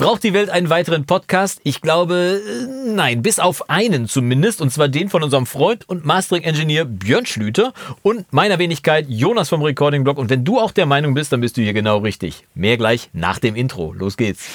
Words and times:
Braucht 0.00 0.22
die 0.22 0.32
Welt 0.32 0.48
einen 0.48 0.70
weiteren 0.70 1.04
Podcast? 1.04 1.60
Ich 1.62 1.82
glaube, 1.82 2.40
äh, 2.42 2.90
nein, 2.90 3.20
bis 3.20 3.38
auf 3.38 3.68
einen 3.68 4.08
zumindest, 4.08 4.62
und 4.62 4.72
zwar 4.72 4.88
den 4.88 5.10
von 5.10 5.22
unserem 5.22 5.44
Freund 5.44 5.86
und 5.90 6.06
Mastering-Engineer 6.06 6.86
Björn 6.86 7.26
Schlüter 7.26 7.74
und 8.00 8.32
meiner 8.32 8.58
Wenigkeit 8.58 9.04
Jonas 9.10 9.50
vom 9.50 9.60
Recording-Blog. 9.60 10.16
Und 10.16 10.30
wenn 10.30 10.42
du 10.42 10.58
auch 10.58 10.72
der 10.72 10.86
Meinung 10.86 11.12
bist, 11.12 11.34
dann 11.34 11.42
bist 11.42 11.58
du 11.58 11.60
hier 11.60 11.74
genau 11.74 11.98
richtig. 11.98 12.46
Mehr 12.54 12.78
gleich 12.78 13.10
nach 13.12 13.40
dem 13.40 13.54
Intro. 13.54 13.92
Los 13.92 14.16
geht's. 14.16 14.48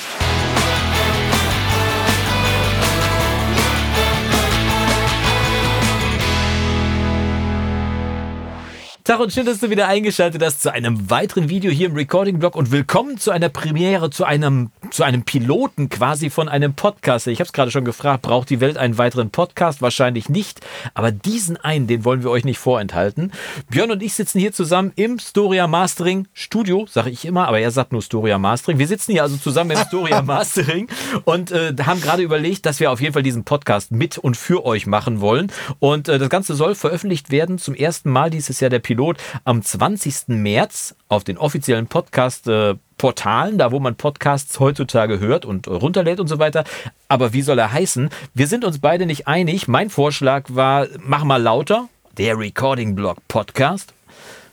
Tag 9.06 9.20
und 9.20 9.32
schön, 9.32 9.46
dass 9.46 9.60
du 9.60 9.70
wieder 9.70 9.88
eingeschaltet 9.88 10.42
hast 10.44 10.64
zu 10.64 10.74
einem 10.74 11.12
weiteren 11.12 11.48
Video 11.48 11.70
hier 11.70 11.90
im 11.90 11.94
Recording-Blog 11.94 12.56
und 12.56 12.72
willkommen 12.72 13.20
zu 13.20 13.30
einer 13.30 13.50
Premiere, 13.50 14.10
zu 14.10 14.24
einem, 14.24 14.72
zu 14.90 15.04
einem 15.04 15.22
Piloten 15.22 15.90
quasi 15.90 16.32
von 16.32 16.50
einem 16.50 16.74
Podcast. 16.74 17.28
Ich 17.28 17.40
habe 17.40 17.46
es 17.46 17.54
gerade 17.54 17.70
schon 17.70 17.86
gefragt, 17.86 18.24
braucht 18.24 18.50
die 18.50 18.62
Welt 18.62 18.78
einen 18.78 18.98
weiteren 18.98 19.30
Podcast? 19.30 19.84
Wahrscheinlich 19.84 20.28
nicht, 20.28 20.62
aber 20.96 21.12
diesen 21.12 21.56
einen, 21.56 21.86
den 21.86 22.04
wollen 22.04 22.24
wir 22.24 22.32
euch 22.32 22.46
nicht 22.46 22.58
vorenthalten. 22.58 23.32
Björn 23.70 23.92
und 23.92 24.02
ich 24.02 24.16
sitzen 24.16 24.40
hier 24.40 24.54
zusammen 24.54 24.92
im 24.96 25.20
Storia 25.20 25.68
Mastering 25.68 26.28
Studio, 26.34 26.88
sage 26.90 27.12
ich 27.12 27.26
immer, 27.26 27.48
aber 27.48 27.60
er 27.60 27.70
sagt 27.70 27.92
nur 27.92 28.02
Storia 28.02 28.40
Mastering. 28.40 28.80
Wir 28.80 28.88
sitzen 28.88 29.12
hier 29.12 29.22
also 29.22 29.38
zusammen 29.38 29.70
im 29.70 29.86
Storia 29.86 30.22
Mastering 30.24 30.88
und 31.26 31.52
äh, 31.52 31.76
haben 31.84 32.02
gerade 32.02 32.24
überlegt, 32.24 32.66
dass 32.66 32.80
wir 32.80 32.92
auf 32.92 33.02
jeden 33.02 33.14
Fall 33.14 33.22
diesen 33.22 33.44
Podcast 33.44 33.92
mit 33.92 34.18
und 34.18 34.36
für 34.36 34.66
euch 34.66 34.88
machen 34.88 35.22
wollen. 35.22 35.52
Und 35.78 36.10
äh, 36.10 36.18
das 36.18 36.30
Ganze 36.30 36.56
soll 36.56 36.74
veröffentlicht 36.74 37.30
werden 37.30 37.60
zum 37.60 37.76
ersten 37.76 38.10
Mal 38.10 38.32
dieses 38.32 38.60
Jahr 38.60 38.72
der 38.72 38.80
Pilot 38.80 38.95
Pilot 38.96 39.18
am 39.44 39.62
20. 39.62 40.28
März 40.28 40.96
auf 41.10 41.24
den 41.24 41.38
offiziellen 41.38 41.88
Podcast 41.88 42.48
äh, 42.48 42.76
Portalen, 42.98 43.58
da 43.58 43.72
wo 43.74 43.80
man 43.80 43.96
Podcasts 43.96 44.60
heutzutage 44.60 45.20
hört 45.20 45.44
und 45.46 45.68
runterlädt 45.68 46.22
und 46.22 46.28
so 46.28 46.40
weiter. 46.40 46.64
Aber 47.10 47.34
wie 47.34 47.42
soll 47.42 47.60
er 47.60 47.74
heißen? 47.74 48.10
Wir 48.34 48.48
sind 48.48 48.64
uns 48.64 48.80
beide 48.80 49.06
nicht 49.06 49.28
einig. 49.28 49.68
Mein 49.68 49.90
Vorschlag 49.90 50.46
war, 50.48 50.88
mach 51.00 51.26
mal 51.26 51.42
lauter, 51.42 51.90
der 52.18 52.40
Recording 52.40 52.96
Blog 52.96 53.18
Podcast. 53.28 53.95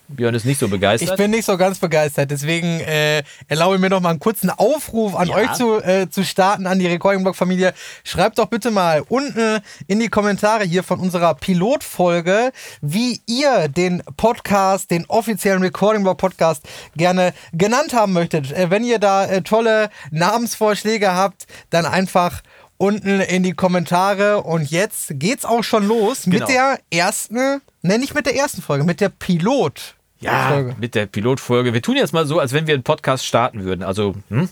Björn 0.09 0.35
ist 0.35 0.45
nicht 0.45 0.59
so 0.59 0.69
begeistert. 0.69 1.11
Ich 1.11 1.17
bin 1.17 1.31
nicht 1.31 1.45
so 1.45 1.57
ganz 1.57 1.79
begeistert, 1.79 2.31
deswegen 2.31 2.81
äh, 2.81 3.23
erlaube 3.49 3.79
mir 3.79 3.89
noch 3.89 4.01
mal 4.01 4.11
einen 4.11 4.19
kurzen 4.19 4.51
Aufruf 4.51 5.15
an 5.15 5.29
ja. 5.29 5.35
euch 5.35 5.53
zu, 5.53 5.83
äh, 5.83 6.09
zu 6.11 6.25
starten, 6.25 6.67
an 6.67 6.79
die 6.79 6.87
Recording 6.87 7.23
Blog 7.23 7.37
Familie. 7.37 7.73
Schreibt 8.05 8.39
doch 8.39 8.47
bitte 8.47 8.71
mal 8.71 9.03
unten 9.09 9.61
in 9.87 10.01
die 10.01 10.09
Kommentare 10.09 10.65
hier 10.65 10.83
von 10.83 11.01
unserer 11.01 11.35
Pilotfolge, 11.35 12.53
wie 12.81 13.21
ihr 13.27 13.69
den 13.69 14.03
Podcast, 14.17 14.91
den 14.91 15.07
offiziellen 15.07 15.63
Recording 15.63 16.03
Blog 16.03 16.19
Podcast 16.19 16.63
gerne 16.97 17.33
genannt 17.53 17.95
haben 17.95 18.13
möchtet. 18.13 18.53
Äh, 18.53 18.71
wenn 18.71 18.85
ihr 18.85 18.99
da 18.99 19.25
äh, 19.25 19.43
tolle 19.43 19.91
Namensvorschläge 20.11 21.15
habt, 21.15 21.47
dann 21.71 21.87
einfach 21.87 22.43
unten 22.83 23.21
in 23.21 23.45
die 23.45 23.53
Kommentare. 23.53 24.43
Und 24.43 24.71
jetzt 24.71 25.13
geht's 25.15 25.45
auch 25.45 25.63
schon 25.63 25.87
los 25.87 26.23
genau. 26.25 26.41
mit 26.41 26.49
der 26.49 26.81
ersten, 26.91 27.61
ne, 27.83 27.99
nicht 27.99 28.15
mit 28.15 28.27
der 28.27 28.35
ersten 28.35 28.61
Folge, 28.61 28.83
mit 28.85 29.01
der 29.01 29.09
Pilot. 29.09 29.95
Ja, 30.19 30.49
Folge. 30.49 30.77
mit 30.79 30.97
der 30.97 31.07
Pilotfolge. 31.07 31.73
Wir 31.75 31.83
tun 31.83 31.97
jetzt 31.97 32.13
mal 32.13 32.27
so, 32.27 32.41
als 32.41 32.53
wenn 32.53 32.67
wir 32.67 32.75
einen 32.75 32.83
Podcast 32.83 33.25
starten 33.25 33.63
würden. 33.65 33.85
Also, 33.85 34.15
hm? 34.29 34.49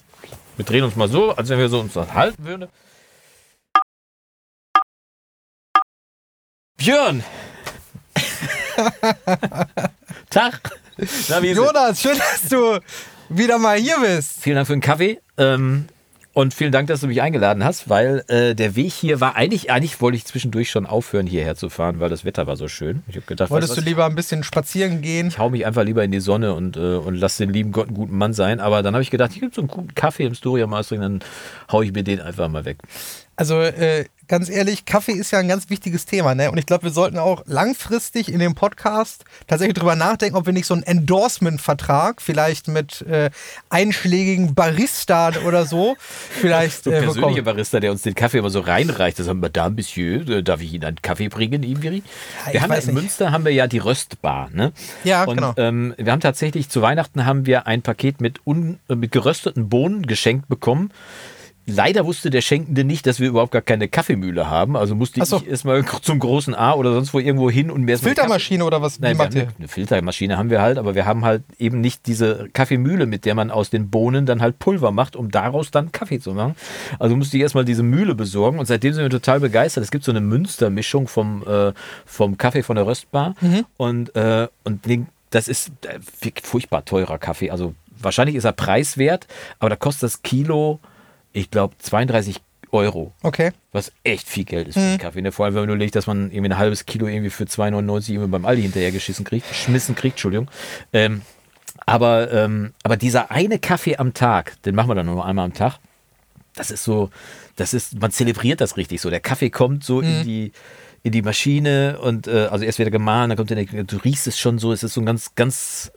wir 0.57 0.65
drehen 0.65 0.85
uns 0.85 0.95
mal 0.95 1.09
so, 1.09 1.33
als 1.33 1.49
wenn 1.49 1.59
wir 1.59 1.69
so 1.69 1.81
uns 1.81 1.97
halten 1.97 2.45
würden. 2.45 2.69
Björn! 6.77 7.25
Tag! 10.31 10.61
Na, 11.29 11.41
Jonas, 11.41 12.01
schön, 12.01 12.17
dass 12.17 12.49
du 12.49 12.79
wieder 13.29 13.59
mal 13.59 13.77
hier 13.79 13.99
bist. 13.99 14.41
Vielen 14.41 14.57
Dank 14.57 14.67
für 14.67 14.75
den 14.75 14.81
Kaffee. 14.81 15.21
Ähm, 15.37 15.87
und 16.33 16.55
vielen 16.55 16.71
Dank, 16.71 16.87
dass 16.87 17.01
du 17.01 17.09
mich 17.09 17.23
eingeladen 17.23 17.65
hast, 17.65 17.89
weil 17.89 18.25
äh, 18.29 18.55
der 18.55 18.77
Weg 18.77 18.93
hier 18.93 19.21
war 19.21 19.35
eigentlich, 19.35 19.71
eigentlich 19.71 20.01
wollte 20.01 20.17
ich 20.17 20.25
zwischendurch 20.25 20.71
schon 20.71 20.87
aufhören, 20.87 21.27
hierher 21.27 21.57
zu 21.57 21.69
fahren, 21.69 21.99
weil 21.99 22.09
das 22.09 22.25
Wetter 22.25 22.47
war 22.47 22.57
so 22.57 22.69
schön. 22.69 23.03
Ich 23.09 23.17
habe 23.17 23.27
gedacht, 23.27 23.51
wolltest 23.51 23.77
du 23.77 23.81
lieber 23.81 24.07
ein 24.07 24.15
bisschen 24.15 24.45
spazieren 24.45 25.03
gehen? 25.03 25.29
Ich 25.29 25.39
hau 25.39 25.51
mich 25.51 25.67
einfach 25.67 25.83
lieber 25.83 26.05
in 26.05 26.13
die 26.13 26.21
Sonne 26.21 26.55
und, 26.55 26.77
äh, 26.77 26.97
und 26.97 27.17
lass 27.17 27.37
den 27.37 27.53
lieben 27.53 27.73
Gott 27.73 27.89
einen 27.89 27.97
guten 27.97 28.17
Mann 28.17 28.33
sein. 28.33 28.61
Aber 28.61 28.83
dann 28.83 28.95
habe 28.95 29.03
ich 29.03 29.11
gedacht, 29.11 29.33
hier 29.33 29.41
gibt 29.41 29.57
so 29.57 29.61
einen 29.61 29.69
guten 29.69 29.95
Kaffee 29.95 30.25
im 30.25 30.35
Storia 30.35 30.69
Mastering, 30.69 31.01
dann 31.01 31.21
hau 31.73 31.83
ich 31.83 31.93
mir 31.93 32.05
den 32.05 32.21
einfach 32.21 32.49
mal 32.49 32.65
weg. 32.65 32.79
Also 33.35 33.61
äh, 33.61 34.05
ganz 34.31 34.49
ehrlich, 34.49 34.85
Kaffee 34.85 35.13
ist 35.13 35.33
ja 35.33 35.41
ein 35.41 35.49
ganz 35.49 35.71
wichtiges 35.71 36.07
Thema, 36.07 36.37
ne? 36.37 36.53
Und 36.53 36.57
ich 36.57 36.65
glaube, 36.65 36.85
wir 36.85 36.93
sollten 36.93 37.19
auch 37.19 37.43
langfristig 37.47 38.33
in 38.33 38.39
dem 38.39 38.55
Podcast 38.55 39.25
tatsächlich 39.49 39.77
drüber 39.77 39.97
nachdenken, 39.97 40.37
ob 40.37 40.47
wir 40.47 40.53
nicht 40.53 40.67
so 40.67 40.75
einen 40.75 40.85
Endorsement-Vertrag 40.85 42.23
vielleicht 42.23 42.69
mit 42.69 43.03
äh, 43.03 43.31
einschlägigen 43.71 44.55
Barista 44.55 45.33
oder 45.45 45.67
so 45.67 45.97
vielleicht. 46.31 46.85
so 46.85 46.91
ein 46.91 46.97
äh, 46.97 47.03
persönlicher 47.03 47.43
Barista, 47.43 47.81
der 47.81 47.91
uns 47.91 48.03
den 48.03 48.15
Kaffee 48.15 48.39
immer 48.39 48.51
so 48.51 48.61
reinreicht. 48.61 49.19
Das 49.19 49.27
haben 49.27 49.43
wir 49.43 49.49
da, 49.49 49.69
Monsieur, 49.69 50.29
äh, 50.29 50.43
darf 50.45 50.63
ich 50.63 50.75
Ihnen 50.75 50.85
einen 50.85 51.03
Kaffee 51.03 51.29
bringen, 51.29 51.65
Ibiri? 51.65 52.05
Ja, 52.47 52.53
wir 52.53 52.63
haben 52.63 52.71
in 52.71 52.79
nicht. 52.79 52.93
Münster 52.93 53.33
haben 53.33 53.45
wir 53.45 53.53
ja 53.53 53.67
die 53.67 53.79
Röstbar, 53.79 54.49
ne? 54.53 54.73
Ja, 55.03 55.25
Und, 55.25 55.37
genau. 55.39 55.55
Ähm, 55.57 55.93
wir 55.99 56.13
haben 56.13 56.21
tatsächlich 56.21 56.69
zu 56.69 56.83
Weihnachten 56.83 57.27
haben 57.27 57.47
wir 57.47 57.67
ein 57.67 57.83
Paket 57.83 58.21
mit, 58.21 58.47
un, 58.47 58.79
äh, 58.89 58.95
mit 58.95 59.11
gerösteten 59.11 59.69
Bohnen 59.69 60.07
geschenkt 60.07 60.49
bekommen. 60.49 60.93
Leider 61.67 62.05
wusste 62.07 62.31
der 62.31 62.41
Schenkende 62.41 62.85
nicht, 62.85 63.07
dass 63.07 63.21
wir 63.21 63.29
überhaupt 63.29 63.53
gar 63.53 63.63
keine 63.63 63.87
Kaffeemühle 63.87 64.51
haben. 64.51 64.77
Also 64.77 64.95
musste 64.95 65.25
so. 65.25 65.37
ich 65.37 65.47
erstmal 65.47 65.85
zum 66.03 66.19
großen 66.19 66.55
A 66.55 66.73
oder 66.75 66.93
sonst 66.93 67.15
wo 67.15 67.19
irgendwo 67.19 67.51
hin 67.51 67.71
und 67.71 67.85
mehr. 67.85 67.99
Filtermaschine 67.99 68.65
oder 68.65 68.83
was? 68.83 68.99
Nein, 68.99 69.21
eine, 69.21 69.49
eine 69.57 69.69
Filtermaschine 69.69 70.37
haben 70.37 70.51
wir 70.51 70.61
halt, 70.61 70.79
aber 70.79 70.95
wir 70.95 71.07
haben 71.07 71.25
halt 71.25 71.43
eben 71.59 71.81
nicht 71.81 72.07
diese 72.07 72.49
Kaffeemühle, 72.53 73.07
mit 73.07 73.25
der 73.25 73.35
man 73.35 73.51
aus 73.51 73.71
den 73.71 73.91
Bohnen 73.91 74.27
dann 74.27 74.41
halt 74.41 74.59
Pulver 74.59 74.91
macht, 74.91 75.17
um 75.17 75.31
daraus 75.31 75.71
dann 75.71 75.93
Kaffee 75.93 76.19
zu 76.19 76.33
machen. 76.33 76.57
Also 76.99 77.17
musste 77.17 77.37
ich 77.37 77.43
erstmal 77.43 77.65
diese 77.65 77.83
Mühle 77.83 78.15
besorgen 78.15 78.59
und 78.59 78.67
seitdem 78.67 78.93
sind 78.93 79.03
wir 79.03 79.11
total 79.11 79.41
begeistert. 79.41 79.85
Es 79.85 79.91
gibt 79.91 80.05
so 80.05 80.13
eine 80.13 80.21
Münstermischung 80.21 81.09
vom, 81.09 81.47
äh, 81.47 81.73
vom 82.05 82.37
Kaffee 82.37 82.63
von 82.63 82.77
der 82.77 82.87
Röstbar 82.87 83.35
mhm. 83.41 83.65
und, 83.77 84.17
äh, 84.17 84.49
und 84.65 84.81
das 85.31 85.47
ist 85.47 85.71
äh, 85.87 85.99
furchtbar 86.43 86.85
teurer 86.85 87.19
Kaffee. 87.19 87.51
Also 87.51 87.75
wahrscheinlich 87.99 88.37
ist 88.37 88.45
er 88.45 88.53
preiswert, 88.53 89.27
aber 89.59 89.71
da 89.71 89.77
kostet 89.77 90.05
das 90.05 90.23
Kilo 90.23 90.81
ich 91.33 91.51
glaube, 91.51 91.77
32 91.79 92.41
Euro. 92.73 93.13
Okay. 93.23 93.51
Was 93.73 93.93
echt 94.05 94.29
viel 94.29 94.45
Geld 94.45 94.69
ist 94.69 94.75
für 94.75 94.81
mhm. 94.81 94.99
Kaffee. 94.99 95.23
Ne? 95.23 95.33
Vor 95.33 95.45
allem, 95.45 95.55
wenn 95.55 95.63
man 95.63 95.69
nur 95.69 95.77
legt, 95.77 95.97
dass 95.97 96.07
man 96.07 96.31
irgendwie 96.31 96.51
ein 96.51 96.59
halbes 96.59 96.87
Kilo 96.87 97.07
irgendwie 97.07 97.31
für 97.31 97.45
2,99 97.45 98.11
irgendwie 98.11 98.31
beim 98.31 98.45
Aldi 98.45 98.63
hinterher 98.63 98.93
geschissen 98.93 99.25
kriegt, 99.25 99.49
geschmissen 99.49 99.95
kriegt, 99.95 100.15
Entschuldigung. 100.15 100.51
Ähm, 100.93 101.23
aber, 101.87 102.33
ähm, 102.33 102.73
aber 102.83 102.97
dieser 102.97 103.31
eine 103.31 103.59
Kaffee 103.59 103.97
am 103.97 104.15
Tag, 104.15 104.61
den 104.63 104.75
machen 104.75 104.89
wir 104.89 104.95
dann 104.95 105.07
nur 105.07 105.25
einmal 105.25 105.47
am 105.47 105.55
Tag, 105.55 105.79
das 106.55 106.71
ist 106.71 106.85
so, 106.85 107.11
das 107.57 107.75
ist, 107.75 108.01
man 108.01 108.11
zelebriert 108.11 108.61
das 108.61 108.77
richtig 108.77 109.01
so. 109.01 109.11
Der 109.11 109.21
Kaffee 109.21 109.51
kommt 109.51 109.85
so 109.85 110.01
mhm. 110.01 110.05
in 110.05 110.25
die 110.25 110.53
in 111.03 111.13
die 111.13 111.23
Maschine 111.23 111.99
und 111.99 112.27
äh, 112.27 112.49
also 112.51 112.65
erst 112.65 112.79
wieder 112.79 112.91
gemahlen, 112.91 113.31
dann 113.31 113.39
kommt 113.39 113.49
der, 113.49 113.65
du 113.65 113.97
riechst 113.97 114.27
es 114.27 114.39
schon 114.39 114.59
so, 114.59 114.71
es 114.71 114.83
ist 114.83 114.93
so 114.93 115.01
ein 115.01 115.07
ganz, 115.07 115.35
ganz 115.35 115.91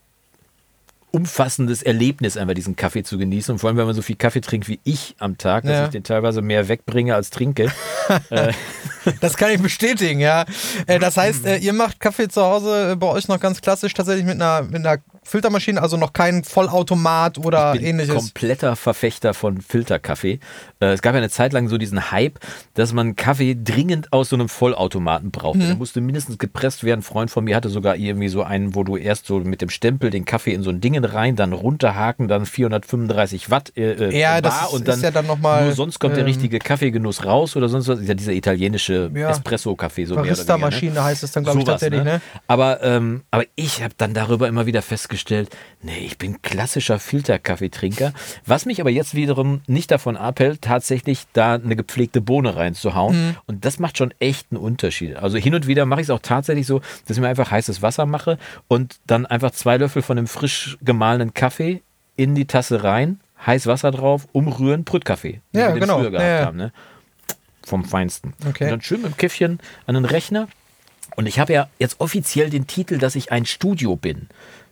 umfassendes 1.13 1.83
Erlebnis, 1.83 2.37
einfach 2.37 2.55
diesen 2.55 2.75
Kaffee 2.75 3.03
zu 3.03 3.19
genießen. 3.19 3.53
Und 3.53 3.59
vor 3.59 3.69
allem, 3.69 3.77
wenn 3.77 3.85
man 3.85 3.93
so 3.93 4.01
viel 4.01 4.15
Kaffee 4.15 4.41
trinkt 4.41 4.67
wie 4.67 4.79
ich 4.83 5.15
am 5.19 5.37
Tag, 5.37 5.63
dass 5.63 5.71
ja. 5.71 5.85
ich 5.85 5.91
den 5.91 6.03
teilweise 6.03 6.41
mehr 6.41 6.67
wegbringe 6.67 7.15
als 7.15 7.29
trinke. 7.29 7.71
Äh, 8.29 8.51
das 9.21 9.37
kann 9.37 9.49
ich 9.51 9.61
bestätigen, 9.61 10.19
ja. 10.19 10.43
Äh, 10.87 10.99
das 10.99 11.15
heißt, 11.15 11.45
äh, 11.45 11.57
ihr 11.57 11.71
macht 11.71 12.01
Kaffee 12.01 12.27
zu 12.27 12.41
Hause 12.41 12.97
bei 12.97 13.07
euch 13.07 13.29
noch 13.29 13.39
ganz 13.39 13.61
klassisch 13.61 13.93
tatsächlich 13.93 14.25
mit 14.25 14.41
einer, 14.41 14.63
mit 14.63 14.85
einer 14.85 14.97
Filtermaschine, 15.25 15.81
also 15.81 15.97
noch 15.97 16.13
kein 16.13 16.43
Vollautomat 16.43 17.37
oder 17.37 17.73
ich 17.73 17.81
bin 17.81 17.89
ähnliches. 17.89 18.15
Kompletter 18.15 18.75
Verfechter 18.75 19.33
von 19.33 19.61
Filterkaffee. 19.61 20.39
Es 20.79 21.01
gab 21.01 21.13
ja 21.13 21.19
eine 21.19 21.29
Zeit 21.29 21.53
lang 21.53 21.67
so 21.69 21.77
diesen 21.77 22.11
Hype, 22.11 22.39
dass 22.73 22.93
man 22.93 23.15
Kaffee 23.15 23.55
dringend 23.55 24.13
aus 24.13 24.29
so 24.29 24.35
einem 24.35 24.49
Vollautomaten 24.49 25.31
brauchte. 25.31 25.59
Mhm. 25.59 25.67
Der 25.67 25.75
musste 25.75 26.01
mindestens 26.01 26.37
gepresst 26.37 26.83
werden. 26.83 26.99
Ein 26.99 27.03
Freund 27.03 27.31
von 27.31 27.43
mir 27.43 27.55
hatte 27.55 27.69
sogar 27.69 27.95
irgendwie 27.95 28.29
so 28.29 28.43
einen, 28.43 28.75
wo 28.75 28.83
du 28.83 28.97
erst 28.97 29.25
so 29.25 29.39
mit 29.39 29.61
dem 29.61 29.69
Stempel 29.69 30.09
den 30.09 30.25
Kaffee 30.25 30.53
in 30.53 30.63
so 30.63 30.69
ein 30.69 30.79
Ding 30.79 30.93
rein, 31.03 31.35
dann 31.35 31.53
runterhaken, 31.53 32.27
dann 32.27 32.45
435 32.45 33.49
Watt 33.49 33.73
äh, 33.75 34.15
ja, 34.17 34.41
das 34.41 34.67
und 34.67 34.87
dann, 34.87 34.97
ist 34.97 35.03
ja 35.03 35.11
dann 35.11 35.25
noch 35.25 35.39
mal, 35.39 35.65
nur 35.65 35.73
sonst 35.73 35.99
kommt 35.99 36.13
ähm, 36.13 36.17
der 36.17 36.25
richtige 36.27 36.59
Kaffeegenuss 36.59 37.25
raus 37.25 37.55
oder 37.55 37.67
sonst 37.67 37.87
was. 37.87 37.99
Ist 37.99 38.07
ja 38.07 38.13
dieser 38.13 38.33
italienische 38.33 39.09
ja, 39.13 39.31
Espresso-Kaffee 39.31 40.05
so 40.05 40.15
Barista-Maschine 40.15 40.93
ne? 40.93 41.03
heißt 41.03 41.23
es 41.23 41.31
dann, 41.31 41.43
glaube 41.43 41.59
ich, 41.59 41.65
tatsächlich. 41.65 42.03
Ne? 42.03 42.13
ne? 42.13 42.21
Aber, 42.47 42.83
ähm, 42.83 43.23
aber 43.31 43.45
ich 43.55 43.81
habe 43.81 43.93
dann 43.97 44.13
darüber 44.13 44.47
immer 44.47 44.65
wieder 44.65 44.81
festgestellt, 44.81 45.12
nee, 45.81 45.99
ich 46.05 46.17
bin 46.17 46.41
klassischer 46.41 46.99
Filterkaffeetrinker. 46.99 48.13
Was 48.45 48.65
mich 48.65 48.81
aber 48.81 48.89
jetzt 48.89 49.15
wiederum 49.15 49.61
nicht 49.67 49.91
davon 49.91 50.17
abhält, 50.17 50.61
tatsächlich 50.61 51.25
da 51.33 51.55
eine 51.55 51.75
gepflegte 51.75 52.21
Bohne 52.21 52.55
reinzuhauen. 52.55 53.27
Mhm. 53.27 53.35
Und 53.45 53.65
das 53.65 53.79
macht 53.79 53.97
schon 53.97 54.13
echt 54.19 54.47
einen 54.51 54.61
Unterschied. 54.61 55.15
Also 55.15 55.37
hin 55.37 55.55
und 55.55 55.67
wieder 55.67 55.85
mache 55.85 56.01
ich 56.01 56.05
es 56.05 56.11
auch 56.11 56.19
tatsächlich 56.19 56.67
so, 56.67 56.81
dass 57.07 57.17
ich 57.17 57.21
mir 57.21 57.27
einfach 57.27 57.51
heißes 57.51 57.81
Wasser 57.81 58.05
mache 58.05 58.37
und 58.67 58.97
dann 59.07 59.25
einfach 59.25 59.51
zwei 59.51 59.77
Löffel 59.77 60.01
von 60.01 60.17
dem 60.17 60.27
frisch 60.27 60.77
gemahlenen 60.81 61.33
Kaffee 61.33 61.81
in 62.15 62.35
die 62.35 62.45
Tasse 62.45 62.83
rein, 62.83 63.19
heiß 63.45 63.67
Wasser 63.67 63.91
drauf, 63.91 64.27
umrühren, 64.31 64.83
Brütkaffee. 64.83 65.41
Ja, 65.51 65.71
genau. 65.71 65.99
Früher 65.99 66.11
gehabt 66.11 66.27
ja. 66.27 66.45
haben, 66.45 66.57
ne? 66.57 66.71
Vom 67.65 67.85
Feinsten. 67.85 68.33
Okay. 68.47 68.65
Und 68.65 68.71
dann 68.71 68.81
schön 68.81 69.01
mit 69.01 69.11
dem 69.11 69.17
Käffchen 69.17 69.59
an 69.85 69.95
den 69.95 70.05
Rechner. 70.05 70.47
Und 71.15 71.27
ich 71.27 71.39
habe 71.39 71.53
ja 71.53 71.69
jetzt 71.79 71.99
offiziell 71.99 72.49
den 72.49 72.67
Titel, 72.67 72.97
dass 72.97 73.15
ich 73.15 73.31
ein 73.31 73.45
Studio 73.45 73.95
bin. 73.95 74.27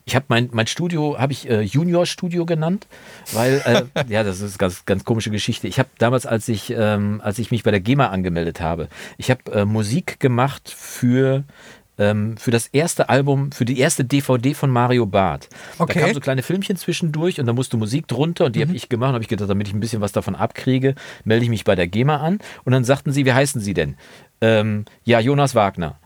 Ich 0.05 0.15
habe 0.15 0.25
mein, 0.29 0.49
mein 0.51 0.67
Studio, 0.67 1.17
habe 1.19 1.33
ich 1.33 1.49
äh, 1.49 1.61
Junior-Studio 1.61 2.45
genannt, 2.45 2.87
weil, 3.33 3.61
äh, 3.95 4.03
ja, 4.07 4.23
das 4.23 4.41
ist 4.41 4.57
ganz, 4.57 4.85
ganz 4.85 5.03
komische 5.05 5.29
Geschichte. 5.29 5.67
Ich 5.67 5.79
habe 5.79 5.89
damals, 5.97 6.25
als 6.25 6.47
ich, 6.47 6.73
ähm, 6.75 7.21
als 7.23 7.39
ich 7.39 7.51
mich 7.51 7.63
bei 7.63 7.71
der 7.71 7.81
GEMA 7.81 8.07
angemeldet 8.07 8.61
habe, 8.61 8.87
ich 9.17 9.29
habe 9.29 9.51
äh, 9.51 9.65
Musik 9.65 10.19
gemacht 10.19 10.73
für 10.75 11.43
ähm, 12.01 12.35
für 12.37 12.51
das 12.51 12.67
erste 12.67 13.09
Album, 13.09 13.51
für 13.51 13.65
die 13.65 13.79
erste 13.79 14.03
DVD 14.03 14.53
von 14.53 14.71
Mario 14.71 15.05
Barth. 15.05 15.49
Okay. 15.77 15.93
Da 15.93 15.99
kamen 15.99 16.13
so 16.15 16.19
kleine 16.19 16.41
Filmchen 16.41 16.75
zwischendurch 16.75 17.39
und 17.39 17.45
da 17.45 17.53
musste 17.53 17.77
Musik 17.77 18.07
drunter 18.07 18.45
und 18.45 18.55
die 18.55 18.61
habe 18.61 18.75
ich 18.75 18.89
gemacht 18.89 19.09
und 19.09 19.15
habe 19.15 19.23
ich 19.23 19.29
gedacht, 19.29 19.49
damit 19.49 19.67
ich 19.67 19.73
ein 19.73 19.79
bisschen 19.79 20.01
was 20.01 20.11
davon 20.11 20.35
abkriege, 20.35 20.95
melde 21.25 21.43
ich 21.43 21.49
mich 21.49 21.63
bei 21.63 21.75
der 21.75 21.87
GEMA 21.87 22.17
an 22.17 22.39
und 22.63 22.73
dann 22.73 22.83
sagten 22.83 23.11
sie, 23.11 23.25
wie 23.25 23.33
heißen 23.33 23.61
Sie 23.61 23.73
denn? 23.73 23.97
Ähm, 24.41 24.85
ja, 25.03 25.19
Jonas 25.19 25.53
Wagner. 25.53 25.99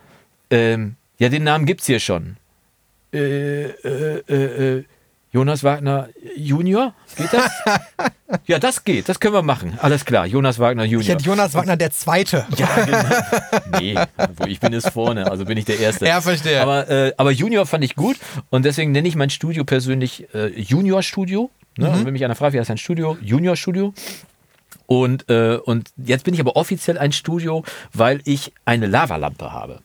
Ähm, 0.50 0.96
ja, 1.18 1.30
den 1.30 1.44
Namen 1.44 1.66
gibt's 1.66 1.86
hier 1.86 2.00
schon. 2.00 2.38
Äh, 3.16 3.64
äh, 3.66 4.24
äh, 4.28 4.78
äh, 4.78 4.84
Jonas 5.32 5.64
Wagner 5.64 6.10
Junior? 6.38 6.94
Geht 7.18 7.34
das? 7.34 7.52
ja, 8.48 8.58
das 8.58 8.84
geht. 8.84 9.10
Das 9.10 9.20
können 9.20 9.34
wir 9.34 9.42
machen. 9.42 9.78
Alles 9.82 10.06
klar. 10.06 10.26
Jonas 10.26 10.60
Wagner 10.60 10.84
Junior. 10.84 11.02
Ich 11.02 11.10
hätte 11.10 11.26
Jonas 11.26 11.54
Wagner 11.54 11.76
der 11.76 11.92
Zweite. 11.92 12.46
Ja, 12.58 12.68
genau. 12.86 13.80
Nee, 13.80 13.96
wo 14.38 14.46
ich 14.46 14.62
bin 14.62 14.74
es 14.74 14.88
vorne, 14.88 15.30
also 15.30 15.44
bin 15.44 15.58
ich 15.58 15.66
der 15.66 15.80
Erste. 15.80 16.06
Ja, 16.06 16.22
verstehe. 16.22 16.62
Aber, 16.62 16.90
äh, 16.90 17.14
aber 17.18 17.32
Junior 17.32 17.66
fand 17.66 17.84
ich 17.84 17.96
gut 17.96 18.18
und 18.50 18.64
deswegen 18.64 18.94
nenne 18.94 19.08
ich 19.08 19.16
mein 19.16 19.30
Studio 19.30 19.66
persönlich 19.66 20.28
äh, 20.34 20.48
Junior 20.60 21.04
Studio. 21.04 21.50
Ne? 21.78 21.90
Und 21.90 22.06
wenn 22.06 22.14
mich 22.14 22.24
einer 22.24 22.36
fragt, 22.36 22.54
wie 22.54 22.60
heißt 22.60 22.72
ein 22.72 22.78
Studio? 22.78 23.18
Junior 23.22 23.58
Studio. 23.58 23.94
Und, 24.88 25.30
äh, 25.30 25.58
und 25.58 25.90
jetzt 25.98 26.24
bin 26.24 26.34
ich 26.34 26.40
aber 26.40 26.56
offiziell 26.56 26.98
ein 26.98 27.12
Studio, 27.12 27.64
weil 27.94 28.22
ich 28.24 28.54
eine 28.66 28.88
Lavalampe 28.88 29.52
habe. 29.52 29.82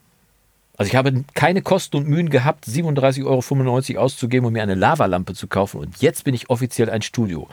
Also 0.80 0.88
ich 0.88 0.96
habe 0.96 1.24
keine 1.34 1.60
Kosten 1.60 1.98
und 1.98 2.08
Mühen 2.08 2.30
gehabt, 2.30 2.64
37,95 2.66 3.26
Euro 3.96 4.02
auszugeben, 4.02 4.46
um 4.46 4.54
mir 4.54 4.62
eine 4.62 4.74
Lavalampe 4.74 5.34
zu 5.34 5.46
kaufen. 5.46 5.78
Und 5.78 6.00
jetzt 6.00 6.24
bin 6.24 6.32
ich 6.32 6.48
offiziell 6.48 6.88
ein 6.88 7.02
Studio. 7.02 7.48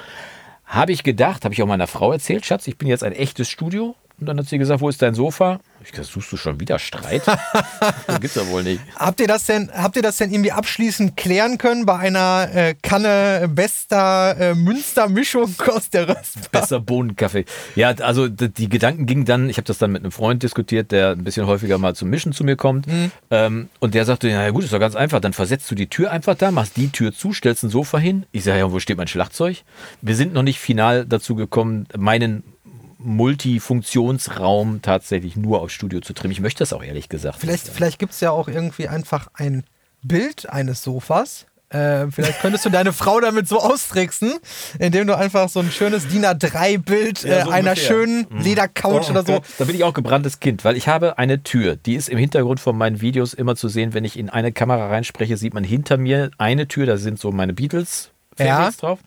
Habe 0.66 0.94
ich 0.94 1.04
gedacht, 1.04 1.44
habe 1.44 1.54
ich 1.54 1.62
auch 1.62 1.68
meiner 1.68 1.88
Frau 1.88 2.14
erzählt, 2.14 2.46
Schatz, 2.46 2.68
ich 2.68 2.78
bin 2.78 2.88
jetzt 2.88 3.04
ein 3.04 3.12
echtes 3.12 3.50
Studio. 3.50 3.96
Und 4.18 4.28
dann 4.28 4.40
hat 4.40 4.46
sie 4.46 4.58
gesagt, 4.58 4.80
wo 4.80 4.88
ist 4.88 5.02
dein 5.02 5.14
Sofa? 5.14 5.60
Ich 5.84 6.06
suchst 6.06 6.32
du 6.32 6.38
schon 6.38 6.60
wieder 6.60 6.80
Streit? 6.80 7.22
das 8.08 8.20
gibt's 8.20 8.36
ja 8.36 8.48
wohl 8.48 8.64
nicht. 8.64 8.82
Habt 8.96 9.20
ihr 9.20 9.28
das 9.28 9.46
denn, 9.46 9.72
habt 9.74 9.96
ihr 9.96 10.02
das 10.02 10.18
denn 10.18 10.32
irgendwie 10.32 10.52
abschließend 10.52 11.16
klären 11.16 11.58
können 11.58 11.86
bei 11.86 11.98
einer 11.98 12.50
äh, 12.54 12.76
Kanne 12.82 13.50
bester 13.50 14.36
äh, 14.38 14.56
Münstermischung 14.56 15.54
aus 15.68 15.90
der 15.90 16.10
Röstbar? 16.10 16.62
Besser 16.62 16.80
Bohnenkaffee. 16.80 17.46
Ja, 17.76 17.90
also 17.90 18.28
die 18.28 18.70
Gedanken 18.70 19.06
gingen 19.06 19.26
dann, 19.26 19.50
ich 19.50 19.58
habe 19.58 19.66
das 19.66 19.78
dann 19.78 19.92
mit 19.92 20.04
einem 20.04 20.12
Freund 20.12 20.44
diskutiert, 20.44 20.92
der 20.92 21.12
ein 21.12 21.24
bisschen 21.24 21.46
häufiger 21.46 21.78
mal 21.78 21.96
zum 21.96 22.10
Mischen 22.10 22.34
zu 22.34 22.44
mir 22.44 22.56
kommt. 22.56 22.88
Ähm, 23.30 23.70
und 23.80 23.94
der 23.94 24.06
sagte, 24.06 24.30
ja 24.30 24.50
gut, 24.50 24.64
ist 24.64 24.74
doch 24.74 24.80
ganz 24.80 24.96
einfach, 24.96 25.20
dann 25.20 25.34
versetzt 25.34 25.70
du 25.72 25.76
die 25.76 25.88
Tür 25.88 26.12
einfach 26.12 26.36
da, 26.36 26.52
machst 26.52 26.78
die 26.78 26.90
Tür 26.90 27.14
zu, 27.14 27.34
stellst 27.34 27.64
ein 27.64 27.70
Sofa 27.70 27.98
hin. 27.98 28.26
Ich 28.32 28.44
sage, 28.44 28.60
ja, 28.60 28.72
wo 28.72 28.80
steht 28.80 28.98
mein 28.98 29.08
Schlagzeug? 29.08 29.64
Wir 30.02 30.16
sind 30.16 30.34
noch 30.34 30.44
nicht 30.44 30.60
final 30.60 31.06
dazu 31.06 31.36
gekommen, 31.36 31.88
meinen 31.98 32.44
Multifunktionsraum 33.08 34.82
tatsächlich 34.82 35.36
nur 35.36 35.62
aufs 35.62 35.74
Studio 35.74 36.02
zu 36.02 36.14
trimmen. 36.14 36.32
Ich 36.32 36.40
möchte 36.42 36.60
das 36.60 36.74
auch 36.74 36.84
ehrlich 36.84 37.10
gesagt. 37.10 37.38
Vielleicht, 37.40 37.66
nicht. 37.66 37.76
vielleicht 37.76 38.00
gibt 38.00 38.14
es 38.14 38.20
ja 38.20 38.32
auch 38.32 38.48
irgendwie 38.48 38.88
einfach 38.88 39.28
ein 39.34 39.64
Bild 40.04 40.50
eines 40.50 40.84
Sofas. 40.84 41.46
Äh, 41.70 42.08
vielleicht 42.12 42.40
könntest 42.40 42.64
du 42.66 42.70
deine 42.70 42.94
Frau 42.94 43.20
damit 43.20 43.46
so 43.50 43.60
austricksen, 43.60 44.34
indem 44.80 45.06
du 45.06 45.18
einfach 45.18 45.50
so 45.50 45.60
ein 45.60 45.70
schönes 45.70 46.08
DIN 46.08 46.24
A3-Bild 46.26 47.24
Ja, 47.24 47.30
äh, 47.40 47.44
so 47.44 47.50
einer 47.50 47.72
ungefähr. 47.72 47.88
schönen 47.88 48.28
Ledercouch 48.40 49.10
oder 49.10 49.26
so. 49.26 49.42
Da 49.58 49.66
bin 49.66 49.76
ich 49.76 49.84
auch 49.84 49.94
gebranntes 49.94 50.40
Kind, 50.40 50.64
weil 50.64 50.78
ich 50.78 50.88
habe 50.88 51.18
eine 51.18 51.44
Tür, 51.44 51.76
die 51.76 51.96
ist 51.96 52.08
im 52.08 52.18
Hintergrund 52.18 52.62
von 52.62 52.78
meinen 52.78 53.02
Videos 53.02 53.34
immer 53.34 53.58
zu 53.58 53.68
sehen. 53.68 53.94
Wenn 53.94 54.06
ich 54.06 54.18
in 54.18 54.30
eine 54.30 54.54
Kamera 54.54 54.88
reinspreche, 54.88 55.36
sieht 55.36 55.54
man 55.54 55.66
hinter 55.66 55.98
mir 55.98 56.32
eine 56.38 56.70
Tür, 56.70 56.86
da 56.86 56.96
sind 56.96 57.20
so 57.20 57.32
meine 57.34 57.52
Beatles 57.54 58.12
Ja. 58.40 58.72
drauf. 58.72 59.00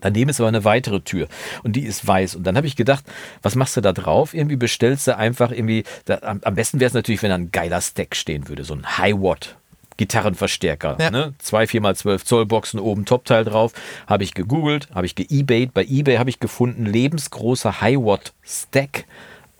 Daneben 0.00 0.30
ist 0.30 0.40
aber 0.40 0.48
eine 0.48 0.64
weitere 0.64 1.00
Tür 1.00 1.28
und 1.62 1.76
die 1.76 1.82
ist 1.82 2.06
weiß. 2.06 2.36
Und 2.36 2.44
dann 2.44 2.56
habe 2.56 2.66
ich 2.66 2.76
gedacht, 2.76 3.04
was 3.42 3.54
machst 3.54 3.76
du 3.76 3.80
da 3.80 3.92
drauf? 3.92 4.34
Irgendwie 4.34 4.56
bestellst 4.56 5.06
du 5.06 5.16
einfach 5.16 5.50
irgendwie, 5.50 5.84
da, 6.04 6.18
am, 6.22 6.40
am 6.44 6.54
besten 6.54 6.80
wäre 6.80 6.88
es 6.88 6.94
natürlich, 6.94 7.22
wenn 7.22 7.30
da 7.30 7.36
ein 7.36 7.50
geiler 7.52 7.80
Stack 7.80 8.16
stehen 8.16 8.48
würde, 8.48 8.64
so 8.64 8.74
ein 8.74 8.98
High-Watt. 8.98 9.56
Gitarrenverstärker, 9.96 10.96
Ja. 10.98 11.10
ne? 11.10 11.34
zwei 11.38 11.64
4x12 11.64 12.24
Zoll 12.24 12.46
Boxen 12.46 12.80
oben 12.80 13.04
Topteil 13.04 13.44
drauf, 13.44 13.72
habe 14.06 14.24
ich 14.24 14.32
gegoogelt, 14.32 14.88
habe 14.94 15.04
ich 15.04 15.14
geebayt, 15.14 15.74
bei 15.74 15.84
eBay 15.84 16.16
habe 16.16 16.30
ich 16.30 16.40
gefunden 16.40 16.86
lebensgroßer 16.86 17.82
High-Watt 17.82 18.32
Stack 18.42 19.04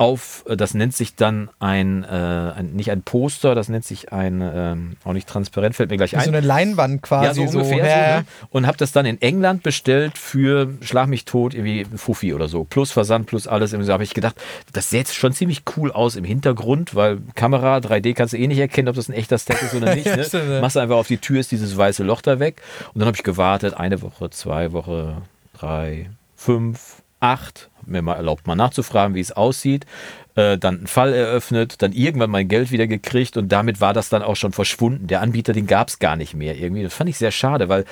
auf, 0.00 0.44
äh, 0.48 0.56
das 0.56 0.72
nennt 0.72 0.96
sich 0.96 1.14
dann 1.14 1.50
ein, 1.58 2.04
äh, 2.04 2.06
ein 2.06 2.72
nicht 2.72 2.90
ein 2.90 3.02
Poster, 3.02 3.54
das 3.54 3.68
nennt 3.68 3.84
sich 3.84 4.14
ein, 4.14 4.40
ähm, 4.42 4.96
auch 5.04 5.12
nicht 5.12 5.28
transparent, 5.28 5.76
fällt 5.76 5.90
mir 5.90 5.98
gleich 5.98 6.16
ein. 6.16 6.24
so 6.24 6.30
eine 6.30 6.40
Leinwand 6.40 7.02
quasi. 7.02 7.42
Ja, 7.42 7.48
so 7.48 7.58
ungefähr. 7.58 7.76
so, 7.76 8.20
ne? 8.20 8.24
Und 8.48 8.66
habe 8.66 8.78
das 8.78 8.92
dann 8.92 9.04
in 9.04 9.20
England 9.20 9.62
bestellt 9.62 10.16
für 10.16 10.72
Schlag 10.80 11.08
mich 11.08 11.26
tot, 11.26 11.52
irgendwie 11.52 11.84
Fuffi 11.96 12.32
oder 12.32 12.48
so. 12.48 12.64
Plus 12.64 12.92
Versand, 12.92 13.26
plus 13.26 13.46
alles. 13.46 13.72
Da 13.72 13.92
habe 13.92 14.02
ich 14.02 14.14
gedacht, 14.14 14.36
das 14.72 14.88
sähe 14.88 15.00
jetzt 15.00 15.14
schon 15.14 15.34
ziemlich 15.34 15.64
cool 15.76 15.92
aus 15.92 16.16
im 16.16 16.24
Hintergrund, 16.24 16.94
weil 16.94 17.18
Kamera, 17.34 17.76
3D 17.76 18.14
kannst 18.14 18.32
du 18.32 18.38
eh 18.38 18.46
nicht 18.46 18.58
erkennen, 18.58 18.88
ob 18.88 18.96
das 18.96 19.10
ein 19.10 19.14
echter 19.14 19.38
Stack 19.38 19.62
ist 19.62 19.74
oder 19.74 19.94
nicht. 19.94 20.06
Ja, 20.06 20.16
ne? 20.16 20.24
stimmt, 20.24 20.48
ja. 20.48 20.62
Machst 20.62 20.76
du 20.76 20.80
einfach 20.80 20.96
auf 20.96 21.08
die 21.08 21.18
Tür, 21.18 21.40
ist 21.40 21.52
dieses 21.52 21.76
weiße 21.76 22.04
Loch 22.04 22.22
da 22.22 22.40
weg. 22.40 22.62
Und 22.94 23.00
dann 23.00 23.06
habe 23.06 23.16
ich 23.16 23.22
gewartet, 23.22 23.74
eine 23.74 24.00
Woche, 24.00 24.30
zwei 24.30 24.72
Woche, 24.72 25.20
drei, 25.52 26.08
fünf, 26.36 27.02
acht. 27.20 27.69
Mir 27.90 28.02
mal 28.02 28.14
erlaubt, 28.14 28.46
mal 28.46 28.56
nachzufragen, 28.56 29.14
wie 29.14 29.20
es 29.20 29.32
aussieht. 29.32 29.86
Äh, 30.36 30.58
dann 30.58 30.78
einen 30.78 30.86
Fall 30.86 31.12
eröffnet, 31.12 31.82
dann 31.82 31.92
irgendwann 31.92 32.30
mein 32.30 32.48
Geld 32.48 32.70
wieder 32.70 32.86
gekriegt 32.86 33.36
und 33.36 33.50
damit 33.50 33.80
war 33.80 33.92
das 33.92 34.08
dann 34.08 34.22
auch 34.22 34.36
schon 34.36 34.52
verschwunden. 34.52 35.06
Der 35.06 35.20
Anbieter, 35.20 35.52
den 35.52 35.66
gab 35.66 35.88
es 35.88 35.98
gar 35.98 36.16
nicht 36.16 36.34
mehr 36.34 36.56
irgendwie. 36.56 36.82
Das 36.82 36.94
fand 36.94 37.10
ich 37.10 37.18
sehr 37.18 37.32
schade, 37.32 37.68
weil 37.68 37.84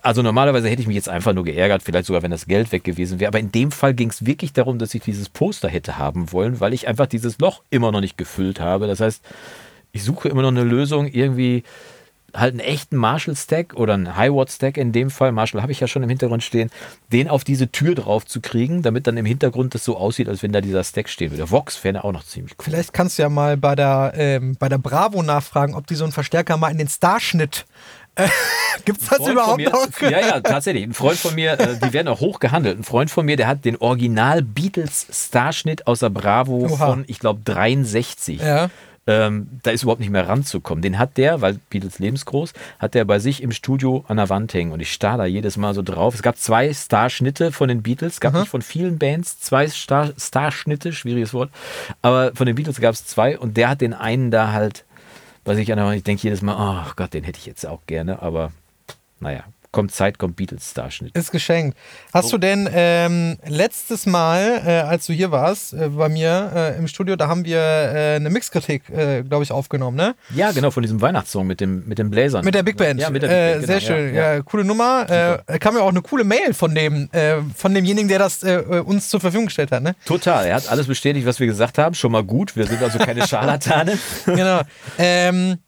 also 0.00 0.22
normalerweise 0.22 0.68
hätte 0.68 0.80
ich 0.80 0.88
mich 0.88 0.96
jetzt 0.96 1.08
einfach 1.08 1.34
nur 1.34 1.44
geärgert, 1.44 1.82
vielleicht 1.82 2.06
sogar, 2.06 2.22
wenn 2.22 2.30
das 2.30 2.46
Geld 2.46 2.72
weg 2.72 2.84
gewesen 2.84 3.20
wäre. 3.20 3.28
Aber 3.28 3.40
in 3.40 3.52
dem 3.52 3.70
Fall 3.70 3.94
ging 3.94 4.08
es 4.08 4.24
wirklich 4.24 4.52
darum, 4.52 4.78
dass 4.78 4.94
ich 4.94 5.02
dieses 5.02 5.28
Poster 5.28 5.68
hätte 5.68 5.98
haben 5.98 6.32
wollen, 6.32 6.60
weil 6.60 6.72
ich 6.72 6.88
einfach 6.88 7.06
dieses 7.06 7.38
Loch 7.38 7.62
immer 7.70 7.92
noch 7.92 8.00
nicht 8.00 8.16
gefüllt 8.16 8.60
habe. 8.60 8.86
Das 8.86 9.00
heißt, 9.00 9.22
ich 9.92 10.04
suche 10.04 10.28
immer 10.28 10.42
noch 10.42 10.48
eine 10.48 10.64
Lösung, 10.64 11.06
irgendwie 11.06 11.64
halt 12.34 12.52
einen 12.52 12.60
echten 12.60 12.96
Marshall-Stack 12.96 13.74
oder 13.74 13.94
einen 13.94 14.16
High-Watt-Stack 14.16 14.76
in 14.76 14.92
dem 14.92 15.10
Fall, 15.10 15.32
Marshall 15.32 15.62
habe 15.62 15.72
ich 15.72 15.80
ja 15.80 15.86
schon 15.86 16.02
im 16.02 16.08
Hintergrund 16.08 16.42
stehen, 16.42 16.70
den 17.12 17.28
auf 17.28 17.44
diese 17.44 17.70
Tür 17.70 17.94
drauf 17.94 18.26
zu 18.26 18.40
kriegen, 18.40 18.82
damit 18.82 19.06
dann 19.06 19.16
im 19.16 19.26
Hintergrund 19.26 19.74
das 19.74 19.84
so 19.84 19.96
aussieht, 19.96 20.28
als 20.28 20.42
wenn 20.42 20.52
da 20.52 20.60
dieser 20.60 20.84
Stack 20.84 21.08
stehen 21.08 21.30
würde. 21.30 21.50
Vox 21.50 21.82
wäre 21.84 22.04
auch 22.04 22.12
noch 22.12 22.24
ziemlich 22.24 22.54
cool. 22.58 22.64
Vielleicht 22.64 22.92
kannst 22.92 23.18
du 23.18 23.22
ja 23.22 23.28
mal 23.28 23.56
bei 23.56 23.74
der, 23.74 24.12
ähm, 24.16 24.56
bei 24.58 24.68
der 24.68 24.78
Bravo 24.78 25.22
nachfragen, 25.22 25.74
ob 25.74 25.86
die 25.86 25.94
so 25.94 26.04
einen 26.04 26.12
Verstärker 26.12 26.56
mal 26.56 26.70
in 26.70 26.78
den 26.78 26.88
Starschnitt. 26.88 27.66
Äh, 28.14 28.28
Gibt 28.84 29.02
es 29.02 29.08
das 29.08 29.26
überhaupt 29.26 29.58
mir, 29.58 29.70
noch? 29.70 30.00
Ja, 30.00 30.20
ja, 30.20 30.40
tatsächlich. 30.40 30.84
Ein 30.84 30.94
Freund 30.94 31.18
von 31.18 31.34
mir, 31.34 31.58
äh, 31.58 31.78
die 31.78 31.92
werden 31.92 32.08
auch 32.08 32.20
hoch 32.20 32.40
gehandelt. 32.40 32.78
Ein 32.78 32.84
Freund 32.84 33.10
von 33.10 33.26
mir, 33.26 33.36
der 33.36 33.46
hat 33.46 33.64
den 33.64 33.76
Original 33.76 34.42
Beatles 34.42 35.06
Starschnitt 35.10 35.86
aus 35.86 36.00
der 36.00 36.10
Bravo 36.10 36.66
Oha. 36.66 36.86
von, 36.86 37.04
ich 37.06 37.18
glaube, 37.18 37.40
63. 37.44 38.40
Ja. 38.40 38.70
Ähm, 39.06 39.48
da 39.64 39.72
ist 39.72 39.82
überhaupt 39.82 40.00
nicht 40.00 40.10
mehr 40.10 40.28
ranzukommen. 40.28 40.80
Den 40.80 40.98
hat 40.98 41.16
der, 41.16 41.40
weil 41.40 41.58
Beatles 41.70 41.98
lebensgroß, 41.98 42.52
hat 42.78 42.94
der 42.94 43.04
bei 43.04 43.18
sich 43.18 43.42
im 43.42 43.50
Studio 43.50 44.04
an 44.06 44.16
der 44.16 44.28
Wand 44.28 44.54
hängen. 44.54 44.70
Und 44.70 44.80
ich 44.80 44.92
starr 44.92 45.18
da 45.18 45.24
jedes 45.24 45.56
Mal 45.56 45.74
so 45.74 45.82
drauf. 45.82 46.14
Es 46.14 46.22
gab 46.22 46.36
zwei 46.36 46.72
Starschnitte 46.72 47.50
von 47.50 47.68
den 47.68 47.82
Beatles, 47.82 48.20
gab 48.20 48.34
nicht 48.34 48.48
von 48.48 48.62
vielen 48.62 48.98
Bands 48.98 49.40
zwei 49.40 49.66
Star 49.68 50.12
Starschnitte, 50.16 50.92
schwieriges 50.92 51.34
Wort, 51.34 51.50
aber 52.00 52.32
von 52.34 52.46
den 52.46 52.54
Beatles 52.54 52.80
gab 52.80 52.94
es 52.94 53.04
zwei. 53.04 53.38
Und 53.38 53.56
der 53.56 53.70
hat 53.70 53.80
den 53.80 53.92
einen 53.92 54.30
da 54.30 54.52
halt, 54.52 54.84
was 55.44 55.58
ich 55.58 55.72
an 55.72 55.78
der 55.78 55.86
Wand, 55.86 55.96
ich 55.96 56.04
denke 56.04 56.22
jedes 56.22 56.42
Mal, 56.42 56.56
oh 56.56 56.92
Gott, 56.94 57.12
den 57.12 57.24
hätte 57.24 57.38
ich 57.38 57.46
jetzt 57.46 57.66
auch 57.66 57.80
gerne, 57.86 58.22
aber 58.22 58.52
naja, 59.18 59.44
kommt 59.72 59.92
Zeit, 59.92 60.18
kommt 60.18 60.36
Beatles 60.36 60.70
Starschnitt. 60.70 61.16
Ist 61.16 61.32
geschenkt. 61.32 61.76
Hast 62.12 62.26
Oh. 62.26 62.30
du 62.32 62.38
denn 62.38 62.68
ähm, 62.72 63.38
letztes 63.46 64.06
Mal, 64.06 64.62
äh, 64.66 64.70
als 64.80 65.06
du 65.06 65.12
hier 65.12 65.30
warst, 65.30 65.72
äh, 65.72 65.88
bei 65.88 66.08
mir 66.08 66.52
äh, 66.54 66.78
im 66.78 66.86
Studio, 66.86 67.16
da 67.16 67.28
haben 67.28 67.44
wir 67.44 67.58
äh, 67.58 68.16
eine 68.16 68.30
Mixkritik, 68.30 68.88
äh, 68.90 69.22
glaube 69.22 69.44
ich, 69.44 69.50
aufgenommen, 69.52 69.96
ne? 69.96 70.14
Ja, 70.34 70.52
genau, 70.52 70.70
von 70.70 70.82
diesem 70.82 71.00
Weihnachtssong 71.00 71.46
mit 71.46 71.60
dem, 71.60 71.84
mit 71.88 71.98
dem 71.98 72.10
Bläsern. 72.10 72.44
Mit 72.44 72.54
der 72.54 72.62
Big 72.62 72.76
Band. 72.76 73.00
Ja, 73.00 73.10
mit 73.10 73.22
der 73.22 73.28
Big 73.28 73.36
Band, 73.36 73.50
äh, 73.50 73.54
genau, 73.60 73.66
Sehr 73.66 73.80
schön, 73.80 74.14
ja, 74.14 74.34
ja, 74.34 74.42
coole 74.42 74.64
Nummer. 74.64 75.06
Kam 75.60 75.74
ja 75.76 75.82
auch 75.82 75.88
eine 75.88 76.02
coole 76.02 76.24
Mail 76.24 76.52
von 76.54 76.74
dem, 76.74 77.08
von 77.56 77.74
demjenigen, 77.74 78.08
der 78.08 78.18
das 78.18 78.42
uns 78.42 79.08
zur 79.08 79.20
Verfügung 79.20 79.46
gestellt 79.46 79.72
hat, 79.72 79.82
ne? 79.82 79.94
Total, 80.04 80.46
er 80.46 80.56
hat 80.56 80.68
alles 80.70 80.86
bestätigt, 80.86 81.26
was 81.26 81.40
wir 81.40 81.46
gesagt 81.46 81.78
haben. 81.78 81.94
Schon 81.94 82.12
mal 82.12 82.22
gut, 82.24 82.54
wir 82.56 82.66
sind 82.66 82.82
also 82.82 82.98
keine 82.98 83.26
Scharlatane. 83.26 83.98
genau. 84.26 84.60
Ähm, 84.98 85.58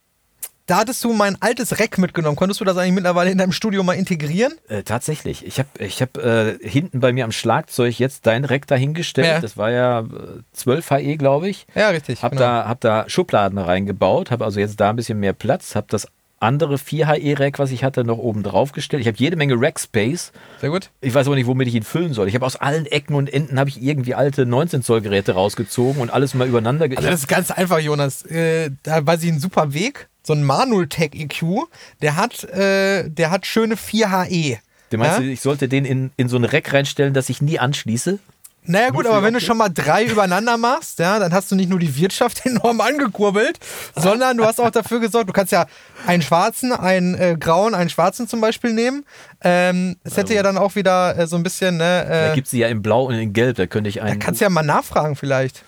da 0.66 0.78
hattest 0.78 1.04
du 1.04 1.12
mein 1.12 1.37
altes 1.40 1.78
Rack 1.78 1.99
mitgenommen. 1.99 2.37
Konntest 2.37 2.61
du 2.61 2.64
das 2.64 2.76
eigentlich 2.76 2.94
mittlerweile 2.94 3.30
in 3.30 3.38
deinem 3.38 3.52
Studio 3.52 3.83
mal 3.83 3.94
integrieren? 3.94 4.54
Äh, 4.68 4.83
tatsächlich. 4.83 5.47
Ich 5.47 5.59
habe 5.59 5.68
ich 5.78 6.00
hab, 6.00 6.16
äh, 6.16 6.59
hinten 6.61 7.00
bei 7.00 7.12
mir 7.12 7.25
am 7.25 7.33
Schlagzeug 7.33 7.99
jetzt 7.99 8.26
dein 8.26 8.44
Rack 8.44 8.66
dahingestellt. 8.66 9.26
Ja. 9.26 9.40
Das 9.40 9.56
war 9.56 9.71
ja 9.71 10.00
äh, 10.00 10.42
12 10.52 10.90
HE, 10.90 11.16
glaube 11.16 11.49
ich. 11.49 11.66
Ja, 11.75 11.90
richtig. 11.90 12.23
Hab, 12.23 12.33
genau. 12.33 12.42
da, 12.42 12.68
hab 12.68 12.80
da 12.80 13.04
Schubladen 13.09 13.59
reingebaut, 13.59 14.30
habe 14.30 14.44
also 14.44 14.59
jetzt 14.59 14.80
da 14.80 14.90
ein 14.90 14.97
bisschen 14.97 15.21
mehr 15.21 15.35
Platz, 15.35 15.75
habe 15.75 15.87
das 15.90 16.09
andere 16.44 16.76
4HE-Rack, 16.76 17.58
was 17.58 17.70
ich 17.72 17.82
hatte, 17.82 18.04
noch 18.04 18.18
oben 18.18 18.42
drauf 18.42 18.72
gestellt. 18.72 19.00
Ich 19.00 19.06
habe 19.06 19.16
jede 19.18 19.36
Menge 19.36 19.54
Rack-Space. 19.58 20.32
Sehr 20.60 20.70
gut. 20.70 20.90
Ich 21.00 21.12
weiß 21.14 21.26
aber 21.26 21.36
nicht, 21.36 21.46
womit 21.46 21.68
ich 21.68 21.74
ihn 21.74 21.82
füllen 21.82 22.12
soll. 22.14 22.28
Ich 22.28 22.34
habe 22.34 22.46
aus 22.46 22.56
allen 22.56 22.86
Ecken 22.86 23.14
und 23.16 23.32
Enden 23.32 23.58
habe 23.58 23.70
ich 23.70 23.82
irgendwie 23.82 24.14
alte 24.14 24.44
19-Zoll-Geräte 24.44 25.32
rausgezogen 25.32 26.00
und 26.00 26.10
alles 26.10 26.34
mal 26.34 26.46
übereinander. 26.46 26.84
Also 26.84 27.02
das 27.08 27.20
ist 27.20 27.28
ganz 27.28 27.50
einfach, 27.50 27.78
Jonas. 27.80 28.24
Äh, 28.26 28.70
da 28.82 29.04
weiß 29.06 29.22
ich 29.24 29.30
einen 29.30 29.40
super 29.40 29.74
Weg. 29.74 30.08
So 30.22 30.32
ein 30.32 30.42
Manultech 30.44 31.10
EQ, 31.14 31.66
der 32.00 32.16
hat, 32.16 32.44
äh, 32.44 33.08
der 33.10 33.30
hat 33.30 33.44
schöne 33.46 33.74
4HE. 33.74 34.58
Du 34.90 34.98
meinst, 34.98 35.18
Ja? 35.20 35.24
ich 35.26 35.40
sollte 35.40 35.68
den 35.68 35.84
in, 35.84 36.12
in 36.16 36.28
so 36.28 36.36
ein 36.36 36.44
Rack 36.44 36.72
reinstellen, 36.72 37.12
das 37.14 37.28
ich 37.28 37.42
nie 37.42 37.58
anschließe? 37.58 38.18
Naja 38.66 38.90
gut, 38.90 39.06
aber 39.06 39.23
wenn 39.23 39.35
du 39.35 39.40
schon 39.40 39.59
mal 39.59 39.68
drei 39.68 40.04
übereinander 40.04 40.56
machst, 40.56 40.99
ja, 40.99 41.18
dann 41.18 41.35
hast 41.35 41.50
du 41.50 41.54
nicht 41.54 41.68
nur 41.68 41.78
die 41.78 41.97
Wirtschaft 41.97 42.44
enorm 42.47 42.80
angekurbelt, 42.80 43.59
sondern 43.94 44.37
du 44.37 44.44
hast 44.44 44.61
auch 44.61 44.71
dafür 44.71 45.00
gesorgt, 45.00 45.28
du 45.28 45.33
kannst 45.33 45.52
ja 45.52 45.66
einen 46.06 46.23
schwarzen, 46.23 46.73
einen 46.73 47.14
äh, 47.14 47.37
grauen, 47.38 47.75
einen 47.75 47.90
schwarzen 47.90 48.26
zum 48.26 48.40
Beispiel 48.40 48.73
nehmen. 48.73 49.04
Ähm, 49.42 49.97
es 50.02 50.16
hätte 50.16 50.35
ja 50.35 50.42
dann 50.42 50.56
auch 50.56 50.75
wieder 50.75 51.16
äh, 51.18 51.26
so 51.26 51.37
ein 51.37 51.42
bisschen, 51.42 51.76
ne, 51.76 52.06
Da 52.09 52.33
äh, 52.33 52.35
gibt 52.35 52.47
es 52.47 52.52
sie 52.52 52.61
ja 52.61 52.68
in 52.68 52.83
Blau 52.83 53.04
und 53.04 53.14
in 53.14 53.33
Gelb. 53.33 53.56
Da 53.56 53.66
könnte 53.66 53.90
ich 53.90 53.97
da 53.97 54.04
einen, 54.04 54.18
kannst 54.18 54.40
du 54.40 54.44
ja 54.44 54.50
mal 54.50 54.62
nachfragen 54.62 55.16
vielleicht. 55.16 55.62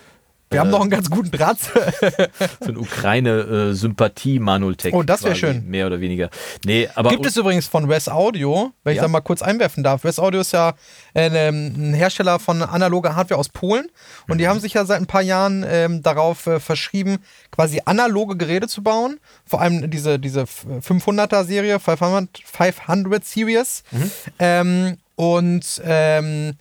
Wir 0.50 0.60
haben 0.60 0.70
noch 0.70 0.80
einen 0.80 0.90
ganz 0.90 1.10
guten 1.10 1.30
Draht. 1.32 1.58
so 2.60 2.68
einen 2.68 2.76
Ukraine-Sympathie-Manultech. 2.76 4.94
Oh, 4.94 5.02
das 5.02 5.22
wär 5.24 5.30
quasi, 5.32 5.40
schön. 5.40 5.66
Mehr 5.68 5.86
oder 5.86 6.00
weniger. 6.00 6.30
Nee, 6.64 6.88
aber. 6.94 7.10
Gibt 7.10 7.26
es 7.26 7.36
übrigens 7.36 7.66
von 7.66 7.88
Wes 7.88 8.08
Audio, 8.08 8.72
wenn 8.84 8.92
ich 8.92 8.96
Ja. 8.98 9.02
da 9.02 9.08
mal 9.08 9.20
kurz 9.20 9.42
einwerfen 9.42 9.82
darf. 9.82 10.04
Wes 10.04 10.18
Audio 10.18 10.40
ist 10.40 10.52
ja 10.52 10.74
äh, 11.14 11.28
ein 11.50 11.94
Hersteller 11.94 12.38
von 12.38 12.62
analoger 12.62 13.16
Hardware 13.16 13.38
aus 13.40 13.48
Polen 13.48 13.86
und 14.28 14.34
Mhm. 14.34 14.38
die 14.38 14.48
haben 14.48 14.60
sich 14.60 14.74
ja 14.74 14.84
seit 14.84 15.00
ein 15.00 15.06
paar 15.06 15.22
Jahren 15.22 15.64
ähm, 15.68 16.02
darauf 16.02 16.46
äh, 16.46 16.60
verschrieben, 16.60 17.18
quasi 17.50 17.82
analoge 17.84 18.36
Geräte 18.36 18.68
zu 18.68 18.82
bauen. 18.82 19.18
Vor 19.44 19.60
allem 19.60 19.90
diese, 19.90 20.18
diese 20.18 20.42
500er 20.44 21.44
Serie, 21.44 21.80
500, 21.80 22.28
500 22.44 23.24
Series. 23.24 23.82
Mhm. 23.90 24.10
Ähm, 24.38 24.96
und 25.16 25.80
ähm, 25.84 26.54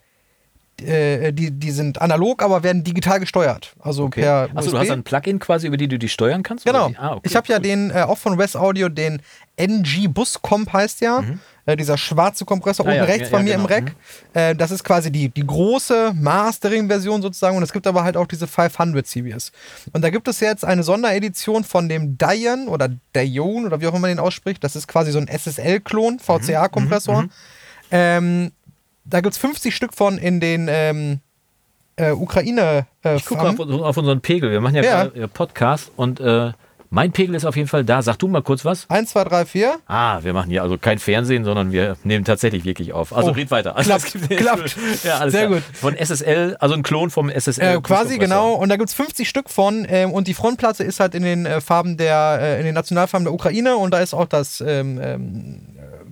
äh, 0.82 1.32
die, 1.32 1.52
die 1.52 1.72
sind 1.72 2.02
analog, 2.02 2.44
aber 2.44 2.64
werden 2.64 2.84
digital 2.84 3.20
gesteuert. 3.20 3.74
Also 3.80 4.06
okay. 4.06 4.22
per 4.22 4.50
Achso, 4.56 4.72
du 4.72 4.78
hast 4.78 4.90
ein 4.90 5.04
Plugin 5.04 5.40
quasi, 5.40 5.68
über 5.68 5.78
die 5.78 5.88
du 5.88 5.98
die 5.98 6.10
steuern 6.10 6.44
kannst? 6.44 6.66
Genau. 6.66 6.92
Ah, 6.98 7.14
okay. 7.14 7.22
Ich 7.24 7.36
habe 7.36 7.48
ja 7.48 7.60
den, 7.60 7.92
äh, 7.92 8.02
auch 8.02 8.18
von 8.18 8.38
West 8.38 8.58
Audio, 8.58 8.90
den 8.90 9.22
NG 9.58 10.08
Bus 10.08 10.42
Comp 10.42 10.74
heißt 10.74 11.02
ja. 11.02 11.24
Äh, 11.66 11.78
dieser 11.78 11.98
schwarze 11.98 12.46
Kompressor 12.46 12.86
Mhm. 12.86 12.92
Ah, 12.92 12.94
oben 12.94 13.00
ja, 13.00 13.06
rechts 13.06 13.30
ja, 13.30 13.32
bei 13.32 13.38
ja, 13.40 13.44
mir 13.44 13.52
genau. 13.54 13.66
im 13.66 13.74
Rack. 13.74 13.96
Äh, 14.34 14.56
das 14.56 14.72
ist 14.72 14.84
quasi 14.84 15.12
die, 15.12 15.30
die 15.30 15.46
große 15.46 16.12
Mastering-Version 16.14 17.22
sozusagen. 17.22 17.58
Und 17.58 17.64
es 17.64 17.74
gibt 17.74 17.88
aber 17.88 18.04
halt 18.04 18.18
auch 18.18 18.28
diese 18.28 18.46
500 18.46 19.08
Series. 19.08 19.52
Und 19.92 20.04
da 20.04 20.10
gibt 20.10 20.28
es 20.28 20.40
jetzt 20.42 20.64
eine 20.64 20.84
Sonderedition 20.84 21.64
von 21.64 21.90
dem 21.90 22.18
Dion 22.18 22.68
oder 22.68 22.90
Dion 23.16 23.66
oder 23.66 23.82
wie 23.82 23.88
auch 23.88 23.92
immer 23.92 24.02
man 24.02 24.10
den 24.10 24.20
ausspricht. 24.20 24.64
Das 24.64 24.76
ist 24.76 24.88
quasi 24.88 25.12
so 25.12 25.20
ein 25.20 25.28
SSL-Klon, 25.28 26.16
Mhm. 26.16 26.20
VCA-Kompressor. 26.20 27.26
Ähm, 27.92 28.52
da 29.06 29.22
gibt 29.22 29.34
es 29.34 29.38
50 29.40 29.76
Stück 29.76 29.94
von 29.94 30.18
in 30.18 30.40
den 30.40 30.68
ähm, 30.70 31.20
äh, 31.96 32.12
Ukraine. 32.12 32.88
Äh, 33.04 33.16
Ich 33.16 33.26
gucke 33.26 33.42
auf, 33.42 33.60
auf 33.60 33.98
unseren 33.98 34.22
Pegel. 34.22 34.52
Wir 34.52 34.62
machen 34.62 34.76
ja, 34.76 34.84
Ja. 34.84 35.04
gerade 35.06 35.28
Podcast 35.30 35.92
und 35.96 36.20
äh, 36.20 36.52
mein 36.92 37.12
Pegel 37.12 37.36
ist 37.36 37.46
auf 37.46 37.56
jeden 37.58 37.68
Fall 37.68 37.84
da. 37.84 38.02
Sag 38.02 38.18
du 38.20 38.28
mal 38.28 38.42
kurz 38.42 38.64
was. 38.64 38.90
1, 38.90 39.10
2, 39.10 39.24
3, 39.26 39.46
4. 39.46 39.76
Ah, 39.88 40.20
wir 40.24 40.34
machen 40.34 40.50
hier 40.50 40.62
also 40.62 40.78
kein 40.78 40.98
Fernsehen, 41.00 41.44
sondern 41.44 41.72
wir 41.74 41.98
nehmen 42.04 42.24
tatsächlich 42.24 42.64
wirklich 42.64 42.94
auf. 42.94 43.14
Also 43.14 43.32
Oh, 43.32 43.34
red 43.34 43.52
weiter. 43.52 43.76
Also, 43.76 43.90
klappt, 43.98 44.30
klappt. 44.30 44.78
Ja, 45.04 45.18
alles 45.18 45.34
Sehr 45.34 45.48
klar. 45.48 45.60
gut. 45.60 45.64
Von 45.74 45.96
SSL, 45.96 46.56
also 46.60 46.76
ein 46.76 46.84
Klon 46.84 47.10
vom 47.10 47.30
SSL. 47.30 47.78
Äh, 47.78 47.82
quasi 47.82 48.18
genau. 48.18 48.54
Und 48.54 48.70
da 48.70 48.78
gibt 48.78 48.90
es 48.90 48.96
50 48.96 49.28
Stück 49.28 49.50
von. 49.50 49.86
Ähm, 49.90 50.12
und 50.12 50.28
die 50.28 50.34
Frontplatte 50.34 50.84
ist 50.84 51.00
halt 51.02 51.16
in 51.16 51.24
den 51.24 51.46
äh, 51.46 51.60
Farben 51.60 51.98
der, 51.98 52.38
äh, 52.40 52.60
in 52.60 52.66
den 52.66 52.76
Nationalfarben 52.76 53.26
der 53.26 53.34
Ukraine. 53.34 53.76
Und 53.78 53.92
da 53.92 54.00
ist 54.00 54.14
auch 54.14 54.28
das 54.28 54.62
ähm, 54.62 55.00
ähm, 55.02 55.62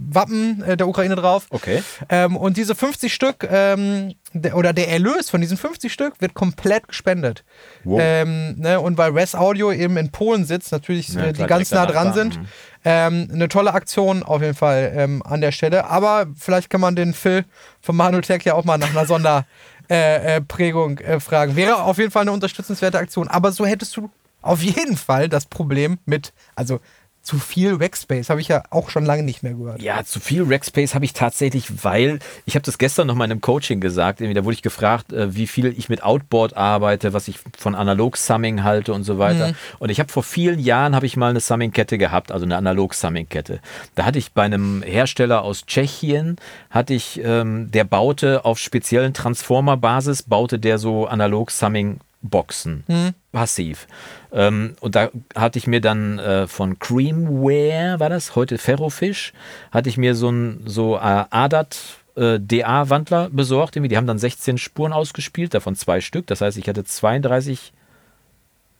Wappen 0.09 0.63
äh, 0.63 0.77
der 0.77 0.87
Ukraine 0.87 1.15
drauf. 1.15 1.47
Okay. 1.49 1.83
Ähm, 2.09 2.35
und 2.35 2.57
diese 2.57 2.75
50 2.75 3.13
Stück, 3.13 3.47
ähm, 3.49 4.13
der, 4.33 4.55
oder 4.55 4.73
der 4.73 4.89
Erlös 4.89 5.29
von 5.29 5.41
diesen 5.41 5.57
50 5.57 5.91
Stück 5.91 6.19
wird 6.19 6.33
komplett 6.33 6.87
gespendet. 6.87 7.43
Wow. 7.83 7.99
Ähm, 8.01 8.55
ne, 8.59 8.79
und 8.79 8.97
weil 8.97 9.11
Res 9.11 9.35
Audio 9.35 9.71
eben 9.71 9.97
in 9.97 10.11
Polen 10.11 10.45
sitzt, 10.45 10.71
natürlich 10.71 11.09
Ja, 11.09 11.25
äh, 11.25 11.33
klar, 11.33 11.47
die 11.47 11.49
ganz 11.49 11.71
nah 11.71 11.85
dran 11.85 12.13
sind. 12.13 12.39
Ähm, 12.85 13.29
eine 13.31 13.47
tolle 13.47 13.73
Aktion 13.73 14.23
auf 14.23 14.41
jeden 14.41 14.55
Fall 14.55 14.91
ähm, 14.95 15.23
an 15.23 15.41
der 15.41 15.51
Stelle. 15.51 15.85
Aber 15.89 16.27
vielleicht 16.37 16.69
kann 16.69 16.81
man 16.81 16.95
den 16.95 17.13
Phil 17.13 17.45
von 17.81 17.95
Manutech 17.95 18.43
ja 18.43 18.55
auch 18.55 18.65
mal 18.65 18.77
nach 18.77 18.89
einer 18.89 19.05
Sonderprägung 19.05 19.47
äh, 19.89 20.35
äh, 20.35 20.41
Prägung, 20.41 20.97
äh, 20.97 21.19
fragen. 21.19 21.55
Wäre 21.55 21.83
auf 21.83 21.97
jeden 21.97 22.11
Fall 22.11 22.23
eine 22.23 22.31
unterstützenswerte 22.31 22.97
Aktion. 22.97 23.27
Aber 23.27 23.51
so 23.51 23.65
hättest 23.65 23.95
du 23.95 24.09
auf 24.41 24.61
jeden 24.61 24.97
Fall 24.97 25.29
das 25.29 25.45
Problem 25.45 25.97
mit, 26.05 26.33
also 26.55 26.79
zu 27.23 27.39
viel 27.39 27.75
Rackspace 27.75 28.29
habe 28.29 28.41
ich 28.41 28.49
ja 28.49 28.63
auch 28.69 28.89
schon 28.89 29.05
lange 29.05 29.23
nicht 29.23 29.43
mehr 29.43 29.53
gehört. 29.53 29.81
Ja, 29.81 30.03
zu 30.03 30.19
viel 30.19 30.43
Rackspace 30.43 30.93
habe 30.93 31.05
ich 31.05 31.13
tatsächlich, 31.13 31.83
weil 31.83 32.19
ich 32.45 32.55
habe 32.55 32.65
das 32.65 32.77
gestern 32.77 33.07
noch 33.07 33.15
mal 33.15 33.23
in 33.23 33.31
einem 33.31 33.39
Coaching 33.41 33.79
gesagt. 33.79 34.19
Da 34.19 34.43
wurde 34.43 34.53
ich 34.53 34.61
gefragt, 34.61 35.13
äh, 35.13 35.33
wie 35.33 35.47
viel 35.47 35.67
ich 35.67 35.87
mit 35.87 36.03
Outboard 36.03 36.57
arbeite, 36.57 37.13
was 37.13 37.29
ich 37.29 37.39
von 37.57 37.75
Analog-Summing 37.75 38.63
halte 38.63 38.93
und 38.93 39.05
so 39.05 39.19
weiter. 39.19 39.53
Und 39.79 39.89
ich 39.89 40.01
habe 40.01 40.11
vor 40.11 40.23
vielen 40.23 40.59
Jahren 40.59 40.95
habe 40.95 41.05
ich 41.05 41.15
mal 41.15 41.29
eine 41.29 41.39
Summing-Kette 41.39 41.97
gehabt, 41.97 42.33
also 42.33 42.45
eine 42.45 42.57
Analog-Summing-Kette. 42.57 43.61
Da 43.95 44.03
hatte 44.03 44.19
ich 44.19 44.33
bei 44.33 44.43
einem 44.43 44.83
Hersteller 44.83 45.43
aus 45.43 45.65
Tschechien, 45.65 46.35
hatte 46.69 46.93
ich, 46.93 47.21
ähm, 47.23 47.71
der 47.71 47.85
baute 47.85 48.43
auf 48.43 48.59
speziellen 48.59 49.13
Transformer-Basis, 49.13 50.23
baute 50.23 50.59
der 50.59 50.77
so 50.77 51.07
Analog-Summing 51.07 52.01
Boxen. 52.23 52.83
Passiv. 53.31 53.87
Ähm, 54.31 54.75
und 54.79 54.95
da 54.95 55.09
hatte 55.35 55.59
ich 55.59 55.67
mir 55.67 55.81
dann 55.81 56.17
äh, 56.19 56.47
von 56.47 56.79
Creamware, 56.79 57.99
war 57.99 58.09
das, 58.09 58.35
heute 58.35 58.57
Ferrofish, 58.57 59.33
hatte 59.71 59.89
ich 59.89 59.97
mir 59.97 60.15
so 60.15 60.29
ein 60.29 60.61
so 60.65 60.95
äh, 60.95 61.25
ADAT 61.29 61.77
äh, 62.15 62.39
DA-Wandler 62.39 63.29
besorgt. 63.29 63.75
Irgendwie. 63.75 63.89
Die 63.89 63.97
haben 63.97 64.07
dann 64.07 64.19
16 64.19 64.57
Spuren 64.57 64.93
ausgespielt, 64.93 65.53
davon 65.53 65.75
zwei 65.75 66.01
Stück. 66.01 66.27
Das 66.27 66.41
heißt, 66.41 66.57
ich 66.57 66.67
hatte 66.67 66.83
32 66.83 67.73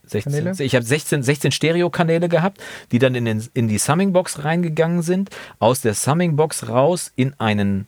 16, 0.05 0.33
Kanäle? 0.33 0.55
ich 0.59 0.75
habe 0.75 0.85
16, 0.85 1.23
16 1.23 1.51
Stereo-Kanäle 1.51 2.27
gehabt, 2.27 2.61
die 2.91 2.99
dann 2.99 3.15
in, 3.15 3.25
den, 3.25 3.43
in 3.53 3.67
die 3.67 3.77
Summing-Box 3.77 4.43
reingegangen 4.43 5.01
sind. 5.01 5.29
Aus 5.59 5.81
der 5.81 5.93
Summing-Box 5.93 6.67
raus 6.67 7.11
in 7.15 7.33
einen 7.39 7.87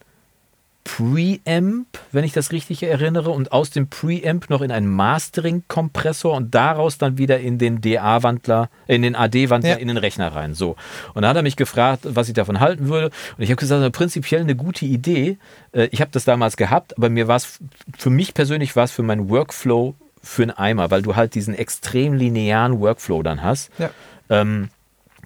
Preamp, 0.85 1.87
wenn 2.13 2.23
ich 2.23 2.31
das 2.31 2.51
richtig 2.53 2.81
erinnere, 2.83 3.31
und 3.31 3.51
aus 3.51 3.71
dem 3.71 3.89
Preamp 3.89 4.49
noch 4.49 4.61
in 4.61 4.71
einen 4.71 4.87
Mastering-Kompressor 4.87 6.33
und 6.33 6.55
daraus 6.55 6.97
dann 6.97 7.17
wieder 7.17 7.39
in 7.39 7.57
den 7.57 7.81
DA-Wandler, 7.81 8.69
in 8.87 9.01
den 9.01 9.15
AD-Wandler 9.15 9.71
Ja. 9.71 9.75
in 9.75 9.87
den 9.89 9.97
Rechner 9.97 10.33
rein. 10.33 10.53
So. 10.53 10.75
Und 11.13 11.23
da 11.23 11.29
hat 11.29 11.35
er 11.35 11.43
mich 11.43 11.55
gefragt, 11.57 12.01
was 12.05 12.27
ich 12.29 12.33
davon 12.33 12.59
halten 12.59 12.87
würde. 12.87 13.07
Und 13.37 13.43
ich 13.43 13.49
habe 13.49 13.57
gesagt, 13.59 13.81
na, 13.81 13.89
prinzipiell 13.89 14.41
eine 14.41 14.55
gute 14.55 14.85
Idee. 14.85 15.37
Äh, 15.73 15.89
Ich 15.91 16.01
habe 16.01 16.11
das 16.11 16.23
damals 16.23 16.55
gehabt, 16.55 16.95
aber 16.97 17.09
mir 17.09 17.27
war 17.27 17.35
es, 17.37 17.59
für 17.97 18.09
mich 18.09 18.33
persönlich 18.33 18.75
war 18.75 18.83
es 18.85 18.91
für 18.91 19.03
meinen 19.03 19.29
Workflow 19.29 19.95
für 20.21 20.43
einen 20.43 20.51
Eimer, 20.51 20.91
weil 20.91 21.01
du 21.01 21.15
halt 21.15 21.35
diesen 21.35 21.53
extrem 21.55 22.13
linearen 22.13 22.79
Workflow 22.79 23.21
dann 23.23 23.41
hast 23.43 23.69
Ja. 23.77 23.89
ähm, 24.29 24.69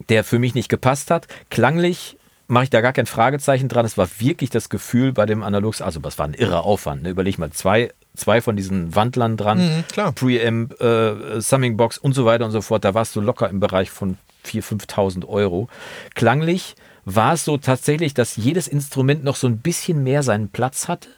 der 0.07 0.23
für 0.23 0.39
mich 0.39 0.55
nicht 0.55 0.69
gepasst 0.69 1.11
hat. 1.11 1.27
Klanglich 1.49 2.17
mache 2.49 2.65
ich 2.65 2.69
da 2.69 2.81
gar 2.81 2.93
kein 2.93 3.05
Fragezeichen 3.05 3.69
dran. 3.69 3.85
Es 3.85 3.97
war 3.97 4.07
wirklich 4.19 4.49
das 4.49 4.69
Gefühl 4.69 5.13
bei 5.13 5.25
dem 5.25 5.43
Analogs, 5.43 5.81
also 5.81 5.99
das 5.99 6.17
war 6.17 6.25
ein 6.27 6.33
irrer 6.33 6.65
Aufwand. 6.65 7.03
Ne? 7.03 7.09
Überleg 7.09 7.37
mal, 7.37 7.51
zwei, 7.51 7.91
zwei 8.15 8.41
von 8.41 8.55
diesen 8.57 8.95
Wandlern 8.95 9.37
dran, 9.37 9.59
Mhm, 9.59 9.83
klar. 9.91 10.11
Preamp, 10.11 10.79
äh, 10.81 11.39
Summing 11.39 11.77
Box 11.77 11.97
und 11.97 12.13
so 12.13 12.25
weiter 12.25 12.45
und 12.45 12.51
so 12.51 12.61
fort. 12.61 12.83
Da 12.83 12.93
warst 12.93 13.15
du 13.15 13.21
locker 13.21 13.49
im 13.49 13.59
Bereich 13.59 13.91
von 13.91 14.17
4.000, 14.45 14.63
5.000 14.87 15.25
Euro. 15.27 15.69
Klanglich 16.15 16.75
war 17.15 17.33
es 17.33 17.45
so 17.45 17.57
tatsächlich, 17.57 18.13
dass 18.13 18.35
jedes 18.35 18.67
Instrument 18.67 19.23
noch 19.23 19.35
so 19.35 19.47
ein 19.47 19.57
bisschen 19.57 20.03
mehr 20.03 20.23
seinen 20.23 20.49
Platz 20.49 20.87
hatte. 20.87 21.09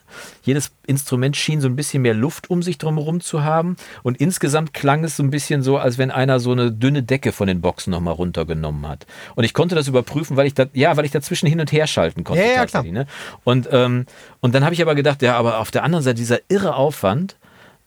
Jedes 0.44 0.72
Instrument 0.88 1.38
schien 1.38 1.62
so 1.62 1.68
ein 1.68 1.76
bisschen 1.76 2.02
mehr 2.02 2.14
Luft 2.14 2.50
um 2.50 2.62
sich 2.62 2.78
drumherum 2.78 3.22
zu 3.22 3.44
haben. 3.44 3.76
Und 4.04 4.18
insgesamt 4.18 4.74
klang 4.74 5.04
es 5.04 5.18
so 5.18 5.24
ein 5.24 5.30
bisschen 5.30 5.64
so, 5.64 5.78
als 5.78 5.98
wenn 5.98 6.12
einer 6.12 6.40
so 6.40 6.52
eine 6.52 6.72
dünne 6.72 7.04
Decke 7.04 7.32
von 7.32 7.48
den 7.48 7.62
Boxen 7.62 7.92
nochmal 7.92 8.14
runtergenommen 8.14 8.88
hat. 8.88 9.06
Und 9.36 9.44
ich 9.44 9.54
konnte 9.54 9.76
das 9.76 9.88
überprüfen, 9.88 10.38
weil 10.38 10.48
ich 10.48 10.54
da, 10.54 10.66
ja, 10.74 10.98
weil 10.98 11.06
ich 11.06 11.12
dazwischen 11.12 11.48
hin 11.48 11.60
und 11.60 11.72
her 11.72 11.88
schalten 11.88 12.24
konnte. 12.24 12.42
Ja, 12.42 12.50
ja, 12.50 12.56
tatsächlich, 12.62 12.92
Ne? 12.92 13.06
Und, 13.44 13.70
ähm, 13.72 14.06
und 14.40 14.56
dann 14.56 14.64
habe 14.64 14.74
ich 14.74 14.82
aber 14.82 14.96
gedacht, 14.96 15.22
ja, 15.22 15.38
aber 15.38 15.60
auf 15.60 15.72
der 15.72 15.84
anderen 15.84 16.04
Seite 16.04 16.18
dieser 16.18 16.40
irre 16.50 16.76
Aufwand, 16.76 17.36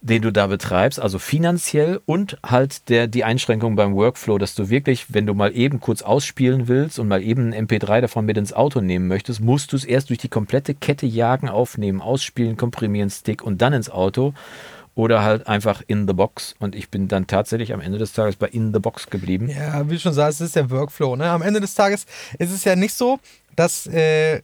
den 0.04 0.20
du 0.20 0.30
da 0.30 0.48
betreibst, 0.48 1.00
also 1.00 1.18
finanziell 1.18 1.98
und 2.04 2.36
halt 2.44 2.90
der, 2.90 3.06
die 3.06 3.24
Einschränkung 3.24 3.74
beim 3.74 3.94
Workflow, 3.94 4.36
dass 4.36 4.54
du 4.54 4.68
wirklich, 4.68 5.14
wenn 5.14 5.24
du 5.24 5.32
mal 5.32 5.56
eben 5.56 5.80
kurz 5.80 6.02
ausspielen 6.02 6.68
willst 6.68 6.98
und 6.98 7.08
mal 7.08 7.22
eben 7.22 7.54
ein 7.54 7.66
MP3 7.66 8.02
davon 8.02 8.26
mit 8.26 8.36
ins 8.36 8.52
Auto 8.52 8.82
nehmen 8.82 9.08
möchtest, 9.08 9.40
musst 9.40 9.72
du 9.72 9.76
es 9.76 9.84
erst 9.84 10.10
durch 10.10 10.18
die 10.18 10.28
komplette 10.28 10.74
Kette 10.74 11.06
jagen, 11.06 11.48
aufnehmen, 11.48 12.02
ausspielen, 12.02 12.58
komprimieren, 12.58 13.08
Stick 13.08 13.42
und 13.42 13.62
dann 13.62 13.72
ins 13.72 13.88
Auto 13.88 14.34
oder 14.94 15.22
halt 15.22 15.46
einfach 15.46 15.82
in 15.86 16.06
the 16.06 16.12
box. 16.12 16.54
Und 16.58 16.74
ich 16.74 16.90
bin 16.90 17.08
dann 17.08 17.26
tatsächlich 17.26 17.72
am 17.72 17.80
Ende 17.80 17.96
des 17.96 18.12
Tages 18.12 18.36
bei 18.36 18.48
in 18.48 18.74
the 18.74 18.80
box 18.80 19.08
geblieben. 19.08 19.48
Ja, 19.48 19.88
wie 19.88 19.98
schon 19.98 20.12
sagst, 20.12 20.42
es 20.42 20.48
ist 20.48 20.56
der 20.56 20.70
Workflow. 20.70 21.16
Ne? 21.16 21.30
Am 21.30 21.40
Ende 21.40 21.62
des 21.62 21.74
Tages 21.74 22.04
ist 22.38 22.52
es 22.52 22.64
ja 22.64 22.76
nicht 22.76 22.92
so, 22.92 23.18
dass 23.56 23.86
äh, 23.86 24.36
äh, 24.36 24.42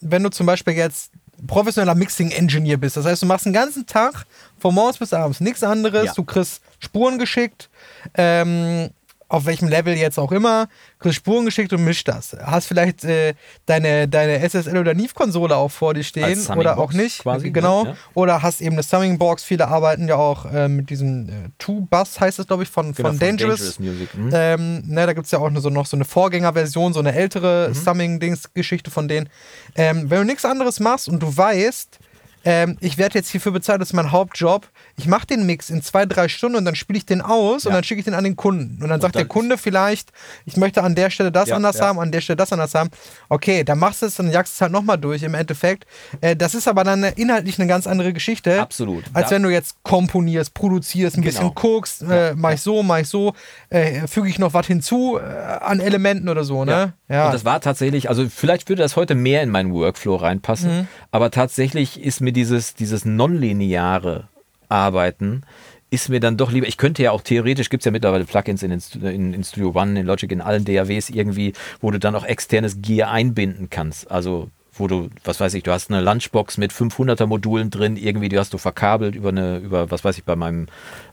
wenn 0.00 0.22
du 0.22 0.30
zum 0.30 0.46
Beispiel 0.46 0.74
jetzt 0.74 1.10
professioneller 1.46 1.94
Mixing-Engineer 1.94 2.76
bist, 2.76 2.96
das 2.96 3.04
heißt, 3.06 3.22
du 3.22 3.26
machst 3.26 3.46
den 3.46 3.52
ganzen 3.52 3.86
Tag 3.86 4.24
von 4.58 4.74
morgens 4.74 4.98
bis 4.98 5.12
abends 5.12 5.40
nichts 5.40 5.62
anderes, 5.62 6.06
Ja. 6.06 6.12
du 6.14 6.24
kriegst 6.24 6.60
Spuren 6.80 7.18
geschickt, 7.18 7.68
ähm, 8.14 8.90
auf 9.28 9.44
welchem 9.44 9.68
Level 9.68 9.94
jetzt 9.94 10.18
auch 10.18 10.32
immer, 10.32 10.68
kriegst 10.98 11.16
Spuren 11.16 11.44
geschickt 11.44 11.72
und 11.74 11.84
mischst 11.84 12.08
das. 12.08 12.34
Hast 12.42 12.66
vielleicht 12.66 13.04
äh, 13.04 13.34
deine, 13.66 14.08
deine 14.08 14.40
SSL 14.48 14.78
oder 14.78 14.94
Neve-Konsole 14.94 15.54
auch 15.54 15.70
vor 15.70 15.92
dir 15.94 16.02
stehen 16.02 16.46
oder 16.56 16.78
auch 16.78 16.92
nicht. 16.94 17.22
Quasi, 17.22 17.50
genau. 17.50 17.84
Ja. 17.84 17.96
Oder 18.14 18.42
hast 18.42 18.62
eben 18.62 18.72
eine 18.74 18.82
Summing-Box. 18.82 19.44
Viele 19.44 19.68
arbeiten 19.68 20.08
ja 20.08 20.16
auch 20.16 20.46
äh, 20.46 20.68
mit 20.68 20.88
diesem 20.88 21.28
äh, 21.28 21.32
Two-Bus, 21.58 22.18
heißt 22.20 22.38
es, 22.38 22.46
glaube 22.46 22.62
ich, 22.62 22.70
von, 22.70 22.92
Genau, 22.94 23.10
von 23.10 23.18
von 23.18 23.26
Dangerous. 23.26 23.78
Music. 23.78 24.14
Mhm. 24.14 24.30
Ähm, 24.32 24.82
ne, 24.86 25.06
da 25.06 25.12
gibt 25.12 25.26
es 25.26 25.30
ja 25.32 25.38
auch 25.40 25.50
so, 25.56 25.68
noch 25.68 25.86
so 25.86 25.96
eine 25.96 26.04
Vorgängerversion, 26.06 26.92
so 26.94 27.00
eine 27.00 27.14
ältere 27.14 27.68
Mhm. 27.68 27.74
Summing-Dings-Geschichte 27.74 28.90
von 28.90 29.08
denen. 29.08 29.28
Ähm, 29.76 30.10
wenn 30.10 30.18
du 30.20 30.24
nichts 30.24 30.44
anderes 30.44 30.80
machst 30.80 31.08
und 31.08 31.22
du 31.22 31.36
weißt, 31.36 31.98
ähm, 32.44 32.78
ich 32.80 32.96
werde 32.98 33.18
jetzt 33.18 33.28
hierfür 33.30 33.52
bezahlt, 33.52 33.80
das 33.80 33.90
ist 33.90 33.94
mein 33.94 34.12
Hauptjob, 34.12 34.68
ich 34.98 35.06
mache 35.06 35.26
den 35.26 35.46
Mix 35.46 35.70
in 35.70 35.80
zwei, 35.80 36.04
drei 36.04 36.28
Stunden 36.28 36.56
und 36.58 36.64
dann 36.64 36.74
spiele 36.74 36.98
ich 36.98 37.06
den 37.06 37.20
aus 37.22 37.64
und 37.64 37.70
Ja. 37.70 37.76
dann 37.76 37.84
schicke 37.84 38.00
ich 38.00 38.04
den 38.04 38.14
an 38.14 38.24
den 38.24 38.36
Kunden. 38.36 38.82
Und 38.82 38.88
dann 38.90 39.00
sagt 39.00 39.14
dann 39.14 39.20
der 39.22 39.28
Kunde 39.28 39.56
vielleicht, 39.56 40.10
ich 40.44 40.56
möchte 40.56 40.82
an 40.82 40.94
der 40.94 41.08
Stelle 41.10 41.32
das 41.32 41.48
Ja, 41.48 41.56
anders 41.56 41.78
ja. 41.78 41.86
haben, 41.86 41.98
an 42.00 42.10
der 42.12 42.20
Stelle 42.20 42.36
das 42.36 42.52
anders 42.52 42.74
haben. 42.74 42.90
Okay, 43.28 43.62
dann 43.64 43.78
machst 43.78 44.02
du 44.02 44.06
es, 44.06 44.16
dann 44.16 44.30
jagst 44.30 44.52
du 44.52 44.56
es 44.56 44.60
halt 44.60 44.72
nochmal 44.72 44.98
durch 44.98 45.22
im 45.22 45.34
Endeffekt. 45.34 45.86
Äh, 46.20 46.34
das 46.36 46.54
ist 46.54 46.66
aber 46.68 46.84
dann 46.84 47.02
inhaltlich 47.04 47.58
eine 47.58 47.68
ganz 47.68 47.86
andere 47.86 48.12
Geschichte. 48.12 48.60
Absolut. 48.60 49.04
Als 49.14 49.30
wenn 49.30 49.42
du 49.42 49.48
jetzt 49.50 49.76
komponierst, 49.84 50.52
produzierst, 50.52 51.16
ein 51.16 51.22
Genau. 51.22 51.32
bisschen 51.32 51.54
guckst, 51.54 52.02
äh, 52.02 52.34
mach 52.36 52.52
ich 52.52 52.60
so, 52.60 52.82
mach 52.82 52.98
ich 52.98 53.08
so, 53.08 53.34
äh, 53.70 54.06
füge 54.08 54.28
ich 54.28 54.38
noch 54.38 54.52
was 54.52 54.66
hinzu 54.66 55.18
äh, 55.18 55.22
an 55.22 55.80
Elementen 55.80 56.28
oder 56.28 56.42
so, 56.44 56.64
ne? 56.64 56.92
Ja. 57.08 57.26
Und 57.26 57.34
das 57.34 57.44
war 57.44 57.60
tatsächlich, 57.60 58.08
also 58.08 58.28
vielleicht 58.28 58.68
würde 58.68 58.82
das 58.82 58.96
heute 58.96 59.14
mehr 59.14 59.42
in 59.42 59.50
meinen 59.50 59.72
Workflow 59.72 60.16
reinpassen, 60.16 60.70
Mhm. 60.80 60.88
aber 61.12 61.30
tatsächlich 61.30 62.02
ist 62.02 62.20
mir 62.20 62.32
dieses, 62.32 62.74
dieses 62.74 63.04
nonlineare 63.04 64.28
Arbeiten 64.68 65.42
ist 65.90 66.08
mir 66.08 66.20
dann 66.20 66.36
doch 66.36 66.52
lieber, 66.52 66.66
ich 66.66 66.76
könnte 66.76 67.02
ja 67.02 67.12
auch 67.12 67.22
theoretisch, 67.22 67.70
gibt 67.70 67.80
es 67.80 67.86
ja 67.86 67.90
mittlerweile 67.90 68.24
Plugins 68.24 68.62
in, 68.62 68.72
in, 69.02 69.32
in 69.32 69.44
Studio 69.44 69.72
One, 69.74 69.98
in 69.98 70.06
Logic, 70.06 70.30
in 70.30 70.42
allen 70.42 70.64
DAWs 70.64 71.08
irgendwie, 71.08 71.54
wo 71.80 71.90
du 71.90 71.98
dann 71.98 72.14
auch 72.14 72.24
externes 72.24 72.82
Gear 72.82 73.10
einbinden 73.10 73.70
kannst. 73.70 74.10
Also 74.10 74.50
wo 74.78 74.86
du, 74.88 75.08
was 75.24 75.40
weiß 75.40 75.54
ich, 75.54 75.62
du 75.62 75.72
hast 75.72 75.90
eine 75.90 76.00
Lunchbox 76.00 76.58
mit 76.58 76.72
500er 76.72 77.26
Modulen 77.26 77.70
drin, 77.70 77.96
irgendwie, 77.96 78.28
die 78.28 78.38
hast 78.38 78.52
du 78.52 78.58
verkabelt 78.58 79.14
über 79.14 79.30
eine, 79.30 79.58
über, 79.58 79.90
was 79.90 80.04
weiß 80.04 80.18
ich, 80.18 80.24
bei 80.24 80.36
meinem 80.36 80.66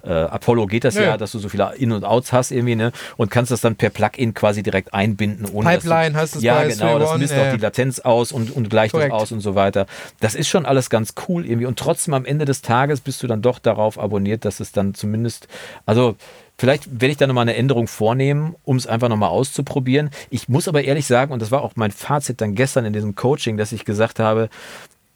äh, 0.03 0.11
Apollo 0.11 0.67
geht 0.67 0.83
das 0.83 0.95
ja. 0.95 1.01
Ja. 1.01 1.17
dass 1.17 1.31
du 1.31 1.39
so 1.39 1.49
viele 1.49 1.73
In- 1.75 1.91
und 1.91 2.03
Outs 2.03 2.33
hast 2.33 2.51
irgendwie, 2.51 2.75
ne, 2.75 2.91
und 3.17 3.31
kannst 3.31 3.51
das 3.51 3.61
dann 3.61 3.75
per 3.75 3.89
Plugin 3.89 4.33
quasi 4.33 4.63
direkt 4.63 4.93
einbinden, 4.93 5.47
ohne 5.51 5.69
Pipeline 5.69 6.11
dass 6.11 6.21
heißt 6.21 6.35
du, 6.35 6.39
es 6.39 6.43
Ja, 6.43 6.63
genau, 6.63 6.99
das 6.99 7.17
misst 7.17 7.33
ja, 7.33 7.47
auch 7.47 7.53
die 7.53 7.61
Latenz 7.61 7.99
aus 7.99 8.31
und, 8.31 8.55
und 8.55 8.69
gleicht 8.69 8.93
Korrekt. 8.93 9.11
das 9.11 9.21
aus 9.21 9.31
und 9.31 9.41
so 9.41 9.55
weiter. 9.55 9.85
Das 10.19 10.35
ist 10.35 10.47
schon 10.47 10.65
alles 10.65 10.89
ganz 10.89 11.13
cool 11.27 11.45
irgendwie 11.45 11.65
und 11.65 11.79
trotzdem 11.79 12.13
am 12.13 12.25
Ende 12.25 12.45
des 12.45 12.61
Tages 12.61 13.01
bist 13.01 13.23
du 13.23 13.27
dann 13.27 13.41
doch 13.41 13.59
darauf 13.59 13.99
abonniert, 13.99 14.45
dass 14.45 14.59
es 14.59 14.71
dann 14.71 14.93
zumindest, 14.93 15.47
also 15.85 16.15
Vielleicht 16.57 16.89
werde 16.89 17.11
ich 17.11 17.17
da 17.17 17.27
nochmal 17.27 17.43
eine 17.43 17.55
Änderung 17.55 17.87
vornehmen, 17.87 18.55
um 18.63 18.77
es 18.77 18.87
einfach 18.87 19.09
nochmal 19.09 19.29
auszuprobieren. 19.29 20.09
Ich 20.29 20.47
muss 20.47 20.67
aber 20.67 20.83
ehrlich 20.83 21.05
sagen, 21.05 21.33
und 21.33 21.41
das 21.41 21.51
war 21.51 21.61
auch 21.61 21.73
mein 21.75 21.91
Fazit 21.91 22.39
dann 22.39 22.55
gestern 22.55 22.85
in 22.85 22.93
diesem 22.93 23.15
Coaching, 23.15 23.57
dass 23.57 23.71
ich 23.71 23.83
gesagt 23.83 24.19
habe, 24.19 24.49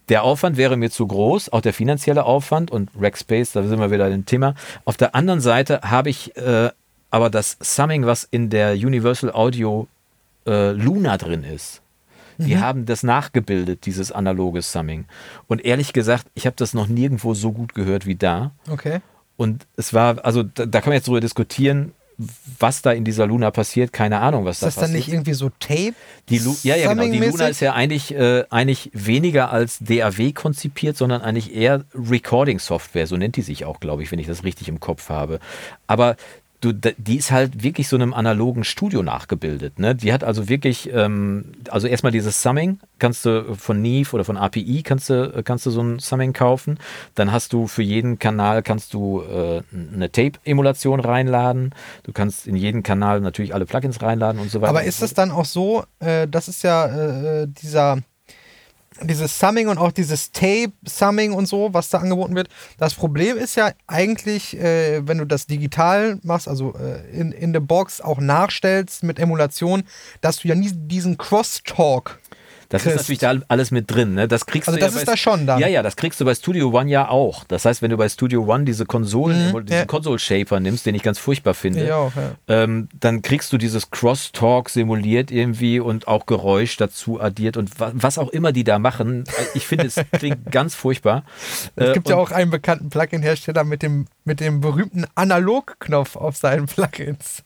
der 0.09 0.23
Aufwand 0.23 0.57
wäre 0.57 0.75
mir 0.75 0.89
zu 0.89 1.05
groß, 1.05 1.53
auch 1.53 1.61
der 1.61 1.73
finanzielle 1.73 2.25
Aufwand 2.25 2.71
und 2.71 2.89
Rackspace, 2.99 3.51
da 3.51 3.63
sind 3.63 3.79
wir 3.79 3.91
wieder 3.91 4.09
im 4.09 4.25
Thema. 4.25 4.55
Auf 4.83 4.97
der 4.97 5.13
anderen 5.15 5.39
Seite 5.39 5.81
habe 5.83 6.09
ich 6.09 6.35
äh, 6.35 6.69
aber 7.11 7.29
das 7.29 7.57
Summing, 7.59 8.05
was 8.05 8.27
in 8.29 8.49
der 8.49 8.73
Universal 8.73 9.31
Audio 9.31 9.87
äh, 10.45 10.71
Luna 10.71 11.17
drin 11.17 11.43
ist. 11.43 11.81
Die 12.41 12.57
haben 12.57 12.85
das 12.85 13.03
nachgebildet, 13.03 13.85
dieses 13.85 14.13
analoge 14.13 14.61
Summing. 14.61 15.03
Und 15.47 15.65
ehrlich 15.65 15.91
gesagt, 15.91 16.25
ich 16.35 16.45
habe 16.45 16.55
das 16.55 16.73
noch 16.73 16.87
nirgendwo 16.87 17.33
so 17.33 17.51
gut 17.51 17.75
gehört 17.75 18.05
wie 18.05 18.15
da. 18.15 18.51
Okay. 18.69 19.01
Und 19.39 19.67
es 19.77 19.93
war, 19.93 20.25
also 20.25 20.43
da, 20.43 20.65
da 20.65 20.81
kann 20.81 20.89
man 20.89 20.95
jetzt 20.95 21.07
drüber 21.07 21.21
diskutieren, 21.21 21.93
was 22.59 22.81
da 22.81 22.91
in 22.91 23.05
dieser 23.05 23.25
Luna 23.25 23.51
passiert. 23.51 23.93
Keine 23.93 24.19
Ahnung, 24.19 24.43
was 24.43 24.57
Ist 24.57 24.63
da 24.63 24.65
das 24.65 24.75
dann 24.75 24.83
passiert. 24.87 24.97
nicht 24.97 25.13
irgendwie 25.13 25.33
so 25.33 25.49
Tape? 25.61 25.93
Die 26.27 26.39
Lu 26.39 26.53
ja, 26.63 26.75
ja, 26.75 26.93
genau. 26.93 27.09
Die 27.09 27.19
Luna 27.19 27.47
ist 27.47 27.61
ja 27.61 27.71
eigentlich, 27.71 28.13
äh, 28.13 28.43
eigentlich 28.49 28.91
weniger 28.91 29.49
als 29.49 29.79
DAW 29.79 30.33
konzipiert, 30.33 30.97
sondern 30.97 31.21
eigentlich 31.21 31.55
eher 31.55 31.85
Recording-Software. 31.95 33.07
So 33.07 33.15
nennt 33.15 33.37
die 33.37 33.41
sich 33.41 33.63
auch, 33.63 33.79
glaube 33.79 34.03
ich, 34.03 34.11
wenn 34.11 34.19
ich 34.19 34.27
das 34.27 34.43
richtig 34.43 34.67
im 34.67 34.81
Kopf 34.81 35.07
habe. 35.07 35.39
Aber 35.87 36.17
du, 36.61 36.73
die 36.73 37.17
ist 37.17 37.31
halt 37.31 37.63
wirklich 37.63 37.87
so 37.87 37.95
einem 37.95 38.13
analogen 38.13 38.63
Studio 38.63 39.01
nachgebildet. 39.01 39.79
Ne? 39.79 39.95
Die 39.95 40.11
hat 40.11 40.23
also 40.23 40.49
wirklich, 40.49 40.89
ähm, 40.93 41.53
also 41.69 41.87
erstmal 41.87 42.11
dieses 42.11 42.41
Summing, 42.41 42.79
kannst 42.99 43.25
du 43.25 43.55
von 43.55 43.81
Neve 43.81 44.13
oder 44.13 44.25
von 44.25 44.37
API 44.37 44.83
kannst 44.83 45.09
du, 45.09 45.41
kannst 45.43 45.65
du 45.65 45.71
so 45.71 45.81
ein 45.81 45.99
Summing 45.99 46.33
kaufen. 46.33 46.77
Dann 47.15 47.31
hast 47.31 47.53
du 47.53 47.67
für 47.67 47.83
jeden 47.83 48.19
Kanal 48.19 48.61
kannst 48.61 48.93
du 48.93 49.21
äh, 49.21 49.61
eine 49.71 50.11
Tape-Emulation 50.11 50.99
reinladen. 50.99 51.73
Du 52.03 52.11
kannst 52.11 52.47
in 52.47 52.55
jeden 52.55 52.83
Kanal 52.83 53.21
natürlich 53.21 53.53
alle 53.53 53.65
Plugins 53.65 54.01
reinladen 54.01 54.41
und 54.41 54.51
so 54.51 54.61
weiter. 54.61 54.69
Aber 54.69 54.83
ist 54.83 55.01
es 55.01 55.13
dann 55.13 55.31
auch 55.31 55.45
so, 55.45 55.85
äh, 55.99 56.27
das 56.27 56.47
ist 56.49 56.63
ja 56.63 57.41
äh, 57.41 57.47
dieser 57.47 57.99
dieses 59.03 59.39
Summing 59.39 59.67
und 59.67 59.77
auch 59.77 59.91
dieses 59.91 60.31
Tape-Summing 60.31 61.33
und 61.33 61.47
so, 61.47 61.73
was 61.73 61.89
da 61.89 61.99
angeboten 61.99 62.35
wird. 62.35 62.49
Das 62.77 62.93
Problem 62.93 63.37
ist 63.37 63.55
ja 63.55 63.71
eigentlich, 63.87 64.57
äh, 64.57 65.07
wenn 65.07 65.17
du 65.17 65.25
das 65.25 65.47
digital 65.47 66.19
machst, 66.23 66.47
also 66.47 66.73
äh, 66.75 67.09
in, 67.11 67.31
in 67.31 67.53
der 67.53 67.59
Box 67.59 68.01
auch 68.01 68.19
nachstellst 68.19 69.03
mit 69.03 69.19
Emulation, 69.19 69.83
dass 70.21 70.37
du 70.37 70.47
ja 70.47 70.55
nie 70.55 70.71
diesen 70.73 71.17
Crosstalk 71.17 72.19
Das 72.69 72.83
kriegst. 72.83 72.95
ist 72.95 73.01
natürlich 73.01 73.19
da 73.19 73.33
alles 73.47 73.71
mit 73.71 73.89
drin, 73.91 74.13
ne? 74.13 74.27
Das 74.27 74.45
kriegst 74.45 74.67
Also 74.69 74.79
du 74.79 74.85
das 74.85 74.93
ja 74.93 74.99
ist 75.01 75.05
bei, 75.07 75.11
da 75.13 75.17
schon 75.17 75.47
dann. 75.47 75.59
Ja, 75.59 75.67
ja, 75.67 75.81
das 75.81 75.95
kriegst 75.95 76.21
du 76.21 76.25
bei 76.25 76.35
Studio 76.35 76.69
One 76.71 76.89
ja 76.89 77.09
auch. 77.09 77.43
Das 77.45 77.65
heißt, 77.65 77.81
wenn 77.81 77.89
du 77.89 77.97
bei 77.97 78.07
Studio 78.09 78.43
One 78.45 78.63
diese 78.63 78.85
Konsolen, 78.85 79.51
Mhm, 79.51 79.65
diesen 79.65 79.79
ja. 79.79 79.85
Console 79.85 80.19
Shaper 80.19 80.59
nimmst, 80.59 80.85
den 80.85 80.93
ich 80.95 81.01
ganz 81.03 81.17
furchtbar 81.19 81.55
finde, 81.55 81.87
Ja, 81.87 81.95
auch, 81.97 82.11
ja. 82.15 82.31
ähm, 82.47 82.87
dann 82.99 83.21
kriegst 83.23 83.51
du 83.51 83.57
dieses 83.57 83.89
Crosstalk 83.89 84.69
simuliert 84.69 85.31
irgendwie 85.31 85.79
und 85.79 86.07
auch 86.07 86.25
Geräusch 86.27 86.77
dazu 86.77 87.19
addiert 87.19 87.57
und 87.57 87.79
wa 87.79 87.91
was 87.93 88.17
auch 88.19 88.29
immer 88.29 88.51
die 88.51 88.63
da 88.63 88.77
machen. 88.79 89.23
Ich 89.55 89.65
finde, 89.65 89.87
es 89.87 89.95
klingt 90.11 90.51
ganz 90.51 90.75
furchtbar. 90.75 91.23
Es 91.75 91.89
Äh, 91.89 91.93
gibt 91.93 92.07
ja 92.09 92.15
und- 92.17 92.21
auch 92.21 92.31
einen 92.31 92.51
bekannten 92.51 92.89
Plugin-Hersteller 92.91 93.63
mit 93.63 93.81
dem, 93.81 94.05
mit 94.25 94.39
dem 94.39 94.61
berühmten 94.61 95.05
Analog-Knopf 95.15 96.15
auf 96.15 96.37
seinen 96.37 96.67
Plugins. 96.67 97.43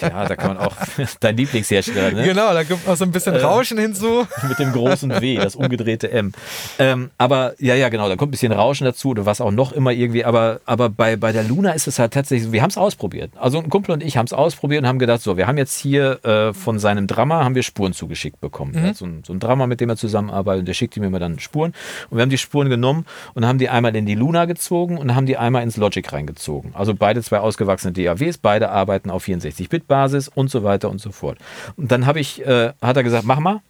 Ja, 0.00 0.26
da 0.26 0.34
kann 0.34 0.56
man 0.56 0.58
auch 0.66 0.74
dein 1.20 1.36
Lieblingshersteller, 1.36 2.10
ne? 2.12 2.24
Genau, 2.24 2.52
da 2.52 2.62
gibt 2.64 2.88
auch 2.88 2.96
so 2.96 3.04
ein 3.04 3.12
bisschen 3.12 3.36
Rauschen 3.36 3.78
hinzu. 3.78 4.26
mit 4.48 4.55
dem 4.58 4.72
großen 4.72 5.10
W, 5.20 5.36
das 5.36 5.56
umgedrehte 5.56 6.10
M. 6.10 6.32
Ähm, 6.78 7.10
aber 7.18 7.54
ja, 7.58 7.74
ja, 7.74 7.88
genau, 7.88 8.08
da 8.08 8.16
kommt 8.16 8.28
ein 8.28 8.32
bisschen 8.32 8.52
Rauschen 8.52 8.84
dazu 8.84 9.10
oder 9.10 9.26
was 9.26 9.40
auch 9.40 9.50
noch 9.50 9.72
immer 9.72 9.92
irgendwie. 9.92 10.24
Aber, 10.24 10.60
aber 10.66 10.88
bei, 10.88 11.16
bei 11.16 11.32
der 11.32 11.44
Luna 11.44 11.72
ist 11.72 11.86
es 11.86 11.98
halt 11.98 12.12
tatsächlich 12.12 12.46
so, 12.46 12.52
wir 12.52 12.62
haben 12.62 12.70
es 12.70 12.78
ausprobiert. 12.78 13.32
Also 13.36 13.58
ein 13.58 13.70
Kumpel 13.70 13.92
und 13.92 14.02
ich 14.02 14.16
haben 14.16 14.26
es 14.26 14.32
ausprobiert 14.32 14.82
und 14.82 14.88
haben 14.88 14.98
gedacht, 14.98 15.22
so, 15.22 15.36
wir 15.36 15.46
haben 15.46 15.58
jetzt 15.58 15.78
hier 15.78 16.24
äh, 16.24 16.52
von 16.52 16.78
seinem 16.78 17.06
Drummer 17.06 17.44
haben 17.44 17.54
wir 17.54 17.62
Spuren 17.62 17.92
zugeschickt 17.92 18.40
bekommen. 18.40 18.74
Hat 18.80 18.96
so, 18.96 19.06
ein, 19.06 19.22
so 19.26 19.32
ein 19.32 19.40
Drummer, 19.40 19.66
mit 19.66 19.80
dem 19.80 19.88
er 19.88 19.96
zusammenarbeitet 19.96 20.60
und 20.60 20.68
der 20.68 20.74
schickt 20.74 20.96
ihm 20.96 21.02
immer 21.02 21.18
dann 21.18 21.38
Spuren. 21.38 21.72
Und 22.10 22.18
wir 22.18 22.22
haben 22.22 22.30
die 22.30 22.38
Spuren 22.38 22.68
genommen 22.68 23.06
und 23.34 23.46
haben 23.46 23.58
die 23.58 23.68
einmal 23.68 23.94
in 23.96 24.06
die 24.06 24.14
Luna 24.14 24.44
gezogen 24.44 24.98
und 24.98 25.14
haben 25.14 25.26
die 25.26 25.36
einmal 25.36 25.62
ins 25.62 25.76
Logic 25.76 26.10
reingezogen. 26.12 26.74
Also 26.74 26.94
beide 26.94 27.22
zwei 27.22 27.40
ausgewachsene 27.40 27.92
DAWs, 27.92 28.38
beide 28.38 28.70
arbeiten 28.70 29.10
auf 29.10 29.26
64-Bit-Basis 29.26 30.28
und 30.28 30.50
so 30.50 30.62
weiter 30.62 30.90
und 30.90 31.00
so 31.00 31.12
fort. 31.12 31.38
Und 31.76 31.90
dann 31.92 32.06
habe 32.06 32.20
ich, 32.20 32.44
äh, 32.46 32.72
hat 32.80 32.96
er 32.96 33.02
gesagt, 33.02 33.24
mach 33.24 33.40
mal. 33.40 33.60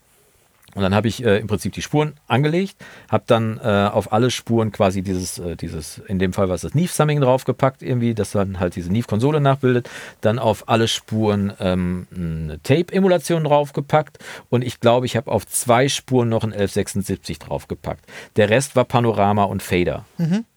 Und 0.77 0.83
dann 0.83 0.95
habe 0.95 1.09
ich 1.09 1.25
äh, 1.25 1.39
im 1.39 1.47
Prinzip 1.47 1.73
die 1.73 1.81
Spuren 1.81 2.13
angelegt, 2.29 2.77
habe 3.09 3.25
dann 3.27 3.59
äh, 3.65 3.89
auf 3.91 4.13
alle 4.13 4.31
Spuren 4.31 4.73
quasi 4.73 5.01
dieses, 5.01 5.39
äh, 5.39 5.57
dieses, 5.57 6.03
in 6.07 6.19
dem 6.19 6.35
Fall 6.35 6.49
war 6.49 6.55
es 6.55 6.61
das 6.61 6.75
Neve-Summing 6.75 7.23
draufgepackt, 7.23 7.83
irgendwie, 7.83 8.13
das 8.13 8.33
dann 8.33 8.61
halt 8.61 8.77
diese 8.77 8.93
Neve-Konsole 8.93 9.41
nachbildet. 9.41 9.89
Dann 10.21 10.39
auf 10.39 10.69
alle 10.69 10.87
Spuren 10.87 11.55
ähm, 11.61 12.07
eine 12.15 12.63
Tape-Emulation 12.63 13.45
draufgepackt 13.45 14.19
und 14.51 14.63
ich 14.63 14.79
glaube, 14.79 15.07
ich 15.07 15.17
habe 15.17 15.33
auf 15.33 15.47
zwei 15.47 15.89
Spuren 15.89 16.29
noch 16.29 16.45
ein 16.45 16.53
1176 16.53 17.39
draufgepackt. 17.39 18.05
Der 18.37 18.51
Rest 18.51 18.77
war 18.77 18.85
Panorama 18.85 19.45
und 19.45 19.63
Fader. 19.63 20.05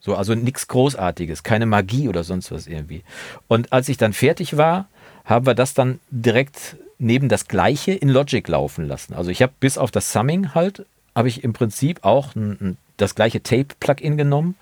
So, 0.01 0.15
also 0.15 0.35
nichts 0.35 0.67
Großartiges, 0.67 1.43
keine 1.43 1.65
Magie 1.65 2.09
oder 2.09 2.25
sonst 2.25 2.51
was 2.51 2.67
irgendwie. 2.67 3.03
Und 3.47 3.71
als 3.71 3.87
ich 3.87 3.95
dann 3.95 4.11
fertig 4.11 4.57
war, 4.57 4.89
haben 5.23 5.45
wir 5.45 5.55
das 5.55 5.73
dann 5.73 6.01
direkt 6.11 6.75
neben 6.99 7.29
das 7.29 7.47
gleiche 7.47 7.93
in 7.93 8.09
Logic 8.09 8.47
laufen 8.47 8.85
lassen. 8.85 9.13
Also 9.13 9.31
ich 9.31 9.41
habe 9.41 9.53
bis 9.59 9.77
auf 9.77 9.89
das 9.89 10.11
Summing 10.11 10.53
halt, 10.53 10.85
habe 11.15 11.27
ich 11.27 11.43
im 11.43 11.53
Prinzip 11.53 12.03
auch 12.03 12.35
ein, 12.35 12.77
das 12.97 13.15
gleiche 13.15 13.41
Tape-Plugin 13.41 14.17
genommen, 14.17 14.55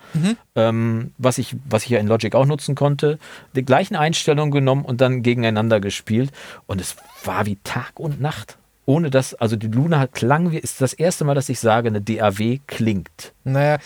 ähm, 0.56 1.14
was, 1.18 1.40
ich, 1.40 1.56
was 1.68 1.84
ich 1.84 1.90
ja 1.90 2.00
in 2.00 2.08
Logic 2.08 2.34
auch 2.36 2.46
nutzen 2.46 2.76
konnte, 2.76 3.20
die 3.56 3.66
gleichen 3.66 3.96
Einstellungen 3.96 4.52
genommen 4.52 4.86
und 4.86 5.02
dann 5.02 5.24
gegeneinander 5.24 5.80
gespielt. 5.80 6.32
Und 6.68 6.80
es 6.80 6.96
war 7.24 7.46
wie 7.46 7.58
Tag 7.64 8.00
und 8.00 8.22
Nacht. 8.22 8.58
Ohne 8.86 9.10
dass, 9.10 9.34
also 9.34 9.58
die 9.58 9.68
Luna 9.68 10.00
hat 10.00 10.14
klang, 10.14 10.52
wie, 10.52 10.60
ist 10.60 10.80
das 10.80 10.94
erste 10.94 11.26
Mal, 11.26 11.36
dass 11.36 11.50
ich 11.50 11.60
sage, 11.60 11.90
eine 11.90 12.00
DAW 12.00 12.60
klingt. 12.68 13.34
Naja, 13.44 13.80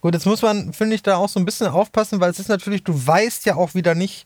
gut, 0.00 0.14
jetzt 0.14 0.26
muss 0.26 0.42
man, 0.42 0.72
finde 0.72 0.96
ich, 0.96 1.02
da 1.02 1.16
auch 1.16 1.28
so 1.28 1.38
ein 1.38 1.44
bisschen 1.44 1.68
aufpassen, 1.68 2.20
weil 2.20 2.30
es 2.30 2.40
ist 2.40 2.48
natürlich, 2.48 2.82
du 2.82 3.06
weißt 3.06 3.46
ja 3.46 3.54
auch 3.54 3.74
wieder 3.74 3.94
nicht, 3.94 4.24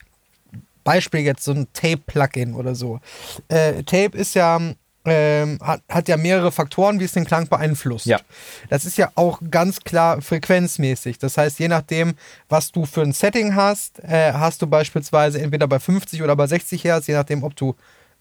Beispiel 0.84 1.20
jetzt 1.20 1.44
so 1.44 1.52
ein 1.52 1.66
Tape-Plugin 1.72 2.54
oder 2.54 2.74
so. 2.74 3.00
Äh, 3.48 3.82
Tape 3.82 4.16
ist 4.16 4.34
ja 4.34 4.60
ähm, 5.06 5.58
hat, 5.62 5.82
hat 5.88 6.08
ja 6.08 6.16
mehrere 6.16 6.50
Faktoren, 6.50 6.98
wie 6.98 7.04
es 7.04 7.12
den 7.12 7.26
Klang 7.26 7.48
beeinflusst. 7.48 8.06
Ja. 8.06 8.18
Das 8.70 8.84
ist 8.84 8.96
ja 8.96 9.10
auch 9.16 9.40
ganz 9.50 9.80
klar 9.80 10.22
frequenzmäßig. 10.22 11.18
Das 11.18 11.36
heißt, 11.36 11.58
je 11.58 11.68
nachdem, 11.68 12.14
was 12.48 12.72
du 12.72 12.86
für 12.86 13.02
ein 13.02 13.12
Setting 13.12 13.54
hast, 13.54 14.02
äh, 14.02 14.32
hast 14.32 14.62
du 14.62 14.66
beispielsweise 14.66 15.40
entweder 15.40 15.68
bei 15.68 15.78
50 15.78 16.22
oder 16.22 16.36
bei 16.36 16.46
60 16.46 16.84
Hertz, 16.84 17.06
je 17.06 17.14
nachdem, 17.14 17.42
ob 17.42 17.54
du 17.56 17.74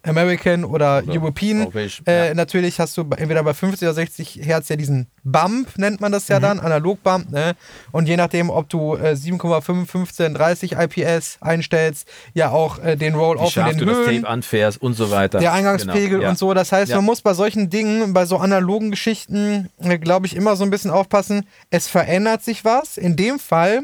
American 0.06 0.66
oder, 0.66 1.02
Oder 1.04 1.14
European. 1.14 1.68
Äh, 2.06 2.28
ja. 2.28 2.34
Natürlich 2.34 2.80
hast 2.80 2.98
du 2.98 3.02
entweder 3.18 3.42
bei 3.44 3.54
50 3.54 3.88
oder 3.88 3.94
60 3.94 4.40
Hertz 4.44 4.68
ja 4.70 4.76
diesen 4.76 5.08
Bump, 5.24 5.78
nennt 5.78 6.02
man 6.02 6.12
das 6.12 6.28
ja 6.28 6.40
Mhm. 6.40 6.42
dann, 6.44 6.60
Analog-Bump. 6.60 7.32
Ne? 7.32 7.54
Und 7.92 8.08
je 8.08 8.18
nachdem, 8.18 8.50
ob 8.50 8.68
du 8.70 8.96
äh, 8.96 9.16
7,5, 9.16 9.86
15, 9.88 10.34
30 10.34 10.74
IPS 10.74 11.38
einstellst, 11.40 12.08
ja 12.34 12.50
auch 12.52 12.80
äh, 12.80 12.96
den 12.98 13.16
Roll-Off 13.16 13.56
in 13.56 13.66
den 13.66 13.78
du 13.78 13.86
das 13.86 13.98
Höhen 14.08 14.22
Tape 14.24 14.28
anfährst 14.30 14.82
und 14.82 14.94
so 14.96 15.10
weiter. 15.10 15.40
der 15.40 15.54
Eingangspegel 15.54 16.10
Genau, 16.10 16.24
ja. 16.24 16.30
und 16.32 16.38
so. 16.38 16.54
Das 16.54 16.72
heißt, 16.72 16.90
Ja. 16.90 16.98
man 16.98 17.06
muss 17.06 17.22
bei 17.22 17.34
solchen 17.34 17.70
Dingen, 17.70 18.14
bei 18.14 18.26
so 18.26 18.38
analogen 18.38 18.92
Geschichten, 18.92 19.70
äh, 19.82 19.98
glaube 19.98 20.26
ich, 20.28 20.36
immer 20.36 20.56
so 20.58 20.64
ein 20.66 20.70
bisschen 20.70 20.92
aufpassen. 20.92 21.48
Es 21.70 21.88
verändert 21.88 22.44
sich 22.44 22.66
was. 22.66 22.98
In 22.98 23.16
dem 23.16 23.40
Fall, 23.40 23.84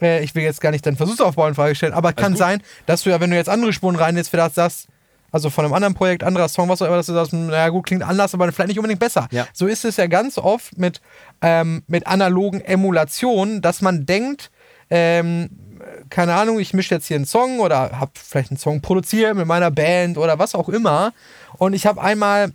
äh, 0.00 0.24
ich 0.24 0.34
will 0.34 0.42
jetzt 0.42 0.60
gar 0.60 0.70
nicht 0.72 0.84
deinen 0.84 0.96
Versuchsaufbau 0.96 1.46
in 1.46 1.54
Frage 1.54 1.74
stellen, 1.76 1.92
aber 1.92 2.12
kann 2.12 2.32
gut. 2.32 2.38
sein, 2.38 2.62
dass 2.86 3.02
du 3.02 3.10
ja, 3.10 3.20
wenn 3.20 3.30
du 3.30 3.36
jetzt 3.36 3.48
andere 3.48 3.72
Spuren 3.72 3.94
rein 3.96 4.16
jetzt 4.16 4.28
vielleicht 4.28 4.54
sagst, 4.56 4.88
also 5.32 5.50
von 5.50 5.64
einem 5.64 5.74
anderen 5.74 5.94
Projekt, 5.94 6.22
anderer 6.22 6.48
Song, 6.48 6.68
was 6.68 6.82
auch 6.82 6.86
immer, 6.86 6.96
dass 6.96 7.06
du 7.06 7.14
sagst, 7.14 7.32
naja 7.32 7.70
gut, 7.70 7.86
klingt 7.86 8.02
anders, 8.02 8.34
aber 8.34 8.52
vielleicht 8.52 8.68
nicht 8.68 8.78
unbedingt 8.78 9.00
besser. 9.00 9.28
Ja. 9.32 9.48
So 9.52 9.66
ist 9.66 9.84
es 9.84 9.96
ja 9.96 10.06
ganz 10.06 10.38
oft 10.38 10.78
mit, 10.78 11.00
ähm, 11.40 11.82
mit 11.88 12.06
analogen 12.06 12.60
Emulationen, 12.60 13.62
dass 13.62 13.80
man 13.80 14.06
denkt, 14.06 14.50
ähm, 14.90 15.48
keine 16.10 16.34
Ahnung, 16.34 16.60
ich 16.60 16.74
mische 16.74 16.94
jetzt 16.94 17.06
hier 17.06 17.16
einen 17.16 17.24
Song 17.24 17.58
oder 17.58 17.98
habe 17.98 18.12
vielleicht 18.14 18.50
einen 18.50 18.58
Song 18.58 18.82
produziert 18.82 19.34
mit 19.34 19.46
meiner 19.46 19.70
Band 19.70 20.18
oder 20.18 20.38
was 20.38 20.54
auch 20.54 20.68
immer 20.68 21.12
und 21.56 21.72
ich 21.72 21.86
habe 21.86 22.00
einmal 22.00 22.52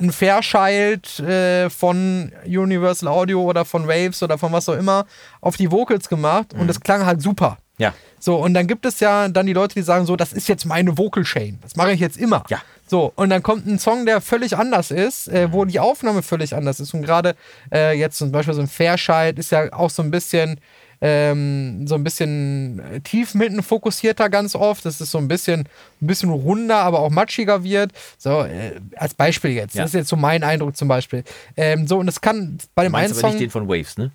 ein 0.00 0.12
Fairchild 0.12 1.20
äh, 1.20 1.70
von 1.70 2.32
Universal 2.44 3.08
Audio 3.08 3.42
oder 3.42 3.64
von 3.64 3.86
Waves 3.86 4.22
oder 4.22 4.38
von 4.38 4.50
was 4.52 4.68
auch 4.68 4.76
immer 4.76 5.06
auf 5.40 5.56
die 5.56 5.70
Vocals 5.70 6.08
gemacht 6.08 6.54
und 6.54 6.68
es 6.68 6.80
klang 6.80 7.06
halt 7.06 7.22
super. 7.22 7.58
Ja. 7.80 7.94
So, 8.18 8.36
und 8.36 8.52
dann 8.52 8.66
gibt 8.66 8.84
es 8.84 9.00
ja 9.00 9.28
dann 9.28 9.46
die 9.46 9.54
Leute, 9.54 9.74
die 9.74 9.82
sagen 9.82 10.04
so, 10.04 10.14
das 10.14 10.34
ist 10.34 10.46
jetzt 10.48 10.66
meine 10.66 10.98
Vocal 10.98 11.24
Chain. 11.24 11.58
Das 11.62 11.74
mache 11.74 11.92
ich 11.92 12.00
jetzt 12.00 12.18
immer. 12.18 12.44
Ja. 12.50 12.60
So, 12.86 13.12
und 13.16 13.30
dann 13.30 13.42
kommt 13.42 13.66
ein 13.66 13.78
Song, 13.78 14.04
der 14.04 14.20
völlig 14.20 14.56
anders 14.56 14.90
ist, 14.90 15.28
äh, 15.28 15.52
wo 15.52 15.64
die 15.64 15.80
Aufnahme 15.80 16.22
völlig 16.22 16.54
anders 16.54 16.80
ist. 16.80 16.92
Und 16.92 17.02
gerade 17.02 17.34
äh, 17.72 17.98
jetzt 17.98 18.18
zum 18.18 18.30
Beispiel 18.30 18.52
so 18.52 18.60
ein 18.60 18.68
Fairchild 18.68 19.38
ist 19.38 19.52
ja 19.52 19.72
auch 19.72 19.88
so 19.88 20.02
ein 20.02 20.10
bisschen, 20.10 20.60
ähm, 21.00 21.86
so 21.86 21.94
ein 21.94 22.04
bisschen 22.04 22.80
äh, 22.80 23.00
tief 23.00 23.34
mitten 23.34 23.62
fokussierter 23.62 24.28
ganz 24.28 24.54
oft. 24.54 24.84
Das 24.84 25.00
ist 25.00 25.12
so 25.12 25.18
ein 25.18 25.28
bisschen, 25.28 25.60
ein 26.02 26.06
bisschen 26.06 26.28
runder, 26.28 26.78
aber 26.78 26.98
auch 26.98 27.10
matschiger 27.10 27.64
wird. 27.64 27.92
So, 28.18 28.42
äh, 28.42 28.78
als 28.96 29.14
Beispiel 29.14 29.52
jetzt. 29.52 29.76
Ja. 29.76 29.82
Das 29.82 29.92
ist 29.92 29.94
jetzt 29.94 30.08
so 30.08 30.16
mein 30.16 30.42
Eindruck 30.42 30.76
zum 30.76 30.88
Beispiel. 30.88 31.24
Ähm, 31.56 31.86
so, 31.86 31.98
und 31.98 32.08
es 32.08 32.20
kann 32.20 32.58
bei 32.74 32.82
dem 32.82 32.94
einen 32.94 33.04
Meinst 33.04 33.14
aber 33.14 33.20
Song. 33.20 33.30
nicht 33.30 33.40
den 33.40 33.50
von 33.50 33.68
Waves, 33.68 33.96
ne? 33.96 34.10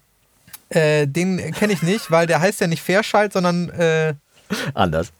Äh, 0.76 1.08
den 1.08 1.54
kenne 1.54 1.74
ich 1.74 1.82
nicht, 1.82 2.12
weil 2.12 2.28
der 2.28 2.40
heißt 2.42 2.62
ja 2.62 2.68
nicht 2.68 2.82
Fairchild, 2.84 3.34
sondern 3.34 3.70
äh, 3.70 4.14
Anders. 4.74 5.12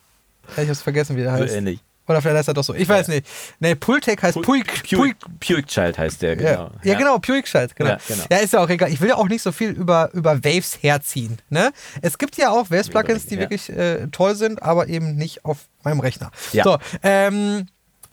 ja, 0.58 0.64
ich 0.64 0.70
hab's 0.70 0.82
vergessen, 0.82 1.16
wie 1.16 1.22
der 1.24 1.36
So 1.38 1.44
heißt. 1.44 1.56
ähnlich. 1.56 1.80
Oder 2.08 2.22
vielleicht 2.22 2.38
heißt 2.38 2.48
er 2.50 2.54
doch 2.54 2.64
so. 2.64 2.76
Ich 2.76 2.88
weiß 2.88 3.08
nicht. 3.08 3.26
Nee, 3.60 3.74
Pultec 3.74 4.22
heißt 4.22 4.40
Puig. 4.44 4.68
Puig. 4.88 5.16
Puig 5.40 5.66
Child 5.66 5.98
heißt 5.98 6.22
der, 6.22 6.40
Ja, 6.40 6.52
genau. 6.56 6.72
ja, 6.84 6.94
genau, 7.00 7.18
Puigscheid, 7.18 7.76
genau. 7.76 7.90
Ja, 7.92 7.98
genau. 8.08 8.24
Ja, 8.30 8.38
ist 8.38 8.54
ja 8.54 8.60
auch 8.64 8.70
egal. 8.70 8.92
Ich 8.92 9.02
will 9.02 9.10
ja 9.10 9.16
auch 9.16 9.28
nicht 9.28 9.42
so 9.42 9.52
viel 9.52 9.72
über, 9.72 10.12
über 10.14 10.44
Waves 10.44 10.78
herziehen. 10.84 11.40
Ne? 11.50 11.72
Es 12.04 12.20
gibt 12.20 12.38
ja 12.38 12.52
auch 12.52 12.70
Waves-Plugins, 12.70 13.26
die 13.26 13.36
Ja. 13.36 13.40
wirklich 13.42 13.70
äh, 13.72 14.06
toll 14.12 14.36
sind, 14.36 14.62
aber 14.62 14.88
eben 14.88 15.16
nicht 15.16 15.46
auf 15.46 15.58
meinem 15.84 16.00
Rechner. 16.00 16.30
Ja. 16.54 16.64
So, 16.64 16.78
ähm, 17.02 17.66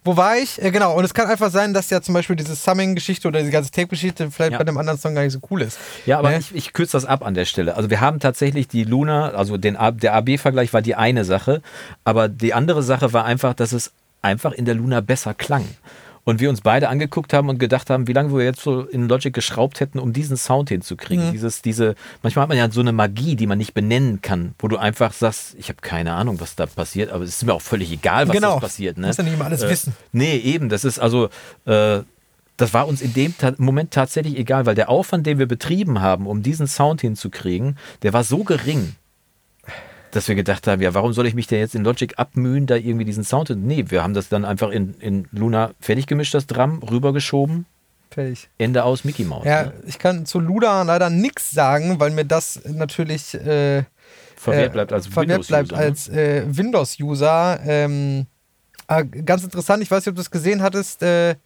wo 0.05 0.17
war 0.17 0.37
ich? 0.37 0.61
Äh, 0.61 0.71
genau, 0.71 0.97
und 0.97 1.05
es 1.05 1.15
kann 1.15 1.29
einfach 1.29 1.51
sein, 1.51 1.73
dass 1.75 1.89
ja 1.91 2.01
zum 2.03 2.15
Beispiel 2.15 2.35
diese 2.37 2.55
Summing-Geschichte 2.57 3.29
oder 3.29 3.39
diese 3.41 3.53
ganze 3.53 3.71
Tape-Geschichte 3.71 4.31
vielleicht 4.31 4.53
Ja. 4.53 4.59
bei 4.59 4.65
dem 4.65 4.77
anderen 4.79 4.99
Song 4.99 5.15
gar 5.15 5.23
nicht 5.23 5.33
so 5.33 5.39
cool 5.51 5.63
ist. 5.63 5.79
Ja, 6.07 6.19
aber 6.19 6.31
Ne? 6.31 6.39
ich, 6.39 6.55
ich 6.55 6.73
kürze 6.73 6.93
das 6.97 7.05
ab 7.05 7.25
an 7.25 7.35
der 7.35 7.45
Stelle. 7.45 7.77
Also 7.77 7.89
wir 7.91 8.01
haben 8.01 8.19
tatsächlich 8.19 8.67
die 8.69 8.85
Luna, 8.85 9.31
also 9.31 9.57
den, 9.57 9.79
der 9.95 10.15
AB-Vergleich 10.15 10.73
war 10.73 10.83
die 10.83 10.95
eine 10.97 11.25
Sache, 11.25 11.63
aber 12.05 12.29
die 12.29 12.53
andere 12.55 12.83
Sache 12.83 13.13
war 13.13 13.25
einfach, 13.25 13.55
dass 13.55 13.73
es 13.73 13.93
einfach 14.23 14.53
in 14.53 14.65
der 14.65 14.75
Luna 14.75 15.01
besser 15.01 15.35
klang. 15.35 15.65
Und 16.25 16.39
wir 16.39 16.51
uns 16.51 16.61
beide 16.61 16.89
angeguckt 16.89 17.33
haben 17.33 17.49
und 17.49 17.59
gedacht 17.59 17.91
haben, 17.91 18.07
wie 18.07 18.13
lange 18.13 18.33
wir 18.33 18.45
jetzt 18.45 18.61
so 18.61 18.83
in 18.83 19.09
Logic 19.09 19.33
geschraubt 19.35 19.81
hätten, 19.81 19.99
um 19.99 20.13
diesen 20.13 20.37
Sound 20.37 20.69
hinzukriegen. 20.69 21.27
Mhm. 21.29 21.33
Dieses, 21.33 21.63
diese, 21.63 21.97
manchmal 22.23 22.45
hat 22.45 22.49
man 22.49 22.59
ja 22.59 22.71
so 22.71 22.81
eine 22.81 22.93
Magie, 22.93 23.35
die 23.35 23.49
man 23.49 23.59
nicht 23.59 23.75
benennen 23.75 24.23
kann, 24.23 24.55
wo 24.61 24.69
du 24.69 24.77
einfach 24.77 25.13
sagst, 25.13 25.57
ich 25.59 25.69
habe 25.69 25.81
keine 25.81 26.13
Ahnung, 26.13 26.41
was 26.41 26.55
da 26.55 26.67
passiert, 26.67 27.11
aber 27.11 27.25
es 27.25 27.31
ist 27.31 27.45
mir 27.45 27.53
auch 27.53 27.61
völlig 27.61 27.91
egal, 27.91 28.29
was 28.29 28.37
Genau. 28.37 28.61
passiert. 28.61 28.99
Ne? 28.99 29.09
Muss 29.09 29.17
ja 29.17 29.25
nicht 29.25 29.35
immer 29.35 29.47
alles 29.47 29.63
wissen. 29.63 29.97
Nee, 30.13 30.37
eben, 30.37 30.69
das 30.69 30.85
ist 30.85 31.01
also, 31.01 31.29
äh, 31.65 32.01
das 32.57 32.73
war 32.73 32.87
uns 32.87 33.01
in 33.03 33.15
dem 33.15 33.37
Ta 33.37 33.55
Moment 33.59 33.91
tatsächlich 33.91 34.39
egal, 34.39 34.65
weil 34.65 34.77
der 34.77 34.91
Aufwand, 34.91 35.27
den 35.27 35.41
wir 35.41 35.47
betrieben 35.47 36.01
haben, 36.01 36.29
um 36.29 36.45
diesen 36.45 36.69
Sound 36.69 37.01
hinzukriegen, 37.01 37.77
der 38.03 38.13
war 38.13 38.23
so 38.23 38.45
gering, 38.45 38.95
dass 40.13 40.29
wir 40.29 40.35
gedacht 40.35 40.67
haben, 40.67 40.81
ja, 40.81 40.95
warum 40.95 41.13
soll 41.13 41.27
ich 41.27 41.35
mich 41.35 41.47
denn 41.49 41.59
jetzt 41.59 41.75
in 41.75 41.83
Logic 41.85 42.13
abmühen, 42.19 42.67
da 42.67 42.77
irgendwie 42.77 43.05
diesen 43.05 43.25
Sound? 43.25 43.51
Nee, 43.51 43.87
wir 43.89 44.03
haben 44.03 44.15
das 44.15 44.29
dann 44.29 44.45
einfach 44.45 44.71
in, 44.71 44.95
in 45.01 45.27
Luna 45.33 45.73
fertig 45.81 46.07
gemischt, 46.07 46.35
das 46.35 46.47
Drum, 46.47 46.83
rübergeschoben, 46.83 47.67
Fertig. 48.11 48.51
Ende 48.59 48.85
aus 48.85 49.05
Mickey 49.05 49.25
Mouse. 49.25 49.47
Ja, 49.47 49.65
Ne? 49.65 49.73
ich 49.87 49.99
kann 49.99 50.27
zu 50.27 50.39
Luda 50.39 50.83
leider 50.83 51.09
nichts 51.09 51.51
sagen, 51.51 51.99
weil 51.99 52.11
mir 52.11 52.27
das 52.27 52.61
natürlich 52.67 53.33
äh, 53.35 53.85
Verwehrt 54.37 54.71
äh, 54.71 54.73
bleibt 54.73 54.93
als 54.93 55.15
Windows-User, 55.17 55.63
ne? 55.63 55.75
als 55.79 56.09
äh, 56.09 56.45
Windows-User. 56.47 57.61
Ähm, 57.65 58.27
äh, 58.89 59.05
ganz 59.05 59.45
interessant, 59.45 59.83
ich 59.83 59.91
weiß 59.91 60.05
nicht, 60.05 60.11
ob 60.11 60.17
du 60.17 60.21
es 60.21 60.31
gesehen 60.31 60.61
hattest, 60.63 61.03
äh, 61.03 61.37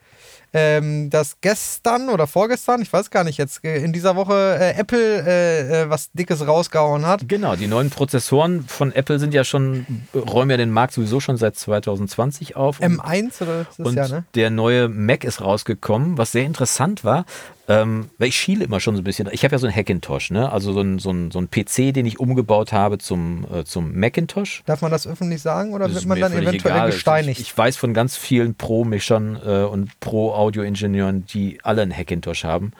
ähm, 0.56 1.10
dass 1.10 1.36
gestern 1.42 2.08
oder 2.08 2.26
vorgestern, 2.26 2.80
ich 2.80 2.90
weiß 2.90 3.10
gar 3.10 3.24
nicht 3.24 3.36
jetzt, 3.36 3.62
äh, 3.62 3.76
in 3.84 3.92
dieser 3.92 4.16
Woche 4.16 4.56
äh, 4.58 4.70
Apple 4.78 5.22
äh, 5.26 5.82
äh, 5.82 5.90
was 5.90 6.10
Dickes 6.12 6.46
rausgehauen 6.46 7.04
hat. 7.06 7.28
Genau, 7.28 7.56
die 7.56 7.66
neuen 7.66 7.90
Prozessoren 7.90 8.64
von 8.66 8.90
Apple 8.92 9.18
sind 9.18 9.34
ja 9.34 9.44
schon, 9.44 9.84
räumen 10.14 10.50
ja 10.50 10.56
den 10.56 10.70
Markt 10.70 10.94
sowieso 10.94 11.20
schon 11.20 11.36
seit 11.36 11.56
2020 11.56 12.56
auf. 12.56 12.80
Und- 12.80 13.00
M1 13.00 13.42
oder 13.42 13.60
ist 13.62 13.78
das 13.78 13.86
Und 13.86 13.94
ja, 13.96 14.08
ne? 14.08 14.24
der 14.34 14.48
neue 14.50 14.88
Mac 14.88 15.24
ist 15.24 15.42
rausgekommen, 15.42 16.16
was 16.16 16.32
sehr 16.32 16.44
interessant 16.44 17.04
war. 17.04 17.26
Ähm, 17.68 18.10
weil 18.18 18.28
ich 18.28 18.36
schiele 18.36 18.64
immer 18.64 18.78
schon 18.78 18.94
so 18.94 19.00
ein 19.00 19.04
bisschen. 19.04 19.28
Ich 19.32 19.42
habe 19.44 19.52
ja 19.52 19.58
so 19.58 19.66
einen 19.66 19.74
Hackintosh, 19.74 20.30
ne? 20.30 20.52
also 20.52 20.72
so 20.72 20.80
ein, 20.80 20.98
so, 20.98 21.10
ein, 21.10 21.30
so 21.30 21.40
ein 21.40 21.50
PC, 21.50 21.92
den 21.92 22.06
ich 22.06 22.20
umgebaut 22.20 22.72
habe 22.72 22.98
zum, 22.98 23.44
äh, 23.52 23.64
zum 23.64 23.98
Macintosh. 23.98 24.62
Darf 24.66 24.82
man 24.82 24.92
das 24.92 25.06
öffentlich 25.06 25.42
sagen 25.42 25.74
oder 25.74 25.86
Das 25.86 25.94
wird 25.96 26.06
man 26.06 26.20
dann 26.20 26.32
eventuell 26.32 26.74
egal. 26.74 26.90
gesteinigt? 26.90 27.40
Ich, 27.40 27.48
ich 27.48 27.58
weiß 27.58 27.76
von 27.76 27.92
ganz 27.92 28.16
vielen 28.16 28.54
Pro-Mischern 28.54 29.40
äh, 29.44 29.64
und 29.64 29.98
Pro-Audio-Ingenieuren, 30.00 31.26
die 31.26 31.58
alle 31.64 31.82
einen 31.82 31.96
Hackintosh 31.96 32.44
haben. 32.44 32.72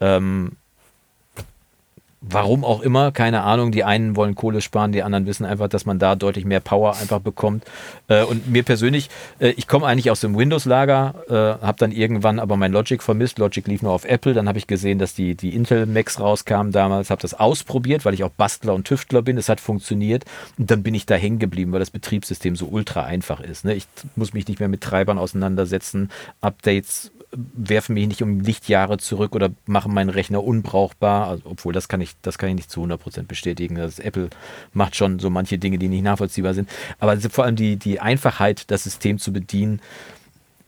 Ähm, 0.00 0.52
Warum 2.24 2.64
auch 2.64 2.82
immer, 2.82 3.10
keine 3.10 3.42
Ahnung. 3.42 3.72
Die 3.72 3.82
einen 3.82 4.14
wollen 4.14 4.36
Kohle 4.36 4.60
sparen, 4.60 4.92
die 4.92 5.02
anderen 5.02 5.26
wissen 5.26 5.44
einfach, 5.44 5.68
dass 5.68 5.86
man 5.86 5.98
da 5.98 6.14
deutlich 6.14 6.44
mehr 6.44 6.60
Power 6.60 6.96
einfach 6.96 7.18
bekommt. 7.18 7.64
Äh, 8.06 8.22
und 8.22 8.48
mir 8.48 8.62
persönlich, 8.62 9.10
äh, 9.40 9.48
ich 9.50 9.66
komme 9.66 9.86
eigentlich 9.86 10.08
aus 10.08 10.20
dem 10.20 10.36
Windows-Lager, 10.38 11.14
äh, 11.28 11.64
habe 11.64 11.78
dann 11.78 11.90
irgendwann 11.90 12.38
aber 12.38 12.56
mein 12.56 12.70
Logic 12.70 13.02
vermisst. 13.02 13.38
Logic 13.38 13.66
lief 13.66 13.82
nur 13.82 13.90
auf 13.90 14.04
Apple. 14.04 14.34
Dann 14.34 14.46
habe 14.46 14.56
ich 14.56 14.68
gesehen, 14.68 15.00
dass 15.00 15.14
die, 15.14 15.34
die 15.34 15.52
Intel 15.54 15.84
Macs 15.86 16.20
rauskamen 16.20 16.70
damals, 16.70 17.10
habe 17.10 17.20
das 17.20 17.34
ausprobiert, 17.34 18.04
weil 18.04 18.14
ich 18.14 18.22
auch 18.22 18.30
Bastler 18.30 18.74
und 18.74 18.86
Tüftler 18.86 19.22
bin. 19.22 19.36
Es 19.36 19.48
hat 19.48 19.60
funktioniert. 19.60 20.24
Und 20.58 20.70
dann 20.70 20.84
bin 20.84 20.94
ich 20.94 21.06
da 21.06 21.16
hängen 21.16 21.40
geblieben, 21.40 21.72
weil 21.72 21.80
das 21.80 21.90
Betriebssystem 21.90 22.54
so 22.54 22.66
ultra 22.66 23.02
einfach 23.02 23.40
ist. 23.40 23.64
Ne? 23.64 23.74
Ich 23.74 23.88
muss 24.14 24.32
mich 24.32 24.46
nicht 24.46 24.60
mehr 24.60 24.68
mit 24.68 24.80
Treibern 24.80 25.18
auseinandersetzen. 25.18 26.08
Updates 26.40 27.10
werfen 27.34 27.94
mich 27.94 28.08
nicht 28.08 28.22
um 28.22 28.40
Lichtjahre 28.40 28.98
zurück 28.98 29.34
oder 29.34 29.50
machen 29.66 29.94
meinen 29.94 30.10
Rechner 30.10 30.44
unbrauchbar, 30.44 31.28
also, 31.28 31.42
obwohl 31.46 31.72
das 31.72 31.88
kann 31.88 32.00
ich, 32.00 32.12
das 32.22 32.38
kann 32.38 32.50
ich 32.50 32.56
nicht 32.56 32.70
zu 32.70 32.82
100% 32.84 33.24
bestätigen. 33.26 33.76
Das 33.76 33.98
Apple 33.98 34.28
macht 34.72 34.96
schon 34.96 35.18
so 35.18 35.30
manche 35.30 35.58
Dinge, 35.58 35.78
die 35.78 35.88
nicht 35.88 36.02
nachvollziehbar 36.02 36.54
sind. 36.54 36.68
Aber 36.98 37.18
vor 37.18 37.44
allem 37.44 37.56
die, 37.56 37.76
die 37.76 38.00
Einfachheit, 38.00 38.70
das 38.70 38.84
System 38.84 39.18
zu 39.18 39.32
bedienen, 39.32 39.80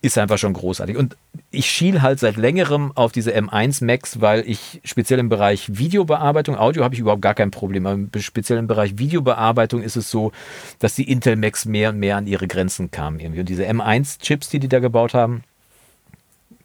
ist 0.05 0.19
einfach 0.19 0.37
schon 0.37 0.53
großartig. 0.53 0.99
Und 0.99 1.17
ich 1.51 1.65
schiel 1.65 2.03
halt 2.03 2.21
seit 2.21 2.37
längerem 2.37 2.93
auf 2.95 3.11
diese 3.11 3.35
M1 3.35 3.83
Max, 3.83 4.21
weil 4.21 4.47
ich 4.47 4.83
speziell 4.85 5.19
im 5.19 5.31
Bereich 5.31 5.79
Videobearbeitung, 5.79 6.59
Audio 6.59 6.85
habe 6.85 6.95
ich 6.95 7.01
überhaupt 7.01 7.23
gar 7.23 7.33
kein 7.33 7.51
Problem, 7.51 7.87
aber 7.87 8.21
speziell 8.21 8.59
im 8.59 8.67
Bereich 8.67 8.99
Videobearbeitung 8.99 9.83
ist 9.83 9.97
es 9.97 10.11
so, 10.11 10.33
dass 10.79 10.95
die 10.95 11.11
Intel 11.11 11.37
Macs 11.37 11.65
mehr 11.65 11.89
und 11.89 11.99
mehr 11.99 12.19
an 12.19 12.27
ihre 12.27 12.47
Grenzen 12.47 12.91
kamen 12.91 13.19
irgendwie. 13.19 13.41
Und 13.41 13.49
diese 13.49 13.65
M1-Chips, 13.65 14.51
die 14.51 14.59
die 14.59 14.69
da 14.69 14.79
gebaut 14.79 15.15
haben, 15.15 15.43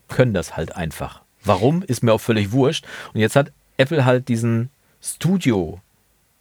können 0.09 0.33
das 0.33 0.57
halt 0.57 0.75
einfach. 0.75 1.21
Warum, 1.43 1.83
ist 1.83 2.03
mir 2.03 2.13
auch 2.13 2.21
völlig 2.21 2.51
wurscht. 2.51 2.85
Und 3.13 3.21
jetzt 3.21 3.35
hat 3.35 3.51
Apple 3.77 4.05
halt 4.05 4.27
diesen 4.27 4.69
Studio 5.01 5.79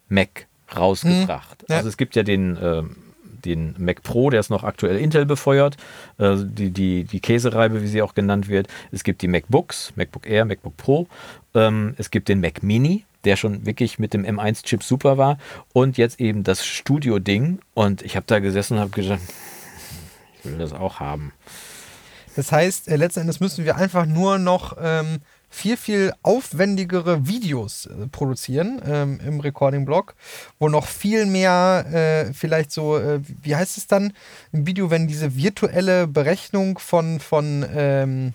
Mac 0.08 0.46
rausgebracht. 0.74 1.64
ja. 1.68 1.76
Also 1.76 1.88
es 1.88 1.96
gibt 1.96 2.16
ja 2.16 2.22
den, 2.22 2.58
ähm, 2.60 2.96
den 3.44 3.74
Mac 3.78 4.02
Pro, 4.02 4.30
der 4.30 4.40
ist 4.40 4.50
noch 4.50 4.64
aktuell 4.64 4.98
Intel 4.98 5.24
befeuert, 5.24 5.76
äh, 6.18 6.36
die, 6.38 6.70
die, 6.70 7.04
die 7.04 7.20
Käsereibe, 7.20 7.82
wie 7.82 7.86
sie 7.86 8.02
auch 8.02 8.14
genannt 8.14 8.48
wird. 8.48 8.68
Es 8.90 9.04
gibt 9.04 9.22
die 9.22 9.28
MacBooks, 9.28 9.92
MacBook 9.96 10.26
Air, 10.26 10.44
MacBook 10.44 10.76
Pro. 10.76 11.06
Ähm, 11.54 11.94
es 11.96 12.10
gibt 12.10 12.28
den 12.28 12.40
Mac 12.40 12.62
Mini, 12.62 13.04
der 13.24 13.36
schon 13.36 13.66
wirklich 13.66 13.98
mit 13.98 14.14
dem 14.14 14.24
M1-Chip 14.24 14.82
super 14.82 15.18
war. 15.18 15.38
Und 15.72 15.96
jetzt 15.96 16.20
eben 16.20 16.44
das 16.44 16.66
Studio-Ding. 16.66 17.60
Und 17.74 18.02
ich 18.02 18.16
habe 18.16 18.26
da 18.26 18.40
gesessen 18.40 18.74
und 18.74 18.80
habe 18.80 18.90
gesagt, 18.90 19.22
ich 20.38 20.44
will 20.50 20.58
das 20.58 20.72
auch 20.72 21.00
haben. 21.00 21.32
Das 22.36 22.52
heißt, 22.52 22.88
äh, 22.88 22.96
letzten 22.96 23.20
Endes 23.20 23.40
müssen 23.40 23.64
wir 23.64 23.76
einfach 23.76 24.06
nur 24.06 24.38
noch 24.38 24.76
ähm, 24.80 25.20
viel, 25.50 25.76
viel 25.76 26.12
aufwendigere 26.22 27.26
Videos 27.26 27.86
äh, 27.86 28.06
produzieren 28.08 28.80
ähm, 28.84 29.20
im 29.26 29.40
Recording-Blog, 29.40 30.14
wo 30.58 30.68
noch 30.68 30.86
viel 30.86 31.26
mehr 31.26 31.86
äh, 32.28 32.34
vielleicht 32.34 32.70
so, 32.70 32.98
äh, 32.98 33.20
wie 33.42 33.56
heißt 33.56 33.78
es 33.78 33.86
dann 33.86 34.12
im 34.52 34.66
Video, 34.66 34.90
wenn 34.90 35.08
diese 35.08 35.36
virtuelle 35.36 36.06
Berechnung 36.06 36.78
von, 36.78 37.20
von 37.20 37.64
ähm, 37.74 38.34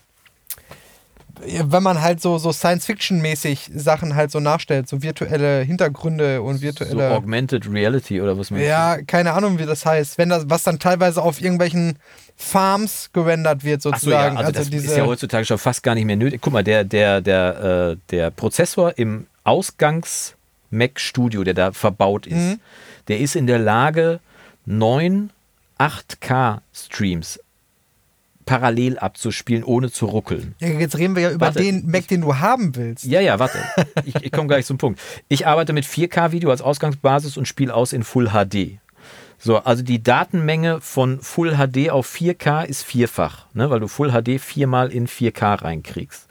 wenn 1.46 1.84
man 1.84 2.02
halt 2.02 2.22
so, 2.22 2.38
so 2.38 2.52
Science-Fiction-mäßig 2.52 3.72
Sachen 3.74 4.16
halt 4.16 4.32
so 4.32 4.40
nachstellt, 4.40 4.88
so 4.88 5.02
virtuelle 5.02 5.62
Hintergründe 5.62 6.42
und 6.42 6.62
virtuelle. 6.62 7.10
So 7.10 7.16
Augmented 7.16 7.70
Reality 7.72 8.22
oder 8.22 8.38
was 8.38 8.52
man. 8.52 8.62
Ja, 8.62 9.02
keine 9.02 9.34
Ahnung, 9.34 9.58
wie 9.58 9.66
das 9.66 9.86
heißt. 9.86 10.18
Wenn 10.18 10.30
das, 10.30 10.46
was 10.48 10.64
dann 10.64 10.80
teilweise 10.80 11.22
auf 11.22 11.42
irgendwelchen 11.42 11.98
Farms 12.36 13.10
gerendert 13.14 13.64
wird, 13.64 13.82
sozusagen. 13.82 14.36
So, 14.36 14.42
ja, 14.42 14.48
also, 14.48 14.60
also 14.60 14.72
das 14.72 14.84
ist 14.84 14.98
ja 14.98 15.06
heutzutage 15.06 15.46
schon 15.46 15.58
fast 15.58 15.84
gar 15.84 15.96
nicht 15.96 16.06
mehr 16.06 16.16
nötig. 16.16 16.42
Guck 16.42 16.54
mal, 16.54 16.64
der, 16.64 16.84
der, 16.84 17.22
der, 17.22 17.92
äh, 17.94 17.98
der 18.10 18.32
Prozessor 18.32 18.98
im 18.98 19.28
Ausgangs 19.44 20.36
Mac 20.70 21.00
Studio, 21.00 21.44
der 21.44 21.54
da 21.54 21.72
verbaut 21.72 22.28
ist, 22.28 22.36
mhm. 22.36 22.60
der 23.08 23.20
ist 23.20 23.36
in 23.36 23.48
der 23.48 23.60
Lage, 23.60 24.20
neun 24.66 25.30
8K 25.80 26.60
Streams 26.74 27.40
parallel 28.46 29.00
abzuspielen, 29.00 29.64
ohne 29.64 29.92
zu 29.92 30.06
ruckeln. 30.06 30.56
Ja, 30.60 30.68
jetzt 30.68 30.98
reden 30.98 31.16
wir 31.16 31.24
ja 31.24 31.32
über 31.32 31.48
warte, 31.48 31.60
den 31.60 31.90
Mac, 31.90 32.08
den 32.08 32.22
du 32.22 32.38
haben 32.38 32.76
willst. 32.76 33.06
Ja, 33.06 33.22
ja, 33.22 33.40
warte. 33.40 33.58
ich, 34.06 34.16
ich 34.16 34.32
komme 34.32 34.48
gleich 34.48 34.66
zum 34.66 34.78
Punkt. 34.78 35.00
Ich 35.30 35.48
arbeite 35.48 35.74
mit 35.74 35.86
4K-Video 35.86 36.50
als 36.50 36.62
Ausgangsbasis 36.62 37.38
und 37.38 37.48
spiele 37.48 37.74
aus 37.74 37.94
in 37.94 38.04
Full 38.04 38.30
HD. 38.30 38.80
So, 39.46 39.58
also 39.58 39.84
die 39.84 40.02
Datenmenge 40.02 40.80
von 40.80 41.20
Full 41.20 41.58
HD 41.58 41.90
auf 41.90 42.10
4K 42.10 42.64
ist 42.64 42.84
vierfach, 42.84 43.48
ne, 43.54 43.70
weil 43.70 43.82
du 43.82 43.90
Full 43.90 44.12
HD 44.12 44.40
viermal 44.40 44.90
in 44.90 45.06
4K 45.06 45.64
reinkriegst. 45.64 46.30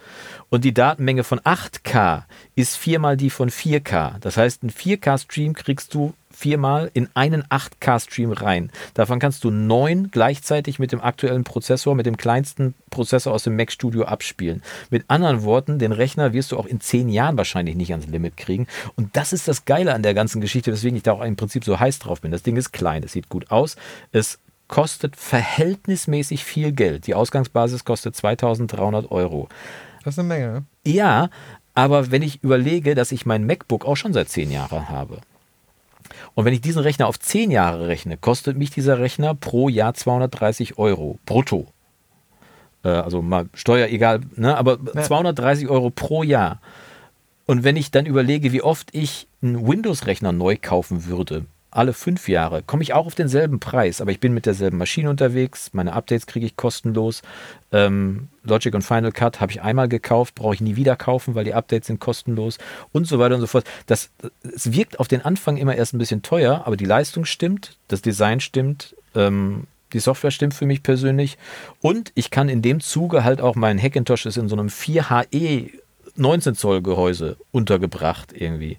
Und 0.49 0.65
die 0.65 0.73
Datenmenge 0.73 1.23
von 1.23 1.39
8K 1.39 2.23
ist 2.55 2.79
viermal 2.79 3.19
die 3.19 3.29
von 3.29 3.51
4K. 3.51 4.19
Das 4.21 4.39
heißt, 4.39 4.63
einen 4.63 4.73
4K-Stream 4.73 5.53
kriegst 5.53 5.93
du 5.93 6.15
viermal 6.43 6.91
in 6.93 7.09
einen 7.15 7.45
8K-Stream 7.45 8.33
rein. 8.33 8.73
Davon 8.95 9.21
kannst 9.21 9.45
du 9.45 9.51
neun 9.51 10.11
gleichzeitig 10.11 10.81
mit 10.81 10.91
dem 10.91 11.01
aktuellen 11.01 11.45
Prozessor, 11.45 11.95
mit 11.95 12.05
dem 12.05 12.17
kleinsten 12.17 12.75
Prozessor 12.91 13.33
aus 13.33 13.45
dem 13.45 13.55
Mac 13.55 13.71
Studio 13.71 14.05
abspielen. 14.05 14.61
Mit 14.91 15.05
anderen 15.07 15.45
Worten, 15.45 15.79
den 15.79 15.93
Rechner 15.93 16.33
wirst 16.33 16.51
du 16.51 16.59
auch 16.59 16.67
in 16.67 16.81
zehn 16.81 17.09
Jahren 17.09 17.37
wahrscheinlich 17.37 17.77
nicht 17.77 17.93
ans 17.93 18.09
Limit 18.09 18.37
kriegen. 18.37 18.67
Und 18.97 19.17
das 19.17 19.33
ist 19.33 19.47
das 19.47 19.67
Geile 19.67 19.95
an 19.95 20.03
der 20.03 20.15
ganzen 20.15 20.41
Geschichte, 20.41 20.73
weswegen 20.73 20.97
ich 20.97 21.05
da 21.05 21.13
auch 21.13 21.23
im 21.23 21.37
Prinzip 21.37 21.65
so 21.65 21.79
heiß 21.79 22.01
drauf 22.01 22.21
bin. 22.21 22.33
Das 22.33 22.43
Ding 22.43 22.57
ist 22.57 22.73
klein, 22.73 23.05
es 23.05 23.13
sieht 23.13 23.29
gut 23.29 23.53
aus, 23.53 23.77
es 24.11 24.41
kostet 24.67 25.15
verhältnismäßig 25.15 26.45
viel 26.45 26.73
Geld. 26.73 27.07
Die 27.07 27.15
Ausgangsbasis 27.15 27.85
kostet 27.85 28.17
2300 28.17 29.13
Euro. 29.13 29.49
Das 30.03 30.15
ist 30.15 30.19
eine 30.19 30.29
Menge. 30.29 30.53
Ne? 30.53 30.65
Ja, 30.85 31.31
aber 31.75 32.11
wenn 32.11 32.23
ich 32.23 32.43
überlege, 32.43 32.97
dass 32.97 33.13
ich 33.13 33.27
mein 33.27 33.47
MacBook 33.47 33.85
auch 33.85 33.97
schon 33.97 34.13
seit 34.13 34.29
zehn 34.29 34.51
Jahren 34.51 34.89
habe 34.89 35.21
und 36.35 36.45
wenn 36.45 36.55
ich 36.55 36.61
diesen 36.61 36.83
Rechner 36.83 37.07
auf 37.07 37.19
10 37.19 37.51
Jahre 37.51 37.89
rechne, 37.89 38.17
kostet 38.17 38.57
mich 38.57 38.71
dieser 38.71 38.99
Rechner 38.99 39.35
pro 39.35 39.69
Jahr 39.69 39.95
230 39.95 40.79
Euro 40.79 41.19
brutto. 41.27 41.67
Äh, 42.85 42.89
also 42.89 43.23
mal 43.23 43.49
Steuer 43.55 43.89
egal, 43.89 44.21
ne? 44.37 44.57
aber 44.57 44.79
ja. 44.95 45.03
230 45.03 45.69
Euro 45.69 45.91
pro 45.91 46.23
Jahr. 46.23 46.61
Und 47.47 47.65
wenn 47.65 47.77
ich 47.77 47.91
dann 47.91 48.07
überlege, 48.07 48.53
wie 48.53 48.63
oft 48.63 48.95
ich 48.95 49.27
einen 49.43 49.67
Windows-Rechner 49.67 50.33
neu 50.33 50.57
kaufen 50.61 51.07
würde, 51.07 51.45
alle 51.73 51.95
fünf 51.95 52.29
Jahre, 52.29 52.63
komme 52.63 52.83
ich 52.83 52.93
auch 52.93 53.07
auf 53.07 53.15
denselben 53.15 53.59
Preis, 53.59 54.01
aber 54.01 54.11
ich 54.11 54.21
bin 54.21 54.35
mit 54.35 54.45
derselben 54.45 54.77
Maschine 54.77 55.09
unterwegs, 55.09 55.71
meine 55.73 55.95
Updates 55.95 56.27
kriege 56.27 56.45
ich 56.45 56.57
kostenlos. 56.57 57.23
Ähm, 57.73 58.29
Logic 58.45 58.75
und 58.75 58.83
Final 58.83 59.11
Cut 59.11 59.41
habe 59.41 59.53
ich 59.53 59.63
einmal 59.63 59.89
gekauft, 59.89 60.35
brauche 60.35 60.55
ich 60.55 60.61
nie 60.61 60.77
wieder 60.77 60.97
kaufen, 60.97 61.35
weil 61.35 61.45
die 61.45 61.55
Updates 61.55 61.87
sind 61.87 61.99
kostenlos 61.99 62.59
und 62.93 63.07
so 63.07 63.19
weiter 63.19 63.37
und 63.37 63.41
so 63.41 63.47
fort. 63.47 63.65
Das, 63.87 64.11
es 64.43 64.73
wirkt 64.73 65.01
auf 65.01 65.09
den 65.09 65.25
Anfang 65.25 65.57
immer 65.57 65.75
erst 65.75 65.95
ein 65.95 65.99
bisschen 65.99 66.23
teuer, 66.23 66.63
aber 66.67 66.77
die 66.77 66.85
Leistung 66.85 67.25
stimmt, 67.25 67.79
das 67.89 68.03
Design 68.03 68.41
stimmt, 68.41 68.95
ähm, 69.15 69.67
die 69.95 70.01
Software 70.01 70.31
stimmt 70.31 70.55
für 70.55 70.67
mich 70.67 70.83
persönlich 70.83 71.39
und 71.81 72.13
ich 72.15 72.31
kann 72.31 72.51
in 72.51 72.61
dem 72.61 72.81
Zuge 72.81 73.25
halt 73.25 73.41
auch 73.41 73.55
mein 73.55 73.81
Hackintosh 73.81 74.27
ist 74.27 74.37
in 74.37 74.49
so 74.49 74.57
einem 74.57 74.69
4HE 74.69 75.71
19 76.17 76.55
Zoll 76.55 76.83
Gehäuse 76.83 77.39
untergebracht 77.51 78.35
irgendwie. 78.35 78.77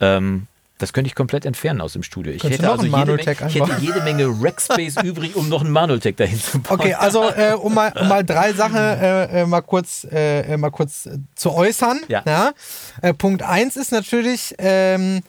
Ähm, 0.00 0.46
das 0.80 0.92
könnte 0.92 1.08
ich 1.08 1.14
komplett 1.14 1.44
entfernen 1.44 1.80
aus 1.80 1.92
dem 1.92 2.02
Studio. 2.02 2.32
Ich 2.32 2.42
hätte 2.42 2.70
also 2.70 2.84
jede 2.84 2.96
Menge, 2.96 3.20
ich 3.20 3.26
hätte 3.26 3.76
jede 3.80 4.00
Menge 4.02 4.26
Rackspace 4.40 4.96
übrig, 5.04 5.36
um 5.36 5.48
noch 5.48 5.60
einen 5.60 5.70
Manotech 5.70 6.16
dahin 6.16 6.40
zu 6.40 6.60
bauen. 6.60 6.80
Okay, 6.80 6.94
also 6.94 7.28
äh, 7.30 7.54
um, 7.54 7.74
mal, 7.74 7.92
um 8.00 8.08
mal 8.08 8.24
drei 8.24 8.52
Sachen 8.52 8.76
äh, 8.76 9.42
äh 9.42 9.46
mal 9.46 9.60
kurz, 9.60 10.06
äh, 10.10 10.56
mal 10.56 10.70
kurz 10.70 11.08
zu 11.34 11.52
äußern. 11.52 12.00
Ja. 12.08 12.22
ja? 12.26 12.52
Äh, 13.02 13.14
Punkt 13.14 13.42
eins 13.42 13.76
ist 13.76 13.92
natürlich, 13.92 14.54
ähm, 14.58 15.20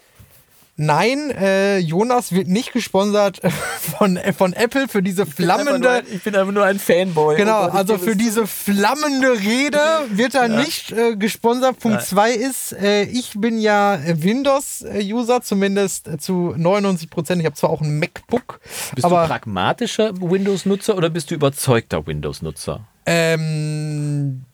Nein, 0.77 1.31
äh, 1.31 1.77
Jonas 1.77 2.31
wird 2.31 2.47
nicht 2.47 2.73
gesponsert 2.73 3.39
von, 3.97 4.17
äh, 4.17 4.34
von 4.34 4.53
Apple 4.53 4.88
für 4.88 5.03
diese 5.03 5.25
flammende. 5.25 5.89
Ein, 5.89 6.03
ich 6.12 6.23
bin 6.23 6.36
einfach 6.36 6.53
nur 6.53 6.65
ein 6.65 6.79
Fanboy. 6.79 7.36
Genau, 7.36 7.65
oh 7.65 7.69
also 7.69 7.97
für 7.97 8.15
diese 8.15 8.47
flammende 8.47 9.31
Rede 9.39 9.79
wird 10.10 10.34
er 10.34 10.47
ja. 10.47 10.60
nicht 10.60 10.91
äh, 10.91 11.15
gesponsert. 11.15 11.79
Punkt 11.79 12.01
2 12.01 12.31
ist, 12.31 12.73
äh, 12.73 13.03
ich 13.03 13.34
bin 13.36 13.60
ja 13.60 13.99
Windows-User, 14.05 15.41
zumindest 15.41 16.10
zu 16.19 16.53
99 16.57 17.10
Prozent. 17.10 17.41
Ich 17.41 17.45
habe 17.45 17.55
zwar 17.55 17.69
auch 17.69 17.81
ein 17.81 17.99
MacBook. 17.99 18.60
Bist 18.95 19.05
aber, 19.05 19.23
du 19.23 19.27
pragmatischer 19.27 20.13
Windows-Nutzer 20.19 20.95
oder 20.95 21.10
bist 21.10 21.31
du 21.31 21.36
überzeugter 21.36 22.07
Windows-Nutzer? 22.07 22.88
Ähm 23.05 24.45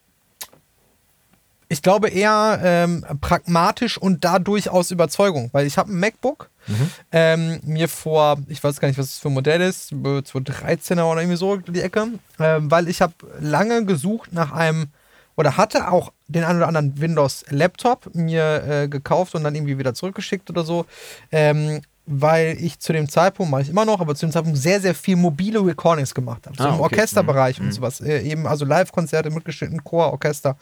ich 1.70 1.82
glaube 1.82 2.10
eher 2.10 2.60
ähm, 2.64 3.06
pragmatisch 3.22 3.98
und 3.98 4.24
dadurch 4.24 4.70
aus 4.70 4.92
Überzeugung, 4.92 5.50
weil 5.52 5.66
ich 5.66 5.78
habe 5.78 5.92
ein 5.92 6.00
MacBook, 6.00 6.50
mhm. 6.68 6.92
ähm, 7.12 7.60
mir 7.64 7.90
vor, 7.90 8.38
ich 8.48 8.64
weiß 8.64 8.80
gar 8.80 8.88
nicht, 8.88 8.98
was 8.98 9.08
das 9.08 9.20
für 9.20 9.30
ein 9.30 9.34
Modell 9.34 9.62
ist, 9.62 9.92
2013er 9.92 11.04
oder 11.04 11.22
irgendwie 11.22 11.38
so 11.38 11.58
die 11.58 11.82
Ecke, 11.82 12.08
ähm, 12.40 12.72
weil 12.72 12.88
ich 12.88 13.02
habe 13.02 13.14
lange 13.40 13.86
gesucht 13.86 14.34
nach 14.34 14.52
einem 14.54 14.88
oder 15.36 15.56
hatte 15.56 15.92
auch 15.92 16.12
den 16.28 16.44
einen 16.44 16.58
oder 16.58 16.68
anderen 16.68 17.00
Windows-Laptop 17.00 18.16
mir 18.16 18.64
äh, 18.64 18.88
gekauft 18.88 19.36
und 19.36 19.44
dann 19.44 19.54
irgendwie 19.54 19.78
wieder 19.78 19.94
zurückgeschickt 19.94 20.50
oder 20.50 20.64
so. 20.64 20.86
Ähm, 21.32 21.82
weil 22.08 22.58
ich 22.60 22.80
zu 22.80 22.94
dem 22.94 23.10
Zeitpunkt, 23.10 23.52
mache 23.52 23.64
ich 23.64 23.70
immer 23.70 23.84
noch, 23.86 24.00
aber 24.00 24.16
zu 24.16 24.26
dem 24.26 24.32
Zeitpunkt 24.32 24.58
sehr, 24.58 24.80
sehr 24.80 24.96
viel 24.96 25.18
mobile 25.18 25.60
Recordings 25.64 26.16
gemacht 26.16 26.48
habe. 26.48 26.56
So 26.58 26.64
ah, 26.64 26.68
im 26.70 26.74
okay. 26.76 26.84
Orchesterbereich 26.84 27.60
mhm. 27.60 27.68
und 27.68 27.72
sowas. 27.74 28.00
Äh, 28.00 28.22
eben 28.22 28.48
also 28.48 28.64
Live-Konzerte 28.64 29.30
mitgeschnitten, 29.30 29.84
Chor, 29.84 30.14
Orchester. 30.14 30.58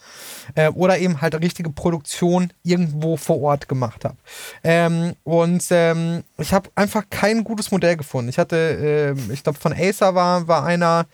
Äh, 0.56 0.68
oder 0.70 0.98
eben 0.98 1.20
halt 1.20 1.36
richtige 1.36 1.70
Produktion 1.70 2.52
irgendwo 2.64 3.16
vor 3.16 3.40
Ort 3.40 3.68
gemacht 3.68 4.04
habe. 4.04 4.16
Ähm, 4.64 5.14
und 5.22 5.64
ähm, 5.70 6.24
ich 6.38 6.52
habe 6.52 6.68
einfach 6.74 7.04
kein 7.08 7.44
gutes 7.44 7.70
Modell 7.70 7.96
gefunden. 7.96 8.28
Ich 8.28 8.38
hatte, 8.38 9.14
äh, 9.16 9.32
ich 9.32 9.44
glaube, 9.44 9.58
von 9.58 9.72
Acer 9.72 10.16
war, 10.16 10.48
war 10.48 10.64
einer, 10.64 11.06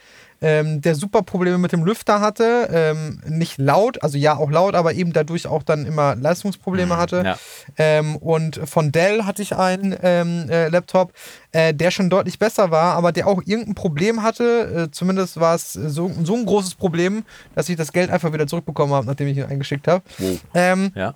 ähm, 0.42 0.80
der 0.80 0.94
super 0.94 1.22
Probleme 1.22 1.56
mit 1.56 1.72
dem 1.72 1.84
Lüfter 1.84 2.20
hatte. 2.20 2.68
Ähm, 2.70 3.20
nicht 3.26 3.58
laut, 3.58 4.02
also 4.02 4.18
ja 4.18 4.36
auch 4.36 4.50
laut, 4.50 4.74
aber 4.74 4.92
eben 4.92 5.12
dadurch 5.12 5.46
auch 5.46 5.62
dann 5.62 5.86
immer 5.86 6.16
Leistungsprobleme 6.16 6.94
mhm, 6.94 6.98
hatte. 6.98 7.22
Ja. 7.24 7.38
Ähm, 7.78 8.16
und 8.16 8.60
von 8.64 8.92
Dell 8.92 9.24
hatte 9.24 9.40
ich 9.40 9.56
einen 9.56 9.96
ähm, 10.02 10.50
äh, 10.50 10.68
Laptop, 10.68 11.12
äh, 11.52 11.72
der 11.72 11.90
schon 11.90 12.10
deutlich 12.10 12.38
besser 12.38 12.70
war, 12.70 12.94
aber 12.96 13.12
der 13.12 13.28
auch 13.28 13.40
irgendein 13.44 13.74
Problem 13.74 14.22
hatte. 14.22 14.88
Äh, 14.88 14.90
zumindest 14.90 15.38
war 15.40 15.54
es 15.54 15.72
so, 15.72 16.10
so 16.22 16.34
ein 16.34 16.44
großes 16.44 16.74
Problem, 16.74 17.24
dass 17.54 17.68
ich 17.68 17.76
das 17.76 17.92
Geld 17.92 18.10
einfach 18.10 18.32
wieder 18.32 18.46
zurückbekommen 18.46 18.94
habe, 18.94 19.06
nachdem 19.06 19.28
ich 19.28 19.38
ihn 19.38 19.44
eingeschickt 19.44 19.86
habe. 19.86 20.02
Wow. 20.18 20.40
Ähm, 20.54 20.92
ja. 20.94 21.14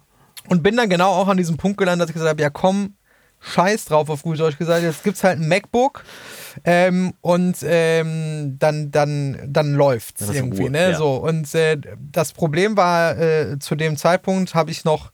Und 0.49 0.63
bin 0.63 0.77
dann 0.77 0.89
genau 0.89 1.11
auch 1.11 1.27
an 1.29 1.37
diesem 1.37 1.57
Punkt 1.57 1.77
gelandet, 1.77 2.05
dass 2.05 2.11
ich 2.11 2.15
gesagt 2.15 2.31
habe, 2.31 2.43
ja 2.43 2.51
komm, 2.51 2.95
scheiß 3.47 3.87
drauf, 3.87 4.09
auf 4.09 4.23
gut 4.23 4.39
Deutsch 4.39 4.59
gesagt, 4.59 4.83
jetzt 4.83 5.05
gibt 5.05 5.17
es 5.17 5.25
halt 5.25 5.41
ein 5.41 5.49
MacBook 5.49 6.05
ähm, 6.65 7.15
und 7.21 7.57
ähm, 7.63 8.57
dann, 8.59 8.91
dann, 8.91 9.39
dann 9.47 9.75
läuft 9.75 10.21
es 10.21 10.31
irgendwie. 10.31 10.63
Ruhe, 10.63 10.71
ne? 10.71 10.91
Ja. 10.91 10.99
So, 10.99 11.17
und 11.17 11.55
äh, 11.55 11.79
das 12.13 12.33
Problem 12.33 12.77
war, 12.77 13.19
äh, 13.19 13.59
zu 13.59 13.75
dem 13.75 13.97
Zeitpunkt 13.97 14.55
habe 14.55 14.71
ich 14.71 14.85
noch 14.85 15.13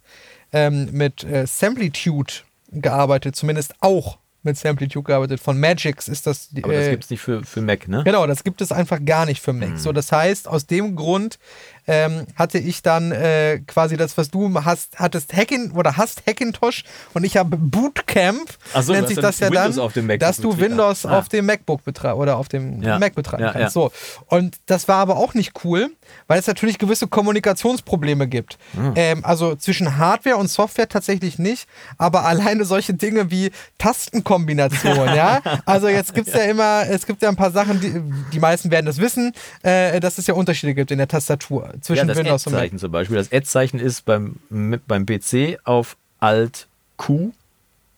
ähm, 0.53 0.89
mit 0.93 1.25
äh, 1.25 1.47
Samplitude 1.47 2.33
gearbeitet, 2.71 3.37
zumindest 3.37 3.75
auch 3.81 4.19
mit 4.43 4.57
Samplitude 4.57 5.05
gearbeitet. 5.05 5.41
Von 5.41 5.59
Magix 5.59 6.09
ist 6.09 6.27
das. 6.27 6.49
Aber 6.63 6.73
das 6.73 6.87
äh, 6.87 6.91
gibt 6.91 7.05
es 7.05 7.11
nicht 7.11 7.21
für, 7.21 7.45
für 7.45 7.61
Mac, 7.61 7.89
ne? 7.89 8.03
Genau, 8.05 8.27
das 8.27 8.45
gibt 8.45 8.61
es 8.61 8.73
einfach 8.73 8.99
gar 9.05 9.27
nicht 9.27 9.41
für 9.41 9.53
Mac. 9.53 9.71
Mhm. 9.71 9.79
So, 9.79 9.93
das 9.93 10.11
heißt, 10.11 10.49
aus 10.49 10.67
dem 10.67 10.97
Grund 10.97 11.39
ähm, 11.87 12.27
hatte 12.37 12.59
ich 12.59 12.83
dann 12.83 13.13
äh, 13.13 13.61
quasi 13.67 13.97
das, 13.97 14.17
was 14.17 14.31
du 14.31 14.53
hast, 14.65 14.99
hattest 14.99 15.33
Hackin 15.35 15.73
oder 15.73 15.97
hast 15.97 16.23
Hackintosh 16.27 16.85
und 17.15 17.25
ich 17.25 17.37
habe 17.37 17.57
Bootcamp, 17.57 18.49
so, 18.81 18.93
nennt 18.93 19.09
sich 19.09 19.19
das 19.19 19.41
ja 19.41 19.49
Windows 19.49 19.93
dann, 19.95 20.19
dass 20.19 20.37
du. 20.39 20.59
Windows 20.59 21.05
Ah. 21.07 21.19
auf 21.19 21.29
dem 21.29 21.47
MacBook 21.47 21.85
betreiben 21.85 22.19
oder 22.21 22.37
auf 22.37 22.49
dem 22.49 22.83
Ja. 22.83 22.99
Mac 22.99 23.15
betreiben 23.15 23.43
Ja, 23.43 23.53
kannst. 23.53 23.63
ja. 23.63 23.71
So. 23.71 23.91
Und 24.27 24.57
das 24.67 24.87
war 24.89 24.97
aber 24.99 25.17
auch 25.17 25.35
nicht 25.35 25.65
cool, 25.65 25.91
weil 26.29 26.39
es 26.39 26.47
natürlich 26.47 26.79
gewisse 26.79 27.07
Kommunikationsprobleme 27.09 28.29
gibt. 28.29 28.59
Ah. 28.77 28.93
Ähm, 28.95 29.25
also 29.25 29.57
zwischen 29.57 29.97
Hardware 29.99 30.37
und 30.37 30.49
Software 30.49 30.89
tatsächlich 30.89 31.39
nicht, 31.39 31.67
aber 31.99 32.25
alleine 32.25 32.65
solche 32.65 32.95
Dinge 32.95 33.31
wie 33.31 33.51
Tastenkombination, 33.79 35.15
ja. 35.15 35.41
Also 35.67 35.89
jetzt 35.89 36.15
gibt 36.15 36.29
es 36.29 36.35
ja. 36.35 36.43
immer, 36.43 36.85
es 36.89 37.07
gibt 37.07 37.23
ja 37.23 37.29
ein 37.29 37.37
paar 37.37 37.51
Sachen, 37.51 37.81
die, 37.81 38.01
die 38.33 38.41
meisten 38.41 38.71
werden 38.71 38.87
das 38.87 38.99
wissen, 38.99 39.33
äh, 39.63 40.01
dass 40.01 40.19
es 40.19 40.27
ja 40.27 40.35
Unterschiede 40.35 40.75
gibt 40.75 40.91
in 40.91 40.99
der 40.99 41.09
Tastatur 41.09 41.72
zwischen 41.81 42.09
das 42.09 42.17
Windows 42.19 42.47
und 42.47 42.53
Mac. 42.55 42.79
Zum 42.79 42.91
Beispiel. 42.93 43.17
Das 43.17 43.33
Ad-Zeichen 43.33 43.81
ist 43.81 44.05
beim, 44.05 44.37
mit- 44.51 44.87
beim 44.87 45.07
PC 45.07 45.59
auf 45.65 45.97
Alt 46.21 46.67
Q 46.97 47.33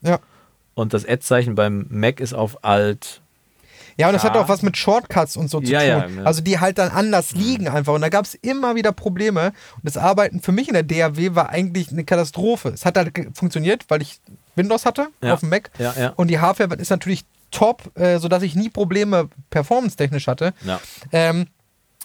Ja. 0.02 0.18
und 0.74 0.94
das 0.94 1.04
Ad-Zeichen 1.04 1.54
beim 1.54 1.86
Mac 1.90 2.20
ist 2.20 2.32
auf 2.34 2.64
Alt. 2.64 3.20
Ja, 3.96 4.08
und 4.08 4.14
das 4.14 4.24
hat 4.24 4.32
K. 4.32 4.40
auch 4.40 4.48
was 4.48 4.62
mit 4.62 4.76
Shortcuts 4.76 5.36
und 5.36 5.48
so 5.48 5.60
zu 5.60 5.70
Ja, 5.70 5.78
tun. 5.78 5.88
ja, 6.16 6.20
ja. 6.20 6.24
Also 6.24 6.42
die 6.42 6.58
halt 6.58 6.78
dann 6.78 6.90
anders 6.90 7.32
liegen 7.32 7.68
einfach. 7.68 7.92
Und 7.94 8.00
da 8.00 8.08
gab 8.08 8.24
es 8.24 8.34
immer 8.34 8.74
wieder 8.74 8.90
Probleme. 8.90 9.52
Und 9.76 9.84
das 9.84 9.96
Arbeiten 9.96 10.40
für 10.40 10.50
mich 10.50 10.66
in 10.66 10.74
der 10.74 10.82
DAW 10.82 11.36
war 11.36 11.50
eigentlich 11.50 11.90
eine 11.92 12.02
Katastrophe. 12.02 12.70
Es 12.70 12.84
hat 12.84 12.96
halt 12.96 13.12
funktioniert, 13.34 13.84
weil 13.88 14.02
ich 14.02 14.18
Windows 14.56 14.84
hatte 14.84 15.08
Ja. 15.22 15.34
auf 15.34 15.40
dem 15.40 15.50
Mac. 15.50 15.70
Ja, 15.78 15.94
ja. 15.96 16.08
Und 16.16 16.26
die 16.28 16.40
Hardware 16.40 16.74
ist 16.74 16.90
natürlich 16.90 17.24
top, 17.52 17.96
äh, 17.96 18.18
sodass 18.18 18.42
ich 18.42 18.56
nie 18.56 18.68
Probleme 18.68 19.28
performance-technisch 19.50 20.26
hatte. 20.26 20.54
Ja. 20.64 20.80
Ähm, 21.12 21.46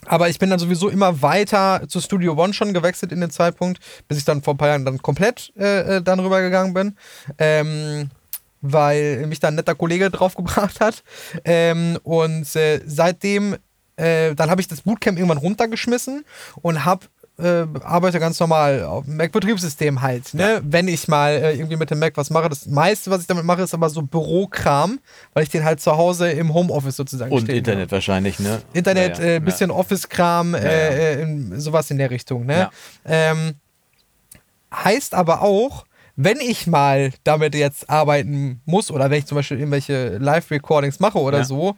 aber 0.06 0.30
ich 0.30 0.40
bin 0.40 0.50
dann 0.50 0.60
sowieso 0.60 0.90
immer 0.90 1.22
weiter 1.22 1.84
zu 1.88 2.00
Studio 2.02 2.34
One 2.34 2.54
schon 2.54 2.74
gewechselt 2.74 3.12
in 3.12 3.22
den 3.22 3.32
Zeitpunkt, 3.32 3.80
bis 4.08 4.18
ich 4.18 4.26
dann 4.26 4.42
vor 4.42 4.54
ein 4.54 4.58
paar 4.58 4.70
Jahren 4.70 4.86
dann 4.86 5.02
komplett 5.02 5.52
äh, 5.58 5.98
äh, 5.98 6.02
dann 6.02 6.20
rübergegangen 6.20 6.74
bin. 6.74 6.96
Ähm, 7.38 8.10
weil 8.62 9.26
mich 9.28 9.40
da 9.40 9.48
ein 9.48 9.56
netter 9.56 9.76
Kollege 9.76 10.10
draufgebracht 10.12 10.80
hat. 10.80 11.04
Ähm, 11.46 11.98
und 12.04 12.56
äh, 12.56 12.82
seitdem, 12.86 13.56
äh, 13.96 14.36
dann 14.36 14.50
habe 14.50 14.62
ich 14.62 14.68
das 14.68 14.82
Bootcamp 14.82 15.18
irgendwann 15.18 15.38
runtergeschmissen 15.38 16.26
und 16.62 16.86
habe 16.86 17.08
äh, 17.42 17.66
arbeite 17.84 18.20
ganz 18.20 18.40
normal 18.40 18.84
auf 18.84 19.06
dem 19.06 19.18
Mac-Betriebssystem 19.18 20.02
halt. 20.02 20.34
Ne? 20.34 20.62
Wenn 20.64 20.88
ich 20.88 21.08
mal 21.08 21.32
äh, 21.32 21.54
irgendwie 21.56 21.76
mit 21.78 21.90
dem 21.90 22.00
Mac 22.00 22.18
was 22.18 22.30
mache, 22.30 22.50
das 22.50 22.66
meiste, 22.68 23.10
was 23.12 23.22
ich 23.22 23.28
damit 23.28 23.44
mache, 23.46 23.62
ist 23.62 23.74
aber 23.74 23.90
so 23.90 24.02
Bürokram, 24.02 25.00
weil 25.34 25.44
ich 25.44 25.50
den 25.50 25.64
halt 25.64 25.80
zu 25.82 25.96
Hause 25.98 26.30
im 26.32 26.54
Homeoffice 26.54 26.96
sozusagen 26.98 27.32
Und 27.32 27.48
Internet 27.50 27.92
wahrscheinlich, 27.92 28.40
ne? 28.40 28.62
Internet, 28.74 29.18
Ja, 29.20 29.26
ja. 29.26 29.32
äh, 29.36 29.40
bisschen 29.40 29.72
Office-Kram, 29.72 30.54
ja. 30.54 30.60
äh, 30.60 31.14
äh, 31.16 31.22
in- 31.24 31.60
sowas 31.60 31.90
in 31.92 31.98
der 31.98 32.10
Richtung. 32.12 32.46
Ne? 32.46 32.58
Ja. 32.58 32.72
Ähm, 33.06 33.56
heißt 34.74 35.14
aber 35.16 35.42
auch, 35.42 35.86
wenn 36.22 36.42
ich 36.42 36.68
mal 36.68 37.12
damit 37.24 37.56
jetzt 37.56 37.90
arbeiten 37.90 38.60
muss 38.66 38.92
oder 38.92 39.10
wenn 39.10 39.20
ich 39.20 39.26
zum 39.26 39.38
Beispiel 39.38 39.58
irgendwelche 39.58 40.18
Live-Recordings 40.18 41.00
mache 41.00 41.18
oder 41.18 41.38
Ja. 41.40 41.44
so, 41.46 41.76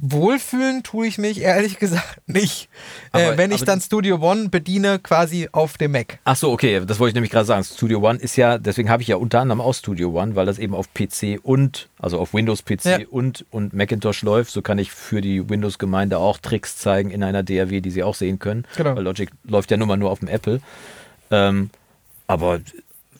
wohlfühlen 0.00 0.82
tue 0.82 1.06
ich 1.06 1.16
mich 1.18 1.40
ehrlich 1.40 1.78
gesagt 1.78 2.20
nicht. 2.26 2.68
Aber- 3.12 3.34
äh, 3.34 3.38
wenn 3.38 3.52
ich 3.52 3.62
dann 3.64 3.80
Studio 3.80 4.16
One 4.20 4.48
bediene, 4.48 4.98
quasi 4.98 5.48
auf 5.52 5.78
dem 5.78 5.92
Mac. 5.92 6.18
Ach 6.24 6.34
so, 6.34 6.50
okay, 6.50 6.82
das 6.84 6.98
wollte 6.98 7.10
ich 7.10 7.14
nämlich 7.14 7.30
gerade 7.30 7.44
sagen. 7.46 7.62
Studio 7.62 8.00
One 8.00 8.18
ist 8.18 8.34
ja, 8.34 8.58
deswegen 8.58 8.90
habe 8.90 9.02
ich 9.02 9.08
ja 9.08 9.14
unter 9.16 9.40
anderem 9.40 9.60
auch 9.60 9.72
Studio 9.74 10.10
One, 10.20 10.34
weil 10.34 10.46
das 10.46 10.58
eben 10.58 10.74
auf 10.74 10.92
PC 10.92 11.38
und, 11.44 11.88
also 12.00 12.18
auf 12.18 12.34
Windows 12.34 12.64
PC 12.64 12.84
Ja. 12.86 12.98
und, 13.10 13.44
und 13.52 13.74
Macintosh 13.74 14.22
läuft. 14.22 14.50
So 14.50 14.60
kann 14.60 14.78
ich 14.78 14.90
für 14.90 15.20
die 15.20 15.48
Windows-Gemeinde 15.48 16.18
auch 16.18 16.38
Tricks 16.38 16.76
zeigen 16.78 17.10
in 17.12 17.22
einer 17.22 17.44
DAW, 17.44 17.80
die 17.80 17.90
sie 17.90 18.02
auch 18.02 18.16
sehen 18.16 18.40
können. 18.40 18.64
Genau. 18.76 18.96
Weil 18.96 19.04
Logic 19.04 19.30
läuft 19.44 19.70
ja 19.70 19.76
nun 19.76 19.86
mal 19.86 19.96
nur 19.96 20.10
auf 20.10 20.18
dem 20.18 20.28
Apple. 20.28 20.60
Ähm, 21.30 21.70
aber 22.26 22.60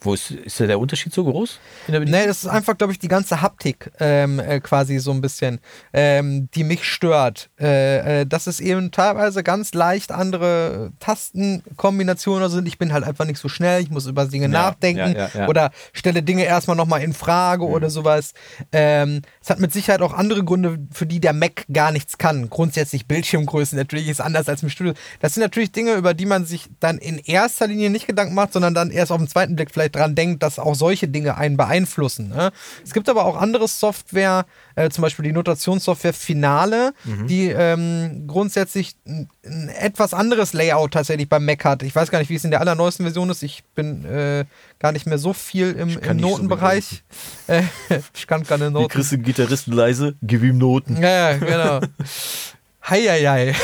wo 0.05 0.15
ist, 0.15 0.31
ist 0.31 0.61
der 0.61 0.79
Unterschied 0.79 1.13
so 1.13 1.25
groß? 1.25 1.59
Nee, 1.89 2.27
das 2.27 2.45
ist 2.45 2.47
einfach, 2.47 2.77
glaube 2.77 2.93
ich, 2.93 2.99
die 2.99 3.09
ganze 3.09 3.41
Haptik 3.41 3.91
ähm, 4.01 4.39
äh, 4.39 4.61
quasi 4.61 4.99
so 4.99 5.11
ein 5.11 5.21
bisschen, 5.21 5.61
ähm, 5.93 6.49
die 6.55 6.65
mich 6.65 6.85
stört. 6.85 7.51
Äh, 7.59 8.21
äh, 8.21 8.27
dass 8.27 8.47
es 8.47 8.61
eben 8.61 8.91
teilweise 8.91 9.43
ganz 9.43 9.75
leicht 9.75 10.13
andere 10.13 10.93
Tastenkombinationen 11.01 12.51
sind. 12.51 12.67
Ich 12.67 12.79
bin 12.79 12.93
halt 12.93 13.05
einfach 13.05 13.25
nicht 13.25 13.39
so 13.39 13.49
schnell, 13.49 13.83
ich 13.83 13.91
muss 13.91 14.07
über 14.07 14.27
Dinge 14.27 14.49
nachdenken 14.49 15.15
ja, 15.15 15.29
ja, 15.29 15.31
ja. 15.35 15.49
oder 15.49 15.71
stelle 15.93 16.23
Dinge 16.23 16.45
erstmal 16.45 16.77
nochmal 16.77 17.03
in 17.03 17.13
Frage 17.13 17.65
oder 17.65 17.91
sowas. 17.91 18.33
Ähm, 18.73 19.23
es 19.43 19.51
hat 19.51 19.61
mit 19.61 19.73
Sicherheit 19.73 20.03
auch 20.03 20.13
andere 20.13 20.45
Gründe, 20.45 20.79
für 20.91 21.07
die 21.07 21.21
der 21.21 21.33
Mac 21.33 21.65
gar 21.73 21.93
nichts 21.93 22.19
kann. 22.19 22.51
Grundsätzlich 22.51 23.07
Bildschirmgrößen 23.07 23.79
natürlich 23.79 24.09
ist 24.09 24.21
anders 24.21 24.49
als 24.49 24.63
im 24.63 24.71
Studio. 24.71 24.95
Das 25.21 25.35
sind 25.35 25.43
natürlich 25.43 25.73
Dinge, 25.73 25.95
über 25.95 26.15
die 26.15 26.27
man 26.27 26.45
sich 26.45 26.69
dann 26.81 26.99
in 26.99 27.19
erster 27.19 27.67
Linie 27.67 27.91
nicht 27.91 28.07
Gedanken 28.07 28.35
macht, 28.35 28.53
sondern 28.53 28.75
dann 28.75 28.91
erst 28.91 29.13
auf 29.13 29.19
den 29.19 29.29
zweiten 29.29 29.57
Blick 29.57 29.71
vielleicht 29.71 29.94
dran 29.95 30.15
denkt, 30.15 30.43
dass 30.43 30.59
auch 30.59 30.75
solche 30.75 31.09
Dinge 31.09 31.37
einen 31.37 31.57
beeinflussen. 31.57 32.29
Ne? 32.29 32.53
Es 32.85 32.93
gibt 32.93 33.09
aber 33.09 33.25
auch 33.25 33.37
andere 33.37 33.69
Software, 33.69 34.47
äh, 34.77 34.91
zum 34.91 35.03
Beispiel 35.03 35.25
die 35.25 35.33
Notationssoftware 35.33 36.13
Finale, 36.13 36.93
die 37.05 37.49
ähm, 37.49 38.25
grundsätzlich 38.27 38.97
ein, 39.07 39.29
ein 39.45 39.69
etwas 39.69 40.15
anderes 40.15 40.53
Layout 40.53 40.93
tatsächlich 40.93 41.29
beim 41.29 41.45
Mac 41.45 41.65
hat. 41.65 41.83
Ich 41.83 41.95
weiß 41.95 42.11
gar 42.11 42.19
nicht, 42.19 42.31
wie 42.31 42.35
es 42.35 42.45
in 42.45 42.51
der 42.51 42.61
allerneuesten 42.61 43.05
Version 43.05 43.31
ist. 43.31 43.43
Ich 43.43 43.65
bin 43.75 44.05
äh, 44.05 44.45
gar 44.79 44.93
nicht 44.93 45.07
mehr 45.07 45.19
so 45.19 45.33
viel 45.33 45.73
im, 45.73 45.91
im 45.91 46.19
so 46.21 46.29
Notenbereich. 46.29 47.03
äh, 47.47 47.63
ich 48.15 48.27
kann 48.27 48.45
keine 48.45 48.69
Wie 48.69 48.73
Noten. 48.73 48.89
kriegst 48.89 49.13
du 49.13 49.19
Gitarristen 49.19 49.73
leise? 49.73 50.15
Gib 50.23 50.43
ihm 50.43 50.59
Noten. 50.59 50.97
Ja, 51.01 51.31
ja, 51.33 51.37
genau. 51.39 51.81
Heieiei. 52.89 53.55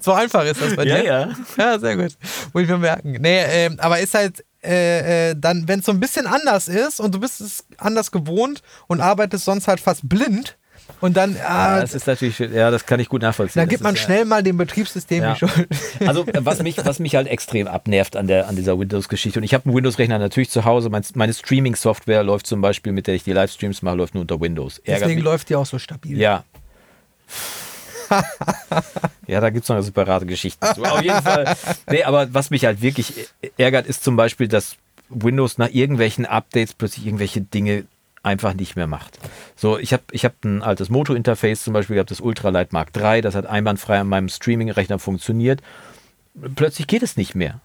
so 0.00 0.12
einfach 0.12 0.44
ist 0.44 0.60
das 0.60 0.76
bei 0.76 0.84
Ja, 0.84 0.96
dir. 0.98 1.04
ja. 1.04 1.28
Ja, 1.58 1.78
sehr 1.78 1.96
gut. 1.96 2.16
Muss 2.52 2.62
ich 2.64 2.68
mir 2.68 2.78
merken. 2.78 3.16
Nee, 3.20 3.42
ähm, 3.48 3.76
aber 3.80 3.98
ist 4.00 4.14
halt 4.14 4.44
äh, 4.62 5.30
äh, 5.30 5.34
dann, 5.38 5.68
wenn 5.68 5.80
es 5.80 5.86
so 5.86 5.92
ein 5.92 6.00
bisschen 6.00 6.26
anders 6.26 6.68
ist 6.68 7.00
und 7.00 7.14
du 7.14 7.20
bist 7.20 7.40
es 7.40 7.64
anders 7.78 8.10
gewohnt 8.10 8.62
und 8.86 9.00
arbeitest 9.00 9.44
sonst 9.44 9.68
halt 9.68 9.80
fast 9.80 10.08
blind 10.08 10.56
und 11.00 11.16
dann, 11.16 11.34
Ja, 11.36 11.46
ah, 11.48 11.80
das 11.80 11.94
ist 11.94 12.06
natürlich, 12.06 12.38
ja, 12.38 12.70
das 12.70 12.84
kann 12.84 13.00
ich 13.00 13.08
gut 13.08 13.22
nachvollziehen. 13.22 13.60
dann 13.60 13.68
Das 13.68 13.70
gibt 13.70 13.82
man 13.82 13.94
ist, 13.94 14.00
ja- 14.00 14.06
schnell 14.06 14.24
mal 14.26 14.42
dem 14.42 14.56
Betriebssystem 14.58 15.22
Ja. 15.22 15.32
die 15.34 15.38
Schuld. 15.40 15.68
Also 16.06 16.26
äh, 16.26 16.44
was 16.44 16.62
mich, 16.62 16.76
was 16.84 16.98
mich 16.98 17.14
halt 17.16 17.26
extrem 17.28 17.66
abnervt 17.68 18.16
an, 18.16 18.26
der, 18.26 18.48
an 18.48 18.56
dieser 18.56 18.78
Windows-Geschichte. 18.78 19.38
Und 19.38 19.44
ich 19.44 19.54
habe 19.54 19.64
einen 19.66 19.74
Windows-Rechner 19.74 20.18
natürlich 20.18 20.50
zu 20.50 20.64
Hause. 20.66 20.90
Mein, 20.90 21.02
meine 21.14 21.32
Streaming-Software 21.32 22.22
läuft 22.22 22.46
zum 22.46 22.60
Beispiel, 22.60 22.92
mit 22.92 23.06
der 23.06 23.14
ich 23.14 23.24
die 23.24 23.32
Livestreams 23.32 23.80
mache, 23.82 23.96
läuft 23.96 24.14
nur 24.14 24.22
unter 24.22 24.40
Windows. 24.40 24.78
Ärgert 24.80 25.02
Deswegen 25.02 25.20
mich. 25.20 25.24
läuft 25.24 25.48
die 25.48 25.56
auch 25.56 25.66
so 25.66 25.78
stabil. 25.78 26.18
Ja. 26.18 26.44
ja, 29.26 29.40
da 29.40 29.50
gibt 29.50 29.64
es 29.64 29.68
noch 29.68 29.76
eine 29.76 29.82
separate 29.82 30.26
Geschichte 30.26 30.74
zu. 30.74 30.82
Auf 30.84 31.02
jeden 31.02 31.22
Fall. 31.22 31.56
Nee, 31.90 32.04
aber 32.04 32.32
was 32.32 32.50
mich 32.50 32.64
halt 32.64 32.82
wirklich 32.82 33.28
ärgert, 33.56 33.86
ist 33.86 34.04
zum 34.04 34.16
Beispiel, 34.16 34.48
dass 34.48 34.76
Windows 35.08 35.58
nach 35.58 35.70
irgendwelchen 35.70 36.26
Updates 36.26 36.74
plötzlich 36.74 37.06
irgendwelche 37.06 37.40
Dinge 37.40 37.84
einfach 38.22 38.54
nicht 38.54 38.74
mehr 38.76 38.86
macht. 38.86 39.18
So, 39.54 39.78
ich 39.78 39.92
habe 39.92 40.02
ich 40.10 40.24
hab 40.24 40.44
ein 40.44 40.62
altes 40.62 40.88
Moto-Interface 40.88 41.62
zum 41.62 41.74
Beispiel 41.74 41.94
gehabt, 41.94 42.10
das 42.10 42.20
Ultralight 42.20 42.72
Mark 42.72 42.90
III, 42.96 43.20
das 43.20 43.34
hat 43.34 43.46
einwandfrei 43.46 44.00
an 44.00 44.08
meinem 44.08 44.28
Streaming-Rechner 44.28 44.98
funktioniert. 44.98 45.62
Plötzlich 46.54 46.86
geht 46.86 47.02
es 47.02 47.16
nicht 47.16 47.34
mehr. 47.34 47.60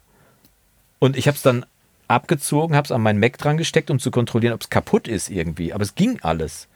Und 0.99 1.15
ich 1.15 1.27
habe 1.27 1.35
es 1.35 1.41
dann 1.41 1.65
abgezogen, 2.09 2.75
habe 2.75 2.85
es 2.85 2.91
an 2.91 3.01
meinen 3.01 3.19
Mac 3.19 3.37
dran 3.37 3.57
gesteckt, 3.57 3.89
um 3.89 3.99
zu 3.99 4.11
kontrollieren, 4.11 4.53
ob 4.53 4.61
es 4.61 4.69
kaputt 4.69 5.07
ist 5.07 5.29
irgendwie. 5.29 5.73
Aber 5.73 5.83
es 5.83 5.95
ging 5.95 6.19
alles. 6.21 6.67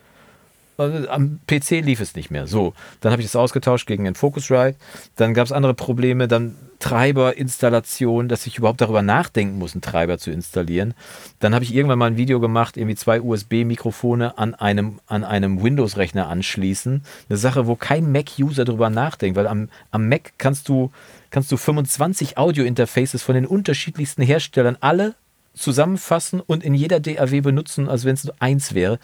Also 0.78 1.08
am 1.10 1.40
PC 1.48 1.82
lief 1.82 2.00
es 2.00 2.16
nicht 2.16 2.32
mehr. 2.32 2.48
So, 2.48 2.74
dann 3.02 3.12
habe 3.12 3.22
ich 3.22 3.28
es 3.28 3.36
ausgetauscht 3.36 3.88
gegen 3.88 4.06
den 4.06 4.16
Focusrite. 4.16 4.78
Dann 5.16 5.34
gab 5.34 5.46
es 5.46 5.52
andere 5.52 5.74
Probleme, 5.74 6.28
dann 6.28 6.56
Treiberinstallation, 6.84 8.28
dass 8.28 8.46
ich 8.46 8.58
überhaupt 8.58 8.82
darüber 8.82 9.02
nachdenken 9.02 9.58
muss, 9.58 9.74
einen 9.74 9.82
Treiber 9.82 10.18
zu 10.18 10.32
installieren. 10.32 10.94
Dann 11.40 11.56
habe 11.56 11.64
ich 11.64 11.74
irgendwann 11.74 11.98
mal 11.98 12.08
ein 12.08 12.18
Video 12.18 12.42
gemacht, 12.42 12.76
irgendwie 12.76 12.98
zwei 12.98 13.22
USB-Mikrofone 13.22 14.38
an 14.38 14.54
einem, 14.54 15.00
an 15.08 15.24
einem 15.24 15.64
Windows-Rechner 15.64 16.28
anschließen. 16.28 17.04
Eine 17.30 17.38
Sache, 17.38 17.68
wo 17.68 17.76
kein 17.76 18.12
Mac-User 18.12 18.66
darüber 18.66 18.90
nachdenkt, 18.90 19.38
weil 19.38 19.48
am, 19.48 19.70
am 19.92 20.10
Mac 20.10 20.34
kannst 20.38 20.68
du, 20.68 20.92
kannst 21.30 21.50
du 21.54 21.58
25 21.58 22.38
Audio-Interfaces 22.38 23.24
von 23.24 23.36
den 23.36 23.46
unterschiedlichsten 23.46 24.22
Herstellern 24.22 24.76
alle 24.82 25.16
zusammenfassen 25.54 26.42
und 26.42 26.64
in 26.64 26.74
jeder 26.74 27.00
DAW 27.00 27.42
benutzen, 27.42 27.88
als 27.88 28.04
wenn 28.04 28.16
es 28.16 28.26
nur 28.26 28.36
eins 28.40 28.74
wäre. 28.74 29.00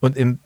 Und 0.00 0.16
im 0.16 0.38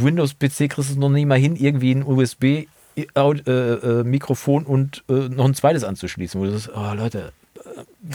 Windows-PC 0.00 0.70
kriegst 0.70 0.90
du 0.90 0.94
es 0.94 0.96
noch 0.96 1.10
nie 1.10 1.26
mal 1.26 1.38
hin, 1.38 1.56
irgendwie 1.56 1.92
ein 1.92 2.04
USB-Mikrofon 2.04 4.64
und 4.64 5.04
äh, 5.08 5.28
noch 5.28 5.44
ein 5.44 5.54
zweites 5.54 5.84
anzuschließen. 5.84 6.40
Wo 6.40 6.44
du 6.44 6.58
sagst, 6.58 6.70
oh 6.74 6.94
Leute, 6.94 7.32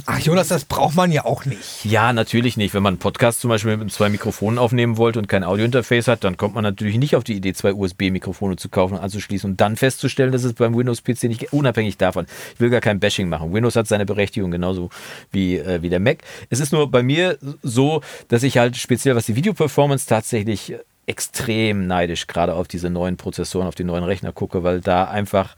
Ach 0.05 0.19
Jonas, 0.19 0.47
das 0.47 0.65
braucht 0.65 0.95
man 0.95 1.11
ja 1.11 1.25
auch 1.25 1.45
nicht. 1.45 1.85
ja, 1.85 2.13
natürlich 2.13 2.57
nicht. 2.57 2.73
Wenn 2.73 2.83
man 2.83 2.93
einen 2.93 2.99
Podcast 2.99 3.41
zum 3.41 3.49
Beispiel 3.49 3.77
mit 3.77 3.91
zwei 3.91 4.09
Mikrofonen 4.09 4.57
aufnehmen 4.57 4.97
wollte 4.97 5.19
und 5.19 5.27
kein 5.27 5.43
Audiointerface 5.43 6.07
hat, 6.07 6.23
dann 6.23 6.37
kommt 6.37 6.55
man 6.55 6.63
natürlich 6.63 6.97
nicht 6.97 7.15
auf 7.15 7.23
die 7.23 7.33
Idee, 7.33 7.53
zwei 7.53 7.73
USB-Mikrofone 7.73 8.55
zu 8.55 8.69
kaufen 8.69 8.95
und 8.95 8.99
anzuschließen 9.01 9.51
und 9.51 9.61
dann 9.61 9.75
festzustellen, 9.75 10.31
dass 10.31 10.43
es 10.43 10.53
beim 10.53 10.75
Windows-PC 10.75 11.23
nicht 11.23 11.53
unabhängig 11.53 11.97
davon. 11.97 12.25
Ich 12.53 12.59
will 12.59 12.69
gar 12.69 12.81
kein 12.81 12.99
Bashing 12.99 13.29
machen. 13.29 13.53
Windows 13.53 13.75
hat 13.75 13.87
seine 13.87 14.05
Berechtigung 14.05 14.51
genauso 14.51 14.89
wie, 15.31 15.57
äh, 15.57 15.81
wie 15.81 15.89
der 15.89 15.99
Mac. 15.99 16.19
Es 16.49 16.59
ist 16.59 16.71
nur 16.71 16.89
bei 16.89 17.03
mir 17.03 17.37
so, 17.61 18.01
dass 18.29 18.43
ich 18.43 18.57
halt 18.57 18.77
speziell, 18.77 19.15
was 19.15 19.25
die 19.25 19.35
Videoperformance 19.35 20.07
tatsächlich 20.07 20.75
extrem 21.05 21.87
neidisch 21.87 22.27
gerade 22.27 22.53
auf 22.53 22.67
diese 22.67 22.89
neuen 22.89 23.17
Prozessoren, 23.17 23.67
auf 23.67 23.75
die 23.75 23.83
neuen 23.83 24.03
Rechner 24.03 24.31
gucke, 24.31 24.63
weil 24.63 24.81
da 24.81 25.05
einfach 25.05 25.55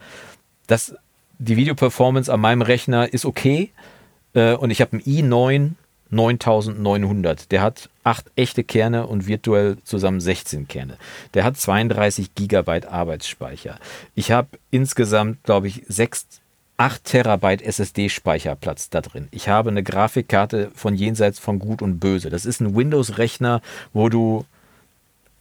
das 0.68 0.96
die 1.44 1.58
Videoperformance 1.58 2.32
an 2.32 2.40
meinem 2.40 2.62
Rechner 2.62 3.12
ist 3.12 3.26
okay 3.26 3.72
äh, 4.34 4.54
und 4.54 4.72
ich 4.72 4.82
habe 4.82 4.94
einen 4.94 5.02
i9 5.02 5.72
9900. 6.10 7.52
Der 7.52 7.62
hat 7.62 7.90
acht 8.04 8.32
echte 8.36 8.64
Kerne 8.64 9.08
und 9.08 9.28
virtuell 9.28 9.78
zusammen 9.84 10.22
16 10.22 10.68
Kerne. 10.68 10.98
Der 11.34 11.44
hat 11.44 11.58
32 11.58 12.36
Gigabyte 12.36 12.86
Arbeitsspeicher. 12.86 13.80
Ich 14.14 14.32
habe 14.32 14.50
insgesamt, 14.70 15.44
glaube 15.44 15.68
ich, 15.68 15.84
6, 15.88 16.28
8 16.78 17.04
Terabyte 17.04 17.64
SSD-Speicherplatz 17.64 18.92
da 18.92 19.02
drin. 19.02 19.28
Ich 19.32 19.50
habe 19.50 19.72
eine 19.72 19.84
Grafikkarte 19.84 20.72
von 20.76 20.96
jenseits 20.96 21.40
von 21.40 21.58
Gut 21.58 21.82
und 21.82 22.00
Böse. 22.00 22.30
Das 22.30 22.46
ist 22.46 22.62
ein 22.62 22.76
Windows-Rechner, 22.76 23.62
wo 23.92 24.10
du 24.10 24.46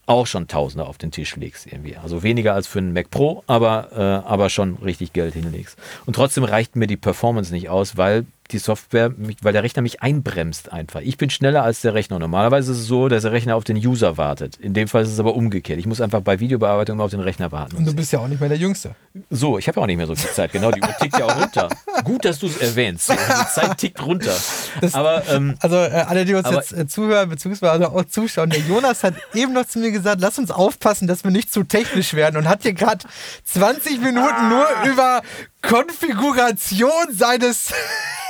auch 0.06 0.26
schon 0.26 0.48
Tausende 0.48 0.86
auf 0.86 0.98
den 0.98 1.10
Tisch 1.10 1.36
legst 1.36 1.66
irgendwie. 1.66 1.96
Also 1.96 2.22
weniger 2.22 2.54
als 2.54 2.66
für 2.66 2.78
einen 2.78 2.92
Mac 2.92 3.10
Pro, 3.10 3.44
aber, 3.46 3.88
äh, 3.92 4.28
aber 4.28 4.50
schon 4.50 4.76
richtig 4.76 5.12
Geld 5.12 5.34
hinlegst. 5.34 5.78
Und 6.06 6.14
trotzdem 6.14 6.44
reicht 6.44 6.76
mir 6.76 6.86
die 6.86 6.96
Performance 6.96 7.52
nicht 7.52 7.68
aus, 7.68 7.96
weil 7.96 8.26
die 8.50 8.58
Software, 8.58 9.12
weil 9.40 9.52
der 9.52 9.62
Rechner 9.62 9.82
mich 9.82 10.02
einbremst 10.02 10.72
einfach. 10.72 11.00
Ich 11.00 11.16
bin 11.16 11.30
schneller 11.30 11.62
als 11.62 11.80
der 11.80 11.94
Rechner. 11.94 12.18
Normalerweise 12.18 12.72
ist 12.72 12.78
es 12.78 12.86
so, 12.86 13.08
dass 13.08 13.22
der 13.22 13.32
Rechner 13.32 13.56
auf 13.56 13.64
den 13.64 13.76
User 13.76 14.16
wartet. 14.16 14.56
In 14.56 14.74
dem 14.74 14.88
Fall 14.88 15.02
ist 15.02 15.10
es 15.10 15.18
aber 15.18 15.34
umgekehrt. 15.34 15.78
Ich 15.78 15.86
muss 15.86 16.00
einfach 16.00 16.20
bei 16.20 16.40
Videobearbeitung 16.40 16.96
immer 16.96 17.04
auf 17.04 17.10
den 17.10 17.20
Rechner 17.20 17.52
warten. 17.52 17.76
Und 17.76 17.86
du 17.86 17.94
bist 17.94 18.12
ja 18.12 18.18
auch 18.18 18.28
nicht 18.28 18.40
mehr 18.40 18.48
der 18.48 18.58
Jüngste. 18.58 18.94
So, 19.30 19.58
ich 19.58 19.68
habe 19.68 19.78
ja 19.78 19.82
auch 19.82 19.86
nicht 19.86 19.96
mehr 19.96 20.06
so 20.06 20.14
viel 20.14 20.30
Zeit. 20.30 20.52
Genau, 20.52 20.70
die 20.70 20.82
Uhr 20.82 20.94
tickt 21.00 21.18
ja 21.18 21.26
auch 21.26 21.40
runter. 21.40 21.68
Gut, 22.04 22.24
dass 22.24 22.38
du 22.38 22.46
es 22.46 22.58
erwähnst. 22.58 23.10
Die 23.10 23.46
Zeit 23.54 23.78
tickt 23.78 24.04
runter. 24.04 24.34
Das, 24.80 24.94
aber, 24.94 25.22
ähm, 25.28 25.54
also 25.60 25.76
äh, 25.76 26.04
alle, 26.06 26.24
die 26.24 26.34
uns 26.34 26.44
aber, 26.44 26.56
jetzt 26.56 26.72
äh, 26.72 26.86
zuhören, 26.86 27.28
beziehungsweise 27.28 27.90
auch 27.90 28.04
zuschauen, 28.04 28.50
der 28.50 28.60
Jonas 28.60 29.02
hat 29.04 29.14
eben 29.34 29.52
noch 29.52 29.66
zu 29.66 29.78
mir 29.78 29.92
gesagt, 29.92 30.20
lass 30.20 30.38
uns 30.38 30.50
aufpassen, 30.50 31.06
dass 31.06 31.24
wir 31.24 31.30
nicht 31.30 31.52
zu 31.52 31.62
technisch 31.64 32.14
werden 32.14 32.36
und 32.36 32.48
hat 32.48 32.62
hier 32.62 32.74
gerade 32.74 33.06
20 33.44 34.00
Minuten 34.00 34.48
nur 34.48 34.66
über 34.90 35.22
Konfiguration 35.62 36.90
seines 37.12 37.72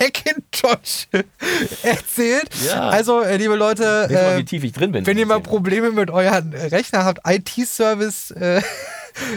Hackintosh 0.03 1.09
erzählt. 1.82 2.48
Ja. 2.66 2.88
Also, 2.88 3.22
äh, 3.22 3.36
liebe 3.36 3.55
Leute, 3.55 4.09
äh, 4.11 4.38
wie 4.38 4.44
tief 4.44 4.64
ich 4.64 4.72
drin 4.72 4.92
bin. 4.92 5.07
wenn 5.07 5.18
ihr 5.18 5.26
mal 5.26 5.40
Probleme 5.40 5.90
mit 5.90 6.11
euren 6.11 6.53
Rechner 6.53 7.05
habt, 7.05 7.20
IT-Service. 7.26 8.30
Äh, 8.32 8.62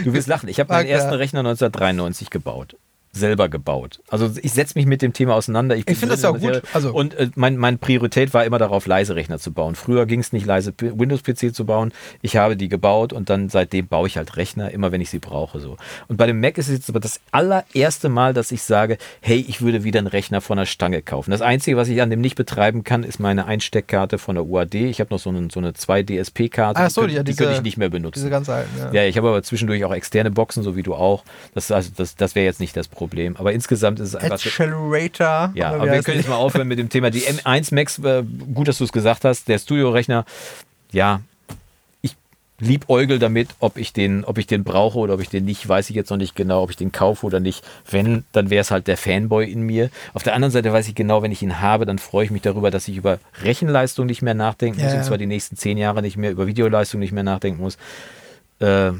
du 0.04 0.12
wirst 0.12 0.28
lachen. 0.28 0.48
Ich 0.48 0.60
habe 0.60 0.72
meinen 0.72 0.86
ersten 0.86 1.14
Rechner 1.14 1.40
1993 1.40 2.30
gebaut 2.30 2.76
selber 3.16 3.48
gebaut. 3.48 4.00
Also 4.08 4.30
ich 4.40 4.52
setze 4.52 4.78
mich 4.78 4.86
mit 4.86 5.02
dem 5.02 5.12
Thema 5.12 5.34
auseinander. 5.34 5.76
Ich, 5.76 5.88
ich 5.88 5.98
finde 5.98 6.14
das 6.14 6.22
ja 6.22 6.30
auch 6.30 6.38
gut. 6.38 6.62
Also 6.72 6.92
und 6.92 7.14
äh, 7.14 7.30
mein, 7.34 7.56
meine 7.56 7.78
Priorität 7.78 8.34
war 8.34 8.44
immer 8.44 8.58
darauf, 8.58 8.86
leise 8.86 9.14
Rechner 9.14 9.38
zu 9.38 9.52
bauen. 9.52 9.74
Früher 9.74 10.06
ging 10.06 10.20
es 10.20 10.32
nicht, 10.32 10.46
leise 10.46 10.72
Windows-PC 10.78 11.54
zu 11.54 11.64
bauen. 11.64 11.92
Ich 12.22 12.36
habe 12.36 12.56
die 12.56 12.68
gebaut 12.68 13.12
und 13.12 13.30
dann 13.30 13.48
seitdem 13.48 13.86
baue 13.88 14.06
ich 14.06 14.16
halt 14.16 14.36
Rechner, 14.36 14.70
immer 14.70 14.92
wenn 14.92 15.00
ich 15.00 15.10
sie 15.10 15.18
brauche. 15.18 15.60
So. 15.60 15.76
Und 16.08 16.16
bei 16.16 16.26
dem 16.26 16.40
Mac 16.40 16.58
ist 16.58 16.68
es 16.68 16.74
jetzt 16.74 16.90
aber 16.90 17.00
das 17.00 17.20
allererste 17.32 18.08
Mal, 18.08 18.34
dass 18.34 18.52
ich 18.52 18.62
sage, 18.62 18.98
hey, 19.20 19.44
ich 19.48 19.62
würde 19.62 19.84
wieder 19.84 19.98
einen 19.98 20.06
Rechner 20.06 20.40
von 20.40 20.58
der 20.58 20.66
Stange 20.66 21.02
kaufen. 21.02 21.30
Das 21.30 21.42
Einzige, 21.42 21.76
was 21.76 21.88
ich 21.88 22.02
an 22.02 22.10
dem 22.10 22.20
nicht 22.20 22.36
betreiben 22.36 22.84
kann, 22.84 23.02
ist 23.02 23.18
meine 23.18 23.46
Einsteckkarte 23.46 24.18
von 24.18 24.36
der 24.36 24.46
UAD. 24.46 24.74
Ich 24.74 25.00
habe 25.00 25.12
noch 25.12 25.18
so 25.18 25.30
eine, 25.30 25.48
so 25.52 25.60
eine 25.60 25.72
2-DSP-Karte. 25.72 26.80
Ach 26.80 26.90
so, 26.90 27.06
die, 27.06 27.14
ja, 27.14 27.22
die 27.22 27.34
könnte 27.34 27.54
ich 27.54 27.62
nicht 27.62 27.76
mehr 27.76 27.88
benutzen. 27.88 28.20
Diese 28.20 28.30
ganz 28.30 28.48
alten, 28.48 28.70
ja. 28.78 28.92
Ja, 28.92 29.04
ich 29.04 29.16
habe 29.16 29.28
aber 29.28 29.42
zwischendurch 29.42 29.84
auch 29.84 29.94
externe 29.94 30.30
Boxen, 30.30 30.62
so 30.62 30.76
wie 30.76 30.82
du 30.82 30.94
auch. 30.94 31.24
Das, 31.54 31.70
also, 31.70 31.90
das, 31.96 32.16
das 32.16 32.34
wäre 32.34 32.44
jetzt 32.44 32.60
nicht 32.60 32.76
das 32.76 32.88
Problem. 32.88 33.05
Aber 33.36 33.52
insgesamt 33.52 34.00
ist 34.00 34.08
es 34.08 34.16
einfach. 34.16 34.34
Accelerator. 34.34 35.52
Ja, 35.54 35.72
aber 35.72 35.90
wir 35.90 36.02
können 36.02 36.18
jetzt 36.18 36.28
mal 36.28 36.36
aufhören 36.36 36.68
mit 36.68 36.78
dem 36.78 36.88
Thema. 36.88 37.10
Die 37.10 37.22
M1 37.22 37.74
Max, 37.74 37.98
äh, 37.98 38.22
gut, 38.54 38.68
dass 38.68 38.78
du 38.78 38.84
es 38.84 38.92
gesagt 38.92 39.24
hast, 39.24 39.48
der 39.48 39.58
Studio-Rechner, 39.58 40.24
ja, 40.92 41.20
ich 42.02 42.16
liebäugel 42.58 43.18
damit, 43.18 43.48
ob 43.60 43.76
ich 43.76 43.92
den, 43.92 44.24
ob 44.24 44.38
ich 44.38 44.46
den 44.46 44.64
brauche 44.64 44.98
oder 44.98 45.14
ob 45.14 45.20
ich 45.20 45.28
den 45.28 45.44
nicht, 45.44 45.68
weiß 45.68 45.90
ich 45.90 45.96
jetzt 45.96 46.10
noch 46.10 46.16
nicht 46.16 46.34
genau, 46.36 46.62
ob 46.62 46.70
ich 46.70 46.76
den 46.76 46.92
kaufe 46.92 47.26
oder 47.26 47.40
nicht. 47.40 47.64
Wenn, 47.90 48.24
dann 48.32 48.50
wäre 48.50 48.60
es 48.60 48.70
halt 48.70 48.86
der 48.86 48.96
Fanboy 48.96 49.50
in 49.50 49.62
mir. 49.62 49.90
Auf 50.14 50.22
der 50.22 50.34
anderen 50.34 50.52
Seite 50.52 50.72
weiß 50.72 50.88
ich 50.88 50.94
genau, 50.94 51.22
wenn 51.22 51.32
ich 51.32 51.42
ihn 51.42 51.60
habe, 51.60 51.86
dann 51.86 51.98
freue 51.98 52.24
ich 52.24 52.30
mich 52.30 52.42
darüber, 52.42 52.70
dass 52.70 52.88
ich 52.88 52.96
über 52.96 53.18
Rechenleistung 53.42 54.06
nicht 54.06 54.22
mehr 54.22 54.34
nachdenken 54.34 54.80
muss, 54.82 54.92
ja. 54.92 54.98
und 54.98 55.04
zwar 55.04 55.18
die 55.18 55.26
nächsten 55.26 55.56
zehn 55.56 55.78
Jahre 55.78 56.02
nicht 56.02 56.16
mehr, 56.16 56.30
über 56.30 56.46
Videoleistung 56.46 57.00
nicht 57.00 57.12
mehr 57.12 57.24
nachdenken 57.24 57.60
muss. 57.60 57.76
Äh, 58.58 58.92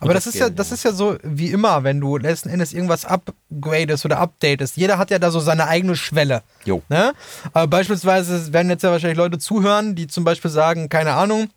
aber 0.00 0.14
das, 0.14 0.24
das 0.24 0.34
ist 0.34 0.40
ja, 0.40 0.50
das 0.50 0.72
ist 0.72 0.84
ja 0.84 0.92
so 0.92 1.16
wie 1.22 1.50
immer, 1.50 1.84
wenn 1.84 2.00
du 2.00 2.16
letzten 2.16 2.48
Endes 2.48 2.72
irgendwas 2.72 3.04
upgradest 3.04 4.04
oder 4.04 4.18
updatest. 4.18 4.76
Jeder 4.76 4.98
hat 4.98 5.10
ja 5.10 5.18
da 5.18 5.30
so 5.30 5.40
seine 5.40 5.66
eigene 5.66 5.96
Schwelle. 5.96 6.42
Jo. 6.64 6.82
Ne? 6.88 7.12
Aber 7.52 7.66
beispielsweise 7.68 8.52
werden 8.52 8.70
jetzt 8.70 8.82
ja 8.82 8.90
wahrscheinlich 8.90 9.18
Leute 9.18 9.38
zuhören, 9.38 9.94
die 9.94 10.06
zum 10.06 10.24
Beispiel 10.24 10.50
sagen, 10.50 10.88
keine 10.88 11.14
Ahnung, 11.14 11.48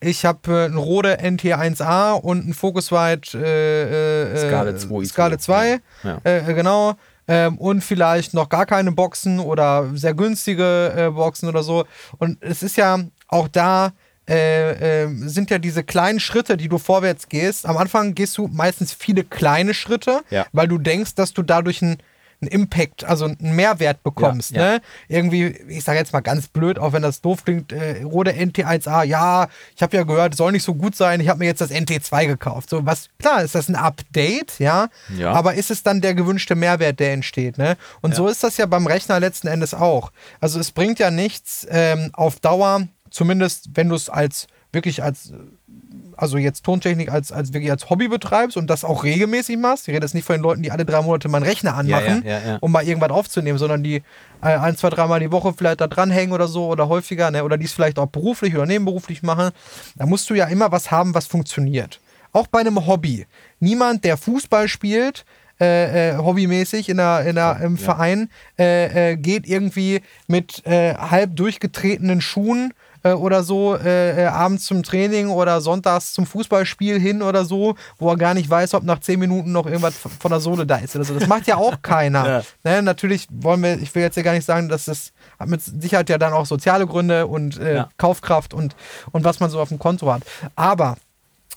ich 0.00 0.24
habe 0.24 0.52
äh, 0.52 0.64
einen 0.64 0.76
Rode 0.76 1.20
NT1A 1.20 2.12
und 2.12 2.46
ein 2.46 2.54
Focusrite 2.54 3.38
äh, 3.38 4.32
äh, 4.32 4.36
Scarlett 4.36 4.80
2. 4.80 5.04
Scarlett 5.04 5.42
2 5.42 5.80
ja. 6.02 6.18
äh, 6.24 6.54
genau. 6.54 6.94
Ähm, 7.28 7.56
und 7.58 7.82
vielleicht 7.82 8.34
noch 8.34 8.48
gar 8.48 8.66
keine 8.66 8.90
Boxen 8.90 9.38
oder 9.38 9.88
sehr 9.94 10.14
günstige 10.14 10.92
äh, 10.96 11.10
Boxen 11.10 11.48
oder 11.48 11.62
so. 11.62 11.84
Und 12.18 12.38
es 12.40 12.64
ist 12.64 12.76
ja 12.76 12.98
auch 13.28 13.46
da 13.46 13.92
äh, 14.32 15.02
äh, 15.02 15.08
sind 15.28 15.50
ja 15.50 15.58
diese 15.58 15.84
kleinen 15.84 16.18
Schritte, 16.18 16.56
die 16.56 16.68
du 16.68 16.78
vorwärts 16.78 17.28
gehst. 17.28 17.66
Am 17.66 17.76
Anfang 17.76 18.14
gehst 18.14 18.38
du 18.38 18.48
meistens 18.48 18.94
viele 18.94 19.24
kleine 19.24 19.74
Schritte, 19.74 20.22
ja. 20.30 20.46
weil 20.52 20.68
du 20.68 20.78
denkst, 20.78 21.14
dass 21.14 21.34
du 21.34 21.42
dadurch 21.42 21.82
einen, 21.82 21.98
Impact, 22.40 23.04
also 23.04 23.26
einen 23.26 23.54
Mehrwert 23.54 24.02
bekommst. 24.02 24.50
Ja, 24.50 24.62
ja. 24.62 24.72
Ne? 24.72 24.82
Irgendwie, 25.06 25.44
ich 25.68 25.84
sage 25.84 25.98
jetzt 25.98 26.12
mal 26.12 26.22
ganz 26.22 26.48
blöd, 26.48 26.78
auch 26.78 26.92
wenn 26.92 27.02
das 27.02 27.20
doof 27.20 27.44
klingt, 27.44 27.72
äh, 27.72 28.02
Rode 28.02 28.32
NT1A, 28.32 29.04
ja, 29.04 29.48
ich 29.76 29.82
habe 29.82 29.96
ja 29.96 30.02
gehört, 30.02 30.34
soll 30.34 30.50
nicht 30.50 30.64
so 30.64 30.74
gut 30.74 30.96
sein, 30.96 31.20
ich 31.20 31.28
habe 31.28 31.38
mir 31.38 31.44
jetzt 31.44 31.60
das 31.60 31.70
NT2 31.70 32.26
gekauft. 32.26 32.70
So, 32.70 32.84
was, 32.84 33.10
klar, 33.20 33.42
ist 33.42 33.54
das 33.54 33.68
ein 33.68 33.76
Update, 33.76 34.58
ja, 34.58 34.88
ja. 35.16 35.30
aber 35.32 35.54
ist 35.54 35.70
es 35.70 35.82
dann 35.84 36.00
der 36.00 36.14
gewünschte 36.14 36.56
Mehrwert, 36.56 36.98
der 36.98 37.12
entsteht, 37.12 37.58
ne? 37.58 37.76
Und 38.00 38.16
so 38.16 38.26
ist 38.26 38.42
das 38.42 38.56
ja 38.56 38.66
beim 38.66 38.88
Rechner 38.88 39.20
letzten 39.20 39.46
Endes 39.46 39.72
auch. 39.72 40.10
Also 40.40 40.58
es 40.58 40.72
bringt 40.72 40.98
ja 40.98 41.12
nichts 41.12 41.64
ähm, 41.70 42.10
auf 42.14 42.40
Dauer 42.40 42.88
zumindest 43.12 43.70
wenn 43.74 43.88
du 43.88 43.94
es 43.94 44.08
als 44.08 44.46
wirklich 44.72 45.02
als, 45.02 45.32
also 46.16 46.38
jetzt 46.38 46.64
Tontechnik 46.64 47.10
als, 47.12 47.30
als 47.30 47.52
wirklich 47.52 47.70
als 47.70 47.90
Hobby 47.90 48.08
betreibst 48.08 48.56
und 48.56 48.68
das 48.68 48.84
auch 48.84 49.04
regelmäßig 49.04 49.58
machst. 49.58 49.86
Ich 49.86 49.94
rede 49.94 50.04
jetzt 50.04 50.14
nicht 50.14 50.24
von 50.24 50.36
den 50.36 50.42
Leuten, 50.42 50.62
die 50.62 50.70
alle 50.70 50.84
drei 50.84 51.02
Monate 51.02 51.28
meinen 51.28 51.42
Rechner 51.42 51.74
anmachen, 51.74 52.22
ja, 52.24 52.38
ja, 52.38 52.46
ja, 52.46 52.58
um 52.60 52.72
mal 52.72 52.82
irgendwas 52.82 53.10
aufzunehmen, 53.10 53.58
sondern 53.58 53.82
die 53.82 53.96
äh, 54.42 54.56
ein, 54.56 54.76
zwei, 54.76 54.88
dreimal 54.90 55.20
die 55.20 55.30
Woche 55.30 55.52
vielleicht 55.56 55.80
da 55.80 55.86
dranhängen 55.86 56.32
oder 56.32 56.48
so 56.48 56.66
oder 56.66 56.88
häufiger, 56.88 57.30
ne? 57.30 57.44
oder 57.44 57.58
die 57.58 57.66
es 57.66 57.72
vielleicht 57.72 57.98
auch 57.98 58.06
beruflich 58.06 58.54
oder 58.54 58.66
nebenberuflich 58.66 59.22
machen. 59.22 59.50
Da 59.96 60.06
musst 60.06 60.28
du 60.30 60.34
ja 60.34 60.46
immer 60.46 60.72
was 60.72 60.90
haben, 60.90 61.14
was 61.14 61.26
funktioniert. 61.26 62.00
Auch 62.32 62.46
bei 62.46 62.60
einem 62.60 62.86
Hobby. 62.86 63.26
Niemand, 63.60 64.04
der 64.04 64.16
Fußball 64.16 64.68
spielt, 64.68 65.26
äh, 65.60 66.12
äh, 66.12 66.16
hobbymäßig 66.16 66.88
in 66.88 66.96
der, 66.96 67.26
in 67.26 67.34
der, 67.34 67.60
im 67.62 67.76
Verein, 67.76 68.30
äh, 68.58 69.12
äh, 69.12 69.16
geht 69.16 69.46
irgendwie 69.46 70.00
mit 70.26 70.66
äh, 70.66 70.94
halb 70.94 71.36
durchgetretenen 71.36 72.22
Schuhen 72.22 72.72
äh, 73.02 73.12
oder 73.12 73.42
so 73.42 73.76
äh, 73.76 74.24
äh, 74.24 74.26
abends 74.26 74.64
zum 74.64 74.82
Training 74.82 75.28
oder 75.28 75.60
sonntags 75.60 76.12
zum 76.12 76.26
Fußballspiel 76.26 76.98
hin 76.98 77.22
oder 77.22 77.44
so, 77.44 77.74
wo 77.98 78.10
er 78.10 78.16
gar 78.16 78.34
nicht 78.34 78.48
weiß, 78.48 78.74
ob 78.74 78.84
nach 78.84 79.00
zehn 79.00 79.18
Minuten 79.18 79.52
noch 79.52 79.66
irgendwas 79.66 79.94
von 79.96 80.30
der 80.30 80.40
Sohle 80.40 80.66
da 80.66 80.76
ist 80.76 80.94
oder 80.96 81.04
so. 81.04 81.14
Das 81.14 81.28
macht 81.28 81.46
ja 81.46 81.56
auch 81.56 81.76
keiner. 81.82 82.28
ja. 82.28 82.42
ne, 82.64 82.82
natürlich 82.82 83.26
wollen 83.30 83.62
wir, 83.62 83.78
ich 83.78 83.94
will 83.94 84.02
jetzt 84.02 84.16
ja 84.16 84.22
gar 84.22 84.32
nicht 84.32 84.44
sagen, 84.44 84.68
dass 84.68 84.86
das 84.86 85.12
hat 85.38 85.48
mit 85.48 85.62
Sicherheit 85.62 86.08
ja 86.08 86.18
dann 86.18 86.32
auch 86.32 86.46
soziale 86.46 86.86
Gründe 86.86 87.26
und 87.26 87.58
äh, 87.58 87.76
ja. 87.76 87.88
Kaufkraft 87.96 88.54
und, 88.54 88.76
und 89.12 89.24
was 89.24 89.40
man 89.40 89.50
so 89.50 89.60
auf 89.60 89.68
dem 89.68 89.78
Konto 89.78 90.12
hat. 90.12 90.22
Aber 90.56 90.96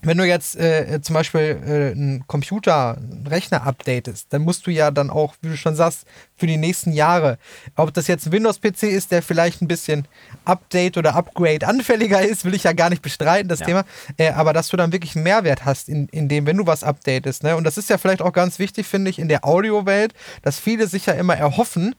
wenn 0.02 0.18
du 0.18 0.26
jetzt 0.26 0.56
äh, 0.56 1.00
zum 1.02 1.14
Beispiel 1.14 1.58
äh, 1.66 1.92
einen 1.92 2.28
Computer, 2.28 2.98
einen 2.98 3.26
Rechner 3.28 3.66
updatest, 3.66 4.28
dann 4.32 4.44
musst 4.44 4.68
du 4.68 4.72
ja 4.72 4.92
dann 4.92 5.10
auch, 5.10 5.34
wie 5.42 5.50
du 5.50 5.58
schon 5.58 5.76
sagst, 5.76 6.06
für 6.36 6.48
die 6.48 6.58
nächsten 6.58 6.92
Jahre, 6.92 7.38
ob 7.76 7.94
das 7.94 8.08
jetzt 8.08 8.28
ein 8.28 8.32
Windows-PC 8.32 8.84
ist, 8.84 9.12
der 9.12 9.24
vielleicht 9.24 9.62
ein 9.62 9.68
bisschen 9.68 10.08
Update 10.44 10.98
oder 10.98 11.16
Upgrade 11.16 11.66
anfälliger 11.68 12.22
ist, 12.22 12.46
will 12.46 12.54
ich 12.54 12.64
ja 12.64 12.74
gar 12.74 12.90
nicht 12.90 13.02
bestreiten, 13.02 13.48
das 13.48 13.62
ja. 13.62 13.66
Thema, 13.68 13.86
äh, 14.18 14.32
aber 14.32 14.54
dass 14.54 14.68
du 14.68 14.78
dann 14.78 14.92
wirklich 14.92 15.16
einen 15.16 15.24
Mehrwert 15.24 15.66
hast 15.66 15.90
in, 15.90 16.08
in 16.10 16.28
dem, 16.28 16.46
wenn 16.46 16.58
du 16.58 16.68
was 16.68 16.84
updatest. 16.84 17.44
Ne? 17.44 17.56
Und 17.56 17.64
das 17.64 17.78
ist 17.78 17.90
ja 17.90 17.98
vielleicht 17.98 18.22
auch 18.22 18.34
ganz 18.34 18.60
wichtig, 18.60 18.86
finde 18.86 19.10
ich, 19.10 19.20
in 19.20 19.28
der 19.28 19.46
Audiowelt, 19.46 20.14
dass 20.42 20.60
viele 20.60 20.88
sich 20.88 21.06
ja 21.06 21.14
immer 21.14 21.36
erhoffen, 21.36 21.96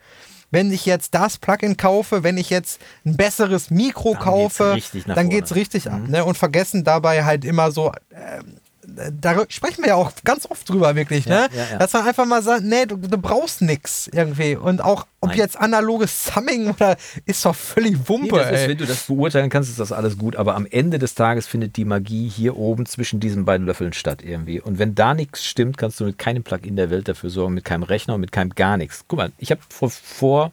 wenn 0.50 0.72
ich 0.72 0.86
jetzt 0.86 1.14
das 1.14 1.38
Plugin 1.38 1.76
kaufe, 1.76 2.22
wenn 2.22 2.36
ich 2.36 2.50
jetzt 2.50 2.80
ein 3.04 3.16
besseres 3.16 3.70
Mikro 3.70 4.12
dann 4.12 4.22
kaufe, 4.22 4.78
geht's 4.92 5.06
dann 5.06 5.28
geht 5.28 5.44
es 5.44 5.54
richtig 5.54 5.86
mhm. 5.86 5.92
ab. 5.92 6.08
Ne? 6.08 6.24
Und 6.24 6.38
vergessen 6.38 6.84
dabei 6.84 7.24
halt 7.24 7.44
immer 7.44 7.70
so, 7.70 7.92
äh, 8.10 8.42
da 8.86 9.44
sprechen 9.48 9.82
wir 9.82 9.88
ja 9.88 9.94
auch 9.96 10.12
ganz 10.24 10.46
oft 10.46 10.68
drüber, 10.68 10.94
wirklich, 10.94 11.26
ne? 11.26 11.48
Ja, 11.52 11.62
ja. 11.72 11.78
Dass 11.78 11.92
man 11.92 12.06
einfach 12.06 12.24
mal 12.24 12.42
sagt, 12.42 12.62
nee, 12.62 12.86
du, 12.86 12.96
du 12.96 13.18
brauchst 13.18 13.62
nichts 13.62 14.08
irgendwie. 14.12 14.56
Und 14.56 14.82
auch, 14.82 15.06
ob 15.20 15.30
Nein. 15.30 15.38
jetzt 15.38 15.58
analoges 15.58 16.26
Summing 16.26 16.70
oder 16.70 16.96
ist 17.24 17.44
doch 17.44 17.54
völlig 17.54 18.08
Wumpe. 18.08 18.36
Nee, 18.36 18.54
ist, 18.54 18.68
wenn 18.68 18.78
du 18.78 18.86
das 18.86 19.04
beurteilen 19.04 19.50
kannst, 19.50 19.70
ist 19.70 19.80
das 19.80 19.92
alles 19.92 20.18
gut. 20.18 20.36
Aber 20.36 20.54
am 20.54 20.66
Ende 20.66 20.98
des 20.98 21.14
Tages 21.14 21.46
findet 21.46 21.76
die 21.76 21.84
Magie 21.84 22.28
hier 22.28 22.56
oben 22.56 22.86
zwischen 22.86 23.20
diesen 23.20 23.44
beiden 23.44 23.66
Löffeln 23.66 23.92
statt 23.92 24.22
irgendwie. 24.22 24.60
Und 24.60 24.78
wenn 24.78 24.94
da 24.94 25.14
nichts 25.14 25.44
stimmt, 25.44 25.78
kannst 25.78 26.00
du 26.00 26.04
mit 26.04 26.18
keinem 26.18 26.42
Plugin 26.42 26.76
der 26.76 26.90
Welt 26.90 27.08
dafür 27.08 27.30
sorgen, 27.30 27.54
mit 27.54 27.64
keinem 27.64 27.82
Rechner 27.82 28.14
und 28.14 28.20
mit 28.20 28.32
keinem 28.32 28.50
gar 28.50 28.76
nichts. 28.76 29.04
Guck 29.08 29.18
mal, 29.18 29.32
ich 29.38 29.50
habe 29.50 29.60
vor, 29.68 29.90
vor 29.90 30.52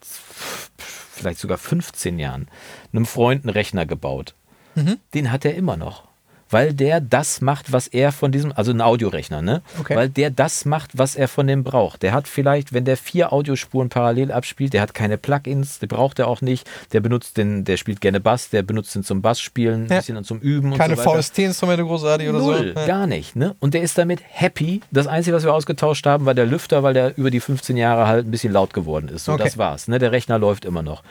vielleicht 0.00 1.38
sogar 1.38 1.58
15 1.58 2.18
Jahren 2.18 2.48
einem 2.92 3.06
Freund 3.06 3.44
einen 3.44 3.52
Rechner 3.52 3.86
gebaut. 3.86 4.34
Mhm. 4.74 4.98
Den 5.14 5.30
hat 5.30 5.44
er 5.44 5.54
immer 5.54 5.76
noch 5.76 6.09
weil 6.50 6.74
der 6.74 7.00
das 7.00 7.40
macht, 7.40 7.72
was 7.72 7.86
er 7.86 8.12
von 8.12 8.32
diesem, 8.32 8.52
also 8.54 8.72
ein 8.72 8.80
Audiorechner, 8.80 9.40
ne? 9.42 9.62
Okay. 9.78 9.94
Weil 9.96 10.08
der 10.08 10.30
das 10.30 10.64
macht, 10.64 10.90
was 10.98 11.16
er 11.16 11.28
von 11.28 11.46
dem 11.46 11.64
braucht. 11.64 12.02
Der 12.02 12.12
hat 12.12 12.26
vielleicht, 12.28 12.72
wenn 12.72 12.84
der 12.84 12.96
vier 12.96 13.32
Audiospuren 13.32 13.88
parallel 13.88 14.32
abspielt, 14.32 14.72
der 14.72 14.82
hat 14.82 14.94
keine 14.94 15.16
Plugins, 15.18 15.78
die 15.78 15.86
braucht 15.86 16.18
er 16.18 16.28
auch 16.28 16.40
nicht. 16.40 16.68
Der 16.92 17.00
benutzt 17.00 17.36
den, 17.36 17.64
der 17.64 17.76
spielt 17.76 18.00
gerne 18.00 18.20
Bass, 18.20 18.50
der 18.50 18.62
benutzt 18.62 18.94
den 18.94 19.04
zum 19.04 19.22
Bassspielen, 19.22 19.84
ein 19.84 19.88
Ja. 19.90 19.96
bisschen 19.98 20.22
zum 20.24 20.40
Üben 20.40 20.74
Keine 20.76 20.94
und 20.94 21.00
so 21.00 21.06
weiter. 21.06 21.22
VST-Instrumente 21.22 21.84
großartig 21.84 22.28
oder 22.28 22.38
Null, 22.38 22.72
so. 22.74 22.80
Ja. 22.80 22.86
gar 22.86 23.06
nicht. 23.06 23.36
Ne? 23.36 23.54
Und 23.60 23.74
der 23.74 23.82
ist 23.82 23.96
damit 23.96 24.20
happy. 24.26 24.80
Das 24.90 25.06
Einzige, 25.06 25.36
was 25.36 25.44
wir 25.44 25.54
ausgetauscht 25.54 26.04
haben, 26.06 26.26
war 26.26 26.34
der 26.34 26.46
Lüfter, 26.46 26.82
weil 26.82 26.94
der 26.94 27.16
über 27.16 27.30
die 27.30 27.40
15 27.40 27.76
Jahre 27.76 28.06
halt 28.06 28.26
ein 28.26 28.30
bisschen 28.30 28.52
laut 28.52 28.74
geworden 28.74 29.08
ist. 29.08 29.24
So, 29.24 29.32
Okay. 29.32 29.44
das 29.44 29.56
war's. 29.58 29.88
Ne? 29.88 29.98
Der 29.98 30.12
Rechner 30.12 30.38
läuft 30.38 30.64
immer 30.64 30.82
noch. 30.82 31.02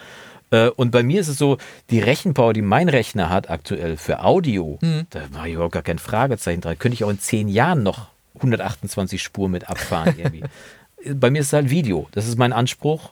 Äh, 0.50 0.68
Und 0.70 0.90
bei 0.90 1.02
mir 1.02 1.20
ist 1.20 1.28
es 1.28 1.38
so, 1.38 1.58
die 1.90 2.00
Rechenpower, 2.00 2.52
die 2.52 2.62
mein 2.62 2.88
Rechner 2.88 3.30
hat 3.30 3.50
aktuell 3.50 3.96
für 3.96 4.24
Audio, 4.24 4.78
Mhm. 4.82 5.06
da 5.10 5.20
mache 5.32 5.48
ich 5.48 5.54
überhaupt 5.54 5.72
gar 5.74 5.82
kein 5.82 5.98
Fragezeichen 5.98 6.60
dran. 6.60 6.78
Könnte 6.78 6.94
ich 6.94 7.04
auch 7.04 7.10
in 7.10 7.20
zehn 7.20 7.48
Jahren 7.48 7.82
noch 7.82 8.08
128 8.34 9.22
Spuren 9.22 9.50
mit 9.52 9.68
abfahren 9.68 10.14
irgendwie. 10.18 10.42
bei 11.14 11.30
mir 11.30 11.40
ist 11.40 11.48
es 11.48 11.52
halt 11.52 11.70
Video. 11.70 12.08
Das 12.12 12.26
ist 12.26 12.38
mein 12.38 12.52
Anspruch. 12.52 13.10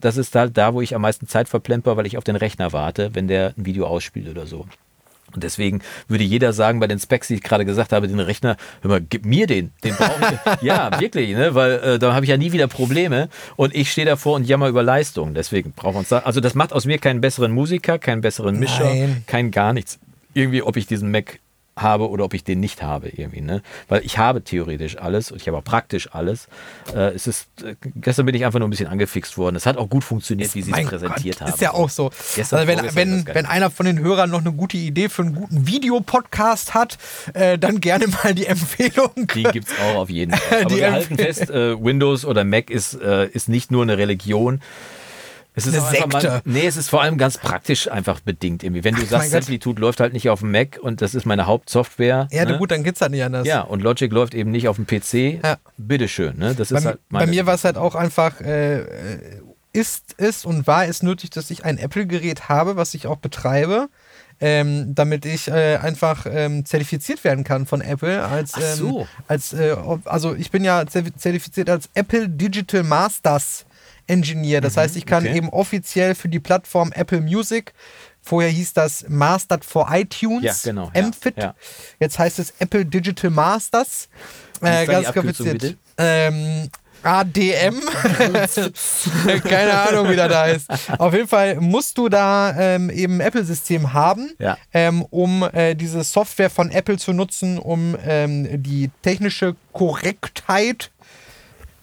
Das 0.00 0.16
ist 0.16 0.34
halt 0.34 0.56
da, 0.56 0.72
wo 0.74 0.80
ich 0.80 0.94
am 0.94 1.02
meisten 1.02 1.26
Zeit 1.28 1.48
verplemper, 1.48 1.96
weil 1.96 2.06
ich 2.06 2.16
auf 2.16 2.24
den 2.24 2.36
Rechner 2.36 2.72
warte, 2.72 3.14
wenn 3.14 3.28
der 3.28 3.52
ein 3.58 3.66
Video 3.66 3.86
ausspielt 3.86 4.28
oder 4.28 4.46
so. 4.46 4.66
Und 5.34 5.44
deswegen 5.44 5.80
würde 6.08 6.24
jeder 6.24 6.52
sagen, 6.52 6.80
bei 6.80 6.86
den 6.86 6.98
Specs, 6.98 7.28
die 7.28 7.34
ich 7.34 7.42
gerade 7.42 7.64
gesagt 7.64 7.92
habe, 7.92 8.08
den 8.08 8.20
Rechner, 8.20 8.56
hör 8.82 8.90
mal, 8.90 9.00
gib 9.00 9.24
mir 9.24 9.46
den. 9.46 9.72
Den 9.84 9.94
brauche 9.94 10.34
ich. 10.34 10.62
ja, 10.62 11.00
wirklich, 11.00 11.34
ne? 11.34 11.54
weil 11.54 11.72
äh, 11.72 11.98
da 11.98 12.14
habe 12.14 12.24
ich 12.24 12.30
ja 12.30 12.36
nie 12.36 12.52
wieder 12.52 12.68
Probleme. 12.68 13.28
Und 13.56 13.74
ich 13.74 13.90
stehe 13.90 14.06
davor 14.06 14.36
und 14.36 14.44
jammer 14.44 14.68
über 14.68 14.82
Leistung. 14.82 15.34
Deswegen 15.34 15.72
brauchen 15.72 15.94
wir 15.94 15.98
uns 16.00 16.08
da. 16.08 16.18
Also, 16.20 16.40
das 16.40 16.54
macht 16.54 16.72
aus 16.72 16.84
mir 16.84 16.98
keinen 16.98 17.20
besseren 17.20 17.52
Musiker, 17.52 17.98
keinen 17.98 18.20
besseren 18.20 18.58
Mischer, 18.58 18.84
Nein. 18.84 19.24
kein 19.26 19.50
gar 19.50 19.72
nichts. 19.72 19.98
Irgendwie, 20.34 20.62
ob 20.62 20.76
ich 20.76 20.86
diesen 20.86 21.10
Mac 21.10 21.40
habe 21.76 22.08
oder 22.08 22.24
ob 22.24 22.34
ich 22.34 22.44
den 22.44 22.60
nicht 22.60 22.82
habe, 22.82 23.08
irgendwie, 23.08 23.40
ne? 23.40 23.62
Weil 23.88 24.04
ich 24.04 24.18
habe 24.18 24.42
theoretisch 24.42 24.98
alles 24.98 25.30
und 25.30 25.40
ich 25.40 25.48
habe 25.48 25.58
auch 25.58 25.64
praktisch 25.64 26.08
alles. 26.12 26.48
Äh, 26.94 27.14
es 27.14 27.26
ist, 27.26 27.48
äh, 27.62 27.76
gestern 27.96 28.26
bin 28.26 28.34
ich 28.34 28.44
einfach 28.44 28.58
nur 28.58 28.68
ein 28.68 28.70
bisschen 28.70 28.88
angefixt 28.88 29.38
worden. 29.38 29.56
Es 29.56 29.66
hat 29.66 29.76
auch 29.76 29.88
gut 29.88 30.04
funktioniert, 30.04 30.54
wie 30.54 30.62
sie 30.62 30.72
es 30.72 30.86
präsentiert 30.86 31.38
Gott, 31.38 31.48
haben. 31.48 31.54
Ist 31.54 31.60
ja 31.60 31.72
auch 31.72 31.90
so. 31.90 32.10
Gestern, 32.34 32.68
also 32.68 32.94
wenn, 32.94 32.94
wenn, 32.94 33.34
wenn 33.34 33.46
einer 33.46 33.70
von 33.70 33.86
den 33.86 33.98
Hörern 33.98 34.30
noch 34.30 34.40
eine 34.40 34.52
gute 34.52 34.76
Idee 34.76 35.08
für 35.08 35.22
einen 35.22 35.34
guten 35.34 35.66
Videopodcast 35.66 36.74
hat, 36.74 36.98
äh, 37.34 37.58
dann 37.58 37.80
gerne 37.80 38.06
mal 38.08 38.34
die 38.34 38.46
Empfehlung. 38.50 39.28
Die 39.34 39.44
gibt 39.44 39.68
es 39.68 39.74
auch 39.78 39.96
auf 39.96 40.10
jeden 40.10 40.32
Fall. 40.32 40.62
Aber 40.64 40.76
wir 40.76 40.92
halten 40.92 41.16
fest, 41.16 41.50
äh, 41.50 41.82
Windows 41.82 42.24
oder 42.24 42.44
Mac 42.44 42.70
ist, 42.70 43.00
äh, 43.00 43.28
ist 43.28 43.48
nicht 43.48 43.70
nur 43.70 43.82
eine 43.82 43.96
Religion. 43.98 44.60
Es 45.66 45.74
ist 45.74 45.82
Eine 45.82 45.90
Sekte. 45.90 46.28
Mal, 46.28 46.42
nee, 46.44 46.66
es 46.66 46.76
ist 46.76 46.88
vor 46.88 47.02
allem 47.02 47.18
ganz 47.18 47.38
praktisch 47.38 47.90
einfach 47.90 48.20
bedingt. 48.20 48.62
Irgendwie. 48.62 48.84
Wenn 48.84 48.94
du 48.94 49.00
mein 49.00 49.08
sagst, 49.08 49.32
Gott. 49.32 49.44
Simplitude 49.44 49.80
läuft 49.80 50.00
halt 50.00 50.12
nicht 50.12 50.28
auf 50.30 50.40
dem 50.40 50.50
Mac 50.52 50.78
und 50.80 51.02
das 51.02 51.14
ist 51.14 51.26
meine 51.26 51.46
Hauptsoftware. 51.46 52.28
Ja, 52.30 52.44
ne? 52.44 52.58
gut, 52.58 52.70
dann 52.70 52.82
geht's 52.84 53.00
halt 53.00 53.10
nicht 53.12 53.22
anders. 53.22 53.46
Ja, 53.46 53.60
und 53.62 53.82
Logic 53.82 54.10
läuft 54.12 54.34
eben 54.34 54.50
nicht 54.50 54.68
auf 54.68 54.76
dem 54.76 54.86
PC. 54.86 55.42
Ja. 55.44 55.56
Bitteschön, 55.76 56.38
ne? 56.38 56.54
Das 56.54 56.70
ist 56.70 56.82
Bei, 56.82 56.90
halt 56.90 57.00
bei 57.10 57.26
mir 57.26 57.46
war 57.46 57.54
es 57.54 57.64
halt 57.64 57.76
auch 57.76 57.94
einfach, 57.94 58.40
äh, 58.40 58.80
äh, 58.80 58.86
ist 59.72 60.14
es 60.16 60.44
und 60.44 60.66
war 60.66 60.86
es 60.86 61.02
nötig, 61.02 61.30
dass 61.30 61.50
ich 61.50 61.64
ein 61.64 61.78
Apple-Gerät 61.78 62.48
habe, 62.48 62.76
was 62.76 62.94
ich 62.94 63.06
auch 63.06 63.16
betreibe, 63.18 63.88
ähm, 64.40 64.94
damit 64.94 65.26
ich 65.26 65.48
äh, 65.48 65.76
einfach 65.76 66.26
ähm, 66.28 66.64
zertifiziert 66.64 67.22
werden 67.24 67.44
kann 67.44 67.66
von 67.66 67.80
Apple. 67.80 68.24
Als, 68.24 68.54
Ach 68.54 68.60
so. 68.62 69.00
ähm, 69.00 69.06
als 69.28 69.52
äh, 69.52 69.76
also 70.06 70.34
ich 70.34 70.50
bin 70.50 70.64
ja 70.64 70.80
zertif- 70.86 71.16
zertifiziert 71.16 71.68
als 71.70 71.88
Apple 71.94 72.28
Digital 72.28 72.82
Masters 72.82 73.66
Engineer. 74.10 74.60
Das 74.60 74.76
heißt, 74.76 74.96
ich 74.96 75.06
kann 75.06 75.22
Mhm, 75.22 75.28
okay. 75.30 75.38
eben 75.38 75.48
offiziell 75.50 76.14
für 76.14 76.28
die 76.28 76.40
Plattform 76.40 76.92
Apple 76.92 77.20
Music 77.20 77.72
Vorher 78.22 78.50
hieß 78.50 78.74
das 78.74 79.06
Mastered 79.08 79.64
for 79.64 79.88
iTunes, 79.90 80.44
Ja, 80.44 80.52
genau, 80.62 80.90
ja, 80.94 81.02
MFIT. 81.08 81.38
ja. 81.38 81.54
Jetzt 82.00 82.18
heißt 82.18 82.38
es 82.38 82.52
Apple 82.58 82.84
Digital 82.84 83.30
Masters. 83.30 84.08
Ist 84.52 84.62
da 84.62 84.82
Äh, 84.82 84.86
ganz 84.86 85.10
kompliziert. 85.14 85.76
Ähm, 85.96 86.68
ADM. 87.02 87.80
Keine 89.48 89.72
Ahnung, 89.72 90.10
wie 90.10 90.16
das 90.16 90.34
heißt. 90.34 90.70
Auf 90.98 91.14
jeden 91.14 91.28
Fall 91.28 91.56
musst 91.62 91.96
du 91.96 92.10
da 92.10 92.54
ähm, 92.58 92.90
eben 92.90 93.14
ein 93.16 93.20
Apple-System 93.20 93.94
haben, 93.94 94.32
Ja. 94.38 94.58
ähm, 94.74 95.02
um 95.08 95.42
äh, 95.54 95.74
diese 95.74 96.04
Software 96.04 96.50
von 96.50 96.70
Apple 96.70 96.98
zu 96.98 97.14
nutzen, 97.14 97.58
um 97.58 97.96
ähm, 98.04 98.62
die 98.62 98.90
technische 99.02 99.56
Korrektheit. 99.72 100.90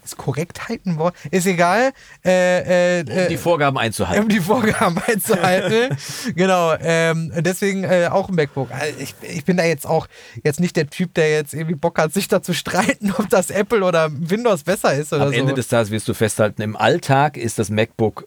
Ist 0.08 0.16
Korrektheit 0.16 0.86
ein 0.86 0.96
Wort? 0.98 1.14
Ist 1.30 1.46
egal. 1.46 1.92
Äh, 2.24 3.00
äh, 3.00 3.22
um 3.24 3.28
die 3.28 3.36
Vorgaben 3.36 3.76
einzuhalten. 3.78 4.22
um 4.22 4.28
die 4.28 4.40
Vorgaben 4.40 4.98
einzuhalten. 5.06 5.96
genau. 6.34 6.74
Ähm, 6.80 7.32
deswegen 7.36 7.84
äh, 7.84 8.08
auch 8.10 8.28
ein 8.28 8.34
MacBook. 8.34 8.70
Also 8.72 8.94
ich, 8.98 9.14
ich 9.22 9.44
bin 9.44 9.56
da 9.58 9.64
jetzt 9.64 9.86
auch 9.86 10.06
jetzt 10.42 10.60
nicht 10.60 10.76
der 10.76 10.88
Typ, 10.88 11.14
der 11.14 11.30
jetzt 11.30 11.52
irgendwie 11.52 11.74
Bock 11.74 11.98
hat, 11.98 12.12
sich 12.14 12.28
da 12.28 12.42
zu 12.42 12.54
streiten, 12.54 13.12
ob 13.18 13.28
das 13.28 13.50
Apple 13.50 13.84
oder 13.84 14.10
Windows 14.12 14.62
besser 14.62 14.94
ist 14.94 15.12
oder 15.12 15.24
Am 15.26 15.32
so. 15.32 15.38
Ende 15.38 15.54
des 15.54 15.68
Tages 15.68 15.90
wirst 15.90 16.08
du 16.08 16.14
festhalten, 16.14 16.62
im 16.62 16.76
Alltag 16.76 17.36
ist 17.36 17.58
das 17.58 17.68
MacBook 17.70 18.26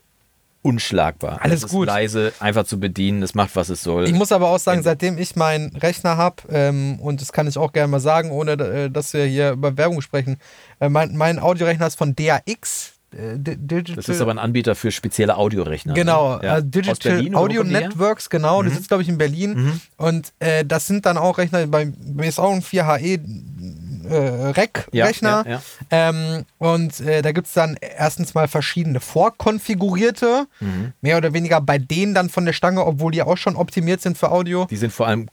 unschlagbar. 0.61 1.39
Alles 1.41 1.67
gut. 1.67 1.87
leise, 1.87 2.33
einfach 2.39 2.65
zu 2.65 2.79
bedienen, 2.79 3.23
es 3.23 3.33
macht, 3.33 3.55
was 3.55 3.69
es 3.69 3.81
soll. 3.81 4.05
ich 4.05 4.13
muss 4.13 4.31
aber 4.31 4.49
auch 4.49 4.59
sagen, 4.59 4.83
seitdem 4.83 5.17
ich 5.17 5.35
meinen 5.35 5.75
Rechner 5.75 6.17
habe, 6.17 6.43
ähm, 6.49 6.99
und 6.99 7.21
das 7.21 7.31
kann 7.31 7.47
ich 7.47 7.57
auch 7.57 7.73
gerne 7.73 7.87
mal 7.87 7.99
sagen, 7.99 8.31
ohne 8.31 8.51
äh, 8.53 8.89
dass 8.89 9.13
wir 9.13 9.25
hier 9.25 9.51
über 9.51 9.77
Werbung 9.77 10.01
sprechen, 10.01 10.37
äh, 10.79 10.89
mein, 10.89 11.15
mein 11.17 11.39
Audiorechner 11.39 11.87
ist 11.87 11.97
von 11.97 12.15
DAX. 12.15 12.93
Äh, 13.13 13.37
das 13.95 14.07
ist 14.07 14.21
aber 14.21 14.31
ein 14.31 14.39
Anbieter 14.39 14.75
für 14.75 14.91
spezielle 14.91 15.35
Audiorechner. 15.35 15.93
Genau, 15.93 16.37
ne? 16.37 16.45
Ja. 16.45 16.53
also 16.53 16.65
Aus 16.65 16.71
Digital 16.71 17.11
Berlin 17.13 17.35
Audio? 17.35 17.63
Mhm. 17.63 17.71
Networks, 17.71 18.29
genau, 18.29 18.63
das 18.63 18.73
sitzt, 18.73 18.87
glaube 18.87 19.03
ich, 19.03 19.09
in 19.09 19.17
Berlin. 19.17 19.81
Und 19.97 20.31
äh, 20.39 20.63
das 20.63 20.87
sind 20.87 21.05
dann 21.05 21.17
auch 21.17 21.37
Rechner, 21.37 21.67
bei 21.67 21.85
bei 21.85 21.93
mir 22.23 22.27
ist 22.27 22.39
auch 22.39 22.53
ein 22.53 22.61
4HE 22.61 23.19
äh, 24.09 24.41
Ja, 24.45 24.51
REC-Rechner. 24.51 25.43
ja, 25.45 25.51
ja. 25.51 25.61
Ähm, 25.91 26.45
und 26.57 26.99
äh, 27.01 27.21
da 27.21 27.31
gibt 27.31 27.47
es 27.47 27.53
dann 27.53 27.75
erstens 27.79 28.33
mal 28.33 28.47
verschiedene 28.47 28.99
vorkonfigurierte, 28.99 30.47
Mhm. 30.59 30.93
mehr 31.01 31.17
oder 31.17 31.33
weniger 31.33 31.61
bei 31.61 31.77
denen 31.77 32.13
dann 32.13 32.29
von 32.29 32.45
der 32.45 32.53
Stange, 32.53 32.85
obwohl 32.85 33.11
die 33.11 33.21
auch 33.21 33.37
schon 33.37 33.55
optimiert 33.55 34.01
sind 34.01 34.17
für 34.17 34.31
Audio. 34.31 34.65
Die 34.69 34.77
sind 34.77 34.91
vor 34.93 35.07
allem 35.07 35.29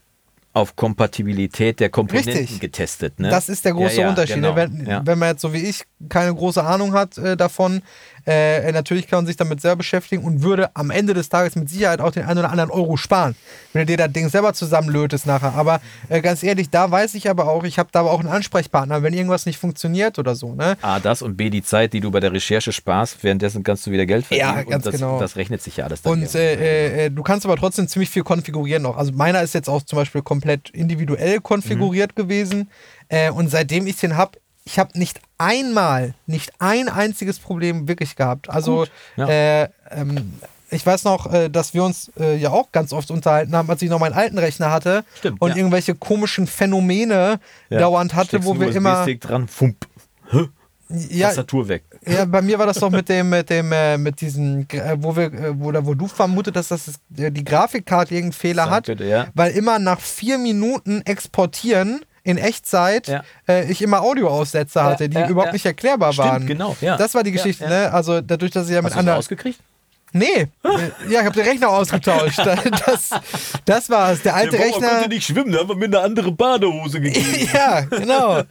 auf 0.55 0.75
Kompatibilität 0.75 1.79
der 1.79 1.89
Komponenten 1.91 2.33
Richtig. 2.33 2.59
getestet. 2.61 3.21
Ne? 3.21 3.29
Das 3.29 3.49
ist 3.49 3.65
der 3.65 3.73
große 3.75 3.97
Ja, 3.97 4.03
ja, 4.03 4.09
Unterschied. 4.09 4.37
Genau. 4.37 4.55
ne? 4.55 4.57
Wenn, 4.57 4.87
ja. 4.87 5.03
wenn 5.07 5.19
man 5.19 5.29
jetzt 5.31 5.43
so 5.43 5.53
wie 5.53 5.59
ich 5.59 5.85
keine 6.09 6.35
große 6.35 6.65
Ahnung 6.65 6.95
hat 6.95 7.17
äh, 7.19 7.37
davon, 7.37 7.83
äh, 8.29 8.71
natürlich 8.73 9.07
kann 9.09 9.21
man 9.21 9.27
sich 9.27 9.37
damit 9.37 9.61
selber 9.61 9.77
beschäftigen 9.77 10.23
und 10.23 10.43
würde 10.43 10.71
am 10.77 10.91
Ende 10.91 11.15
des 11.15 11.29
Tages 11.31 11.57
mit 11.57 11.71
Sicherheit 11.71 12.01
auch 12.01 12.13
den 12.13 12.25
einen 12.25 12.39
oder 12.41 12.51
anderen 12.51 12.71
Euro 12.71 12.97
sparen, 12.99 13.35
wenn 13.73 13.83
du 13.83 13.87
dir 13.87 13.97
das 13.97 14.13
Ding 14.13 14.29
selber 14.29 14.53
zusammenlötest 14.53 15.27
nachher. 15.27 15.55
Aber 15.55 15.81
äh, 16.11 16.21
ganz 16.21 16.43
ehrlich, 16.43 16.69
da 16.71 16.91
weiß 16.91 17.15
ich 17.15 17.31
aber 17.31 17.49
auch, 17.49 17.65
ich 17.65 17.79
habe 17.79 17.89
da 17.91 18.01
aber 18.01 18.11
auch 18.13 18.21
einen 18.21 18.29
Ansprechpartner, 18.29 19.03
wenn 19.03 19.15
irgendwas 19.15 19.47
nicht 19.47 19.59
funktioniert 19.59 20.19
oder 20.19 20.35
so. 20.35 20.55
Ne? 20.55 20.77
A, 20.83 21.01
das 21.01 21.23
und 21.23 21.37
B, 21.37 21.49
die 21.49 21.63
Zeit, 21.63 21.93
die 21.95 22.01
du 22.01 22.11
bei 22.11 22.21
der 22.21 22.33
Recherche 22.33 22.73
sparst, 22.73 23.25
währenddessen 23.25 23.63
kannst 23.63 23.87
du 23.87 23.91
wieder 23.91 24.05
Geld 24.05 24.27
verdienen. 24.27 24.49
Ja, 24.49 24.63
ganz 24.63 24.75
und 24.75 24.87
das, 24.87 24.95
genau. 25.01 25.19
Das 25.19 25.37
rechnet 25.37 25.63
sich 25.63 25.79
ja 25.79 25.87
alles 25.87 26.03
dann 26.03 26.13
Und 26.13 26.21
irgendwie. 26.23 26.39
äh, 26.39 27.07
äh, 27.07 27.11
du 27.11 27.23
kannst 27.23 27.47
aber 27.47 27.57
trotzdem 27.57 27.89
ziemlich 27.89 28.11
viel 28.11 28.25
konfigurieren 28.25 28.83
noch. 28.83 28.97
Also 28.99 29.13
meiner 29.13 29.43
ist 29.43 29.55
jetzt 29.55 29.69
auch 29.71 29.83
zum 29.83 29.97
Beispiel 29.99 30.21
komplett 30.23 30.69
individuell 30.71 31.41
konfiguriert 31.41 32.13
Mhm. 32.13 32.23
gewesen. 32.23 32.71
Äh, 33.09 33.31
und 33.31 33.49
seitdem 33.49 33.87
ich 33.87 33.97
den 33.97 34.17
habe, 34.17 34.39
ich 34.69 34.79
habe 34.79 34.99
nicht 34.99 35.19
einmal, 35.39 36.13
nicht 36.27 36.53
ein 36.59 36.91
einziges 36.91 37.39
Problem 37.39 37.89
wirklich 37.89 38.17
gehabt. 38.17 38.51
Also 38.51 38.85
ja. 39.17 39.27
äh, 39.27 39.69
ähm, 39.91 40.35
ich 40.71 40.85
weiß 40.85 41.05
noch, 41.05 41.33
äh, 41.33 41.49
dass 41.49 41.73
wir 41.73 41.83
uns 41.85 42.13
äh, 42.21 42.37
ja 42.37 42.51
auch 42.51 42.71
ganz 42.71 42.93
oft 42.93 43.11
unterhalten 43.11 43.57
haben, 43.57 43.71
als 43.71 43.81
ich 43.81 43.89
noch 43.89 43.99
meinen 43.99 44.13
alten 44.13 44.37
Rechner 44.37 44.71
hatte 44.71 45.05
Stimmt, 45.19 45.41
und 45.41 45.51
ja. 45.51 45.57
irgendwelche 45.57 45.95
komischen 45.95 46.47
Phänomene 46.47 47.41
Ja. 47.71 47.79
dauernd 47.81 48.15
hatte, 48.15 48.29
Steckst 48.29 48.47
wo 48.47 48.61
wir 48.61 48.69
immer. 48.75 49.07
Dran, 49.07 49.49
fump, 49.49 49.87
Ja, 50.91 51.29
Tastatur 51.29 51.69
weg. 51.69 51.85
ja, 52.07 52.27
bei 52.27 52.43
mir 52.43 52.59
war 52.59 52.67
das 52.67 52.79
doch 52.79 52.91
mit 53.01 53.09
dem, 53.09 53.31
mit 53.31 53.49
dem, 53.49 53.73
äh, 53.73 53.97
mit 53.97 54.21
diesen, 54.21 54.69
wo 54.97 55.17
wir, 55.17 55.59
wo, 55.59 55.69
oder 55.69 55.87
wo 55.87 55.95
du 55.95 56.09
vermutet 56.09 56.57
hast, 56.59 56.71
dass 56.71 56.85
das, 56.85 57.01
die 57.09 57.43
Grafikkarte 57.43 58.13
irgendeinen 58.15 58.33
Fehler 58.39 58.65
Sag 58.65 58.89
hat, 58.89 59.01
ja. 59.01 59.29
weil 59.33 59.53
immer 59.53 59.79
nach 59.79 60.01
vier 60.01 60.37
Minuten 60.37 61.01
exportieren 61.07 62.01
in 62.29 62.37
Echtzeit 62.39 63.09
Ja. 63.09 63.23
äh, 63.49 63.71
ich 63.71 63.81
immer 63.83 64.03
Audioaussätze 64.03 64.83
hatte, 64.83 65.09
die 65.09 65.19
überhaupt 65.29 65.53
nicht 65.55 65.65
erklärbar 65.67 66.13
Stimmt, 66.13 66.29
waren. 66.29 66.47
genau, 66.47 66.77
ja. 66.81 66.97
Das 66.97 67.15
war 67.15 67.23
die 67.23 67.33
Geschichte, 67.33 67.67
ne? 67.69 67.91
Also 67.93 68.21
dadurch, 68.21 68.51
dass 68.53 68.69
ich 68.69 68.75
ja 68.75 68.83
mit 68.83 68.87
Hast 68.87 68.95
du 68.97 68.99
anderen. 69.01 69.17
rausgekriegt? 69.17 69.59
Nee, 70.13 70.47
ja, 71.09 71.21
ich 71.21 71.27
habe 71.27 71.33
den 71.35 71.45
Rechner 71.47 71.69
ausgetauscht. 71.69 72.39
Das, 72.87 73.11
das 73.65 73.91
war 73.91 74.13
es. 74.13 74.23
Der 74.23 74.35
alte 74.35 74.59
Rechner. 74.59 75.07
nicht 75.09 75.27
schwimmen, 75.27 75.53
da 75.53 75.59
haben 75.61 75.69
wir 75.69 75.77
mir 75.77 75.85
eine 75.87 76.01
andere 76.01 76.33
Badehose 76.33 77.01
gegeben. 77.01 77.27
Ja, 77.53 77.81
genau. 77.83 78.43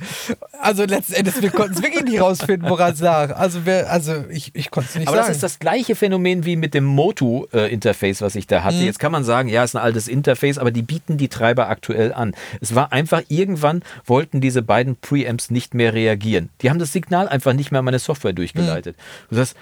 Also 0.61 0.85
letzten 0.85 1.13
Endes, 1.13 1.41
wir 1.41 1.49
konnten 1.49 1.73
es 1.75 1.81
wirklich 1.81 2.03
nicht 2.03 2.21
rausfinden, 2.21 2.69
woran 2.69 2.93
es 2.93 2.99
lag. 2.99 3.35
Also, 3.35 3.65
wir, 3.65 3.89
also 3.89 4.25
ich, 4.29 4.51
ich 4.55 4.69
konnte 4.71 4.89
es 4.89 4.95
nicht 4.95 5.07
Aber 5.07 5.17
sagen. 5.17 5.27
das 5.27 5.37
ist 5.37 5.43
das 5.43 5.59
gleiche 5.59 5.95
Phänomen 5.95 6.45
wie 6.45 6.55
mit 6.55 6.73
dem 6.73 6.85
Motu-Interface, 6.85 8.21
was 8.21 8.35
ich 8.35 8.47
da 8.47 8.59
Mhm. 8.59 8.63
hatte. 8.63 8.77
Jetzt 8.77 8.99
kann 8.99 9.11
man 9.11 9.23
sagen, 9.23 9.49
ja, 9.49 9.63
ist 9.63 9.75
ein 9.75 9.81
altes 9.81 10.07
Interface, 10.07 10.57
aber 10.57 10.71
die 10.71 10.81
bieten 10.81 11.17
die 11.17 11.27
Treiber 11.29 11.69
aktuell 11.69 12.13
an. 12.13 12.33
Es 12.61 12.75
war 12.75 12.91
einfach, 12.91 13.21
irgendwann 13.29 13.83
wollten 14.05 14.41
diese 14.41 14.61
beiden 14.61 14.95
Preamps 14.95 15.49
nicht 15.49 15.73
mehr 15.73 15.93
reagieren. 15.93 16.49
Die 16.61 16.69
haben 16.69 16.79
das 16.79 16.91
Signal 16.93 17.27
einfach 17.27 17.53
nicht 17.53 17.71
mehr 17.71 17.79
an 17.79 17.85
meine 17.85 17.99
Software 17.99 18.33
durchgeleitet. 18.33 18.95
Mhm. 18.97 19.01
Du 19.29 19.35
sagst, 19.37 19.55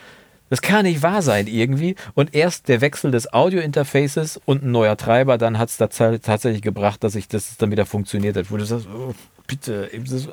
Das 0.49 0.61
kann 0.61 0.83
nicht 0.85 1.01
wahr 1.01 1.21
sein 1.21 1.47
irgendwie. 1.47 1.95
Und 2.13 2.35
erst 2.35 2.67
der 2.67 2.81
Wechsel 2.81 3.11
des 3.11 3.33
Audio-Interfaces 3.33 4.39
und 4.45 4.63
ein 4.63 4.71
neuer 4.71 4.97
Treiber, 4.97 5.37
dann 5.37 5.57
hat 5.57 5.69
es 5.69 5.77
tatsächlich 5.77 6.61
gebracht, 6.61 7.03
dass 7.03 7.15
ich 7.15 7.27
das 7.27 7.57
dann 7.57 7.71
wieder 7.71 7.85
funktioniert 7.85 8.37
hat. 8.37 8.51
Wo 8.51 8.57
du 8.57 8.65
sagst, 8.65 8.87
oh, 8.87 9.13
bitte. 9.47 9.89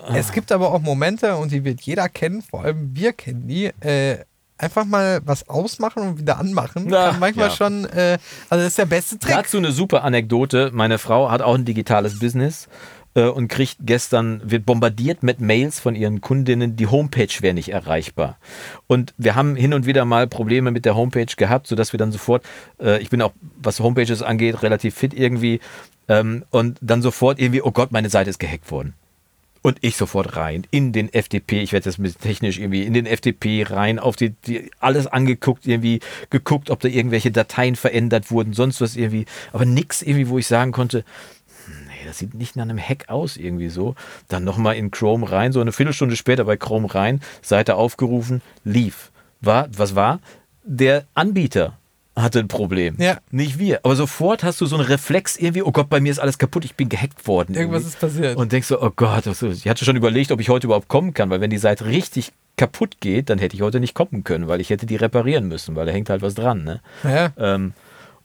Ah. 0.07 0.15
Es 0.15 0.33
gibt 0.33 0.53
aber 0.53 0.73
auch 0.73 0.81
Momente, 0.81 1.37
und 1.37 1.53
die 1.53 1.65
wird 1.65 1.81
jeder 1.83 2.09
kennen, 2.09 2.43
vor 2.43 2.65
allem 2.65 2.95
wir 2.95 3.13
kennen 3.13 3.49
die, 3.49 3.67
äh, 3.81 4.19
einfach 4.59 4.85
mal 4.85 5.21
was 5.25 5.49
ausmachen 5.49 6.03
und 6.03 6.19
wieder 6.19 6.39
anmachen. 6.39 6.87
Na, 6.89 7.11
kann 7.11 7.21
manchmal 7.21 7.49
ja. 7.49 7.55
schon, 7.55 7.85
äh, 7.87 8.19
also 8.49 8.63
das 8.63 8.69
ist 8.69 8.79
der 8.79 8.87
beste 8.87 9.19
Trick. 9.19 9.35
Dazu 9.35 9.59
eine 9.59 9.73
super 9.73 10.05
Anekdote. 10.05 10.71
Meine 10.73 10.99
Frau 10.99 11.31
hat 11.31 11.43
auch 11.43 11.55
ein 11.55 11.65
digitales 11.65 12.19
Business 12.19 12.69
äh, 13.15 13.25
und 13.25 13.49
kriegt 13.49 13.79
gestern, 13.81 14.41
wird 14.45 14.67
bombardiert 14.67 15.23
mit 15.23 15.41
Mails 15.41 15.81
von 15.81 15.95
ihren 15.95 16.21
Kundinnen, 16.21 16.77
die 16.77 16.87
Homepage 16.87 17.29
wäre 17.41 17.55
nicht 17.55 17.71
erreichbar. 17.71 18.39
Und 18.87 19.15
wir 19.19 19.35
haben 19.35 19.57
hin 19.57 19.75
und 19.75 19.87
wieder 19.87 20.05
mal 20.05 20.27
Probleme 20.27 20.71
mit 20.71 20.85
der 20.85 20.97
Homepage 20.97 21.27
gehabt, 21.37 21.67
sodass 21.67 21.93
wir 21.93 21.99
dann 21.99 22.13
sofort, 22.13 22.45
äh, 22.81 23.01
ich 23.03 23.11
bin 23.11 23.23
auch, 23.23 23.33
was 23.61 23.81
Homepages 23.81 24.23
angeht, 24.23 24.63
relativ 24.63 24.95
fit 24.95 25.15
irgendwie, 25.15 25.61
ähm, 26.09 26.45
und 26.51 26.79
dann 26.81 27.03
sofort 27.03 27.39
irgendwie, 27.39 27.63
oh 27.63 27.71
Gott, 27.71 27.93
meine 27.93 28.11
Seite 28.11 28.31
ist 28.31 28.39
gehackt 28.39 28.71
worden. 28.71 28.95
Und 29.65 29.79
ich 29.81 29.97
sofort 29.97 30.35
rein 30.35 30.67
in 30.73 30.93
den 30.93 31.09
FTP, 31.09 31.63
ich 31.63 31.73
werde 31.73 31.85
das 31.85 31.97
mit 31.97 32.21
technisch 32.21 32.59
irgendwie 32.59 32.83
in 32.83 32.95
den 32.95 33.07
FTP 33.07 33.71
rein, 33.71 34.01
auf 34.01 34.17
die, 34.17 34.31
die, 34.31 34.73
alles 34.81 35.07
angeguckt, 35.07 35.69
irgendwie 35.69 36.01
geguckt, 36.31 36.69
ob 36.69 36.81
da 36.81 36.89
irgendwelche 36.89 37.31
Dateien 37.31 37.77
verändert 37.77 38.33
wurden, 38.33 38.55
sonst 38.55 38.81
was 38.81 38.97
irgendwie, 38.97 39.25
aber 39.53 39.65
nichts 39.65 40.03
irgendwie, 40.03 40.29
wo 40.29 40.39
ich 40.39 40.49
sagen 40.49 40.73
konnte, 40.73 41.05
nee, 42.03 42.09
das 42.09 42.19
sieht 42.19 42.35
nicht 42.35 42.57
nach 42.57 42.65
einem 42.65 42.79
Hack 42.79 43.09
aus 43.09 43.37
irgendwie 43.37 43.69
so. 43.69 43.95
Dann 44.29 44.45
nochmal 44.45 44.77
in 44.77 44.91
Chrome 44.91 45.31
rein, 45.31 45.53
so 45.53 45.61
eine 45.61 45.73
Viertelstunde 45.73 46.17
später 46.17 46.45
bei 46.45 46.57
Chrome 46.57 46.93
rein, 46.95 47.21
Seite 47.41 47.77
aufgerufen, 47.77 48.43
lief. 48.65 49.11
War, 49.41 49.69
was 49.77 49.95
war? 49.95 50.21
Der 50.65 51.05
Anbieter 51.15 51.79
hatte 52.15 52.41
ein 52.41 52.49
Problem. 52.49 52.97
Ja. 52.99 53.19
Nicht 53.31 53.59
wir. 53.59 53.81
Aber 53.85 53.97
sofort 53.97 54.45
hast 54.45 54.61
du 54.61 54.67
so 54.67 54.77
einen 54.77 54.85
Reflex 54.85 55.37
irgendwie, 55.37 55.63
oh 55.63 55.73
Gott, 55.73 55.89
bei 55.89 56.01
mir 56.01 56.13
ist 56.13 56.19
alles 56.19 56.39
kaputt, 56.39 56.65
ich 56.65 56.75
bin 56.75 56.89
gehackt 56.89 57.27
worden. 57.27 57.55
Irgendwas 57.55 57.83
irgendwie. 57.83 57.95
ist 57.95 58.01
passiert. 58.01 58.37
Und 58.37 58.53
denkst 58.53 58.69
so, 58.69 58.83
oh 58.83 58.93
Gott, 58.95 59.27
ich 59.27 59.69
hatte 59.69 59.85
schon 59.85 59.97
überlegt, 59.97 60.31
ob 60.31 60.41
ich 60.41 60.49
heute 60.49 60.67
überhaupt 60.67 60.89
kommen 60.89 61.15
kann, 61.15 61.31
weil 61.31 61.41
wenn 61.41 61.51
die 61.51 61.59
Seite 61.59 61.87
richtig 61.87 62.33
kaputt 62.57 63.01
geht, 63.01 63.31
dann 63.31 63.39
hätte 63.39 63.57
ich 63.57 63.63
heute 63.63 63.81
nicht 63.81 63.95
kommen 63.95 64.25
können, 64.25 64.47
weil 64.47 64.61
ich 64.61 64.69
hätte 64.71 64.85
die 64.85 64.97
reparieren 64.97 65.49
müssen, 65.49 65.75
weil 65.75 65.87
da 65.87 65.93
hängt 65.93 66.11
halt 66.11 66.21
was 66.21 66.35
dran. 66.35 66.65
Ne? 66.65 66.81
Ja. 67.03 67.33
Ähm, 67.39 67.73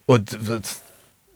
und 0.05 0.37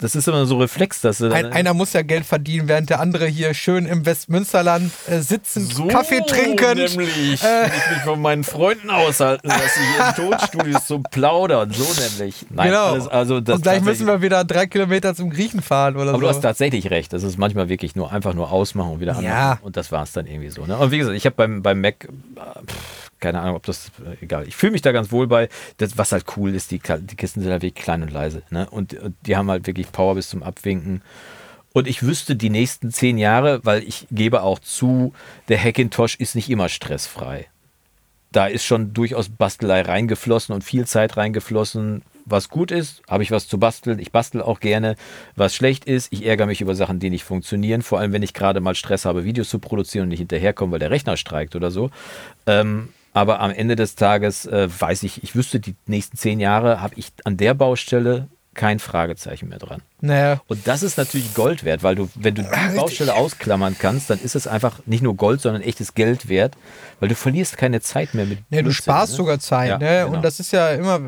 das 0.02 0.16
ist 0.16 0.28
immer 0.28 0.48
so 0.48 0.58
Reflex, 0.58 1.00
dass 1.02 1.22
Ein, 1.22 1.54
einer 1.54 1.76
muss 1.76 1.94
ja 1.94 2.02
Geld 2.02 2.26
verdienen, 2.26 2.68
während 2.68 2.90
der 2.90 3.00
andere 3.00 3.28
hier 3.28 3.54
schön 3.54 3.86
im 3.86 4.04
Westmünsterland 4.04 4.92
äh, 5.08 5.20
sitzen, 5.20 5.66
so 5.66 5.88
Kaffee 5.88 6.22
trinken. 6.22 6.76
Nämlich, 6.76 7.44
äh, 7.44 7.68
ich 7.68 7.92
mich 7.92 8.02
von 8.04 8.20
meinen 8.20 8.44
Freunden 8.44 8.90
aushalten 8.90 9.48
lasse, 9.48 9.80
hier 9.80 10.08
in 10.08 10.30
Tonstudios 10.32 10.88
zu 10.88 11.00
plaudern. 11.00 11.72
So 11.72 11.86
nämlich. 12.02 12.48
Nein, 12.50 12.70
genau. 12.70 12.94
Alles, 12.94 13.08
also 13.08 13.36
Und 13.36 13.62
gleich 13.62 13.82
müssen 13.84 14.08
wir 14.08 14.24
wieder 14.24 14.44
drei 14.44 14.66
Kilometer 14.66 15.14
zum 15.14 15.30
Griechen 15.30 15.62
fahren 15.62 15.96
oder 15.96 16.02
aber 16.02 16.12
so. 16.12 16.16
Aber 16.16 16.22
du 16.24 16.30
hast 16.30 16.42
tatsächlich 16.42 16.90
recht. 16.90 17.14
Das 17.14 17.22
ist 17.22 17.38
manchmal 17.38 17.70
wirklich 17.70 17.96
nur 17.96 18.12
einfach 18.12 18.34
nur 18.34 18.52
ausmachen 18.52 18.94
und 18.94 19.00
wieder 19.02 19.12
anmachen. 19.12 19.26
Ja. 19.26 19.60
Und 19.62 19.78
das 19.78 19.92
war 19.92 20.02
es 20.02 20.14
dann 20.14 20.26
irgendwie 20.26 20.50
so. 20.50 20.66
Ne? 20.66 20.78
Und 20.78 20.90
wie 20.90 20.98
gesagt, 20.98 21.16
ich 21.16 21.26
habe 21.26 21.36
beim, 21.36 21.62
beim 21.62 21.80
Mac. 21.80 22.08
Pff, 22.68 23.11
keine 23.22 23.40
Ahnung, 23.40 23.56
ob 23.56 23.66
das, 23.66 23.92
äh, 24.06 24.22
egal. 24.24 24.48
Ich 24.48 24.56
fühle 24.56 24.74
mich 24.74 24.82
da 24.82 24.92
ganz 24.92 25.12
wohl 25.12 25.28
bei. 25.28 25.48
Das, 25.78 25.98
was 25.98 26.12
halt 26.12 26.26
cool 26.36 26.54
ist, 26.54 26.72
die, 26.72 26.80
die 26.80 27.16
Kisten 27.16 27.42
sind 27.42 27.52
halt 27.52 27.62
wirklich 27.62 27.82
klein 27.84 28.02
und 28.02 28.12
leise. 28.12 28.44
Ne? 28.50 28.70
Und, 28.70 28.94
und 28.96 29.16
die 29.26 29.38
haben 29.38 29.50
halt 29.50 29.66
wirklich 29.68 29.92
Power 29.92 30.16
bis 30.16 30.30
zum 30.30 30.44
Abwinken. 30.44 31.02
Und 31.74 31.88
ich 31.88 32.04
wüsste 32.04 32.36
die 32.36 32.50
nächsten 32.50 32.92
zehn 32.92 33.18
Jahre, 33.18 33.62
weil 33.64 33.84
ich 33.84 34.08
gebe 34.12 34.44
auch 34.44 34.60
zu, 34.60 35.14
der 35.48 35.64
Hackintosh 35.64 36.16
ist 36.16 36.36
nicht 36.36 36.50
immer 36.50 36.68
stressfrei. 36.68 37.48
Da 38.34 38.48
ist 38.48 38.66
schon 38.66 38.94
durchaus 38.94 39.30
Bastelei 39.30 39.82
reingeflossen 39.82 40.54
und 40.54 40.64
viel 40.64 40.86
Zeit 40.86 41.16
reingeflossen. 41.16 42.02
Was 42.26 42.50
gut 42.50 42.72
ist, 42.72 43.02
habe 43.10 43.24
ich 43.24 43.32
was 43.32 43.48
zu 43.48 43.58
basteln. 43.58 44.00
Ich 44.00 44.12
bastel 44.12 44.42
auch 44.42 44.60
gerne. 44.60 44.96
Was 45.36 45.56
schlecht 45.56 45.86
ist, 45.86 46.14
ich 46.14 46.26
ärgere 46.26 46.46
mich 46.46 46.62
über 46.62 46.76
Sachen, 46.76 47.00
die 47.00 47.10
nicht 47.10 47.24
funktionieren. 47.24 47.82
Vor 47.82 48.00
allem, 48.00 48.14
wenn 48.14 48.24
ich 48.24 48.34
gerade 48.34 48.62
mal 48.62 48.76
Stress 48.76 49.06
habe, 49.06 49.24
Videos 49.24 49.50
zu 49.50 49.60
produzieren 49.60 50.04
und 50.04 50.10
nicht 50.10 50.20
hinterherkomme, 50.20 50.74
weil 50.74 50.80
der 50.80 50.92
Rechner 50.92 51.18
streikt 51.18 51.56
oder 51.56 51.72
so. 51.72 51.90
Ähm, 52.46 52.90
aber 53.14 53.40
am 53.40 53.52
Ende 53.52 53.76
des 53.76 53.96
Tages 53.96 54.46
äh, 54.46 54.68
weiß 54.70 55.04
ich, 55.04 55.24
ich 55.24 55.36
wüsste, 55.36 55.60
die 55.60 55.76
nächsten 55.86 56.18
zehn 56.18 56.40
Jahre 56.40 56.82
habe 56.82 56.96
ich 56.98 57.12
an 57.24 57.38
der 57.38 57.54
Baustelle 57.54 58.30
kein 58.54 58.80
Fragezeichen 58.80 59.48
mehr 59.48 59.60
dran. 59.60 59.82
Naja. 60.02 60.42
Und 60.48 60.68
das 60.68 60.84
ist 60.84 60.98
natürlich 60.98 61.34
Gold 61.36 61.64
wert, 61.64 61.84
weil 61.84 61.96
du, 61.96 62.10
wenn 62.16 62.36
du 62.36 62.44
die 62.44 62.76
Baustelle 62.76 63.14
ausklammern 63.14 63.78
kannst, 63.80 64.10
dann 64.10 64.20
ist 64.20 64.36
es 64.36 64.46
einfach 64.46 64.80
nicht 64.86 65.02
nur 65.02 65.16
Gold, 65.16 65.42
sondern 65.42 65.62
echtes 65.62 65.94
Geld 65.94 66.28
wert, 66.28 66.56
weil 67.00 67.08
du 67.08 67.16
verlierst 67.16 67.58
keine 67.58 67.82
Zeit 67.82 68.14
mehr 68.14 68.26
mit. 68.26 68.40
Ja, 68.50 68.62
du 68.62 68.72
sparst 68.72 69.14
ne? 69.14 69.18
sogar 69.18 69.40
Zeit, 69.40 69.70
ja, 69.70 69.78
ne? 69.78 70.04
Genau. 70.04 70.18
Und 70.18 70.24
das 70.24 70.40
ist 70.40 70.52
ja 70.52 70.72
immer, 70.72 71.00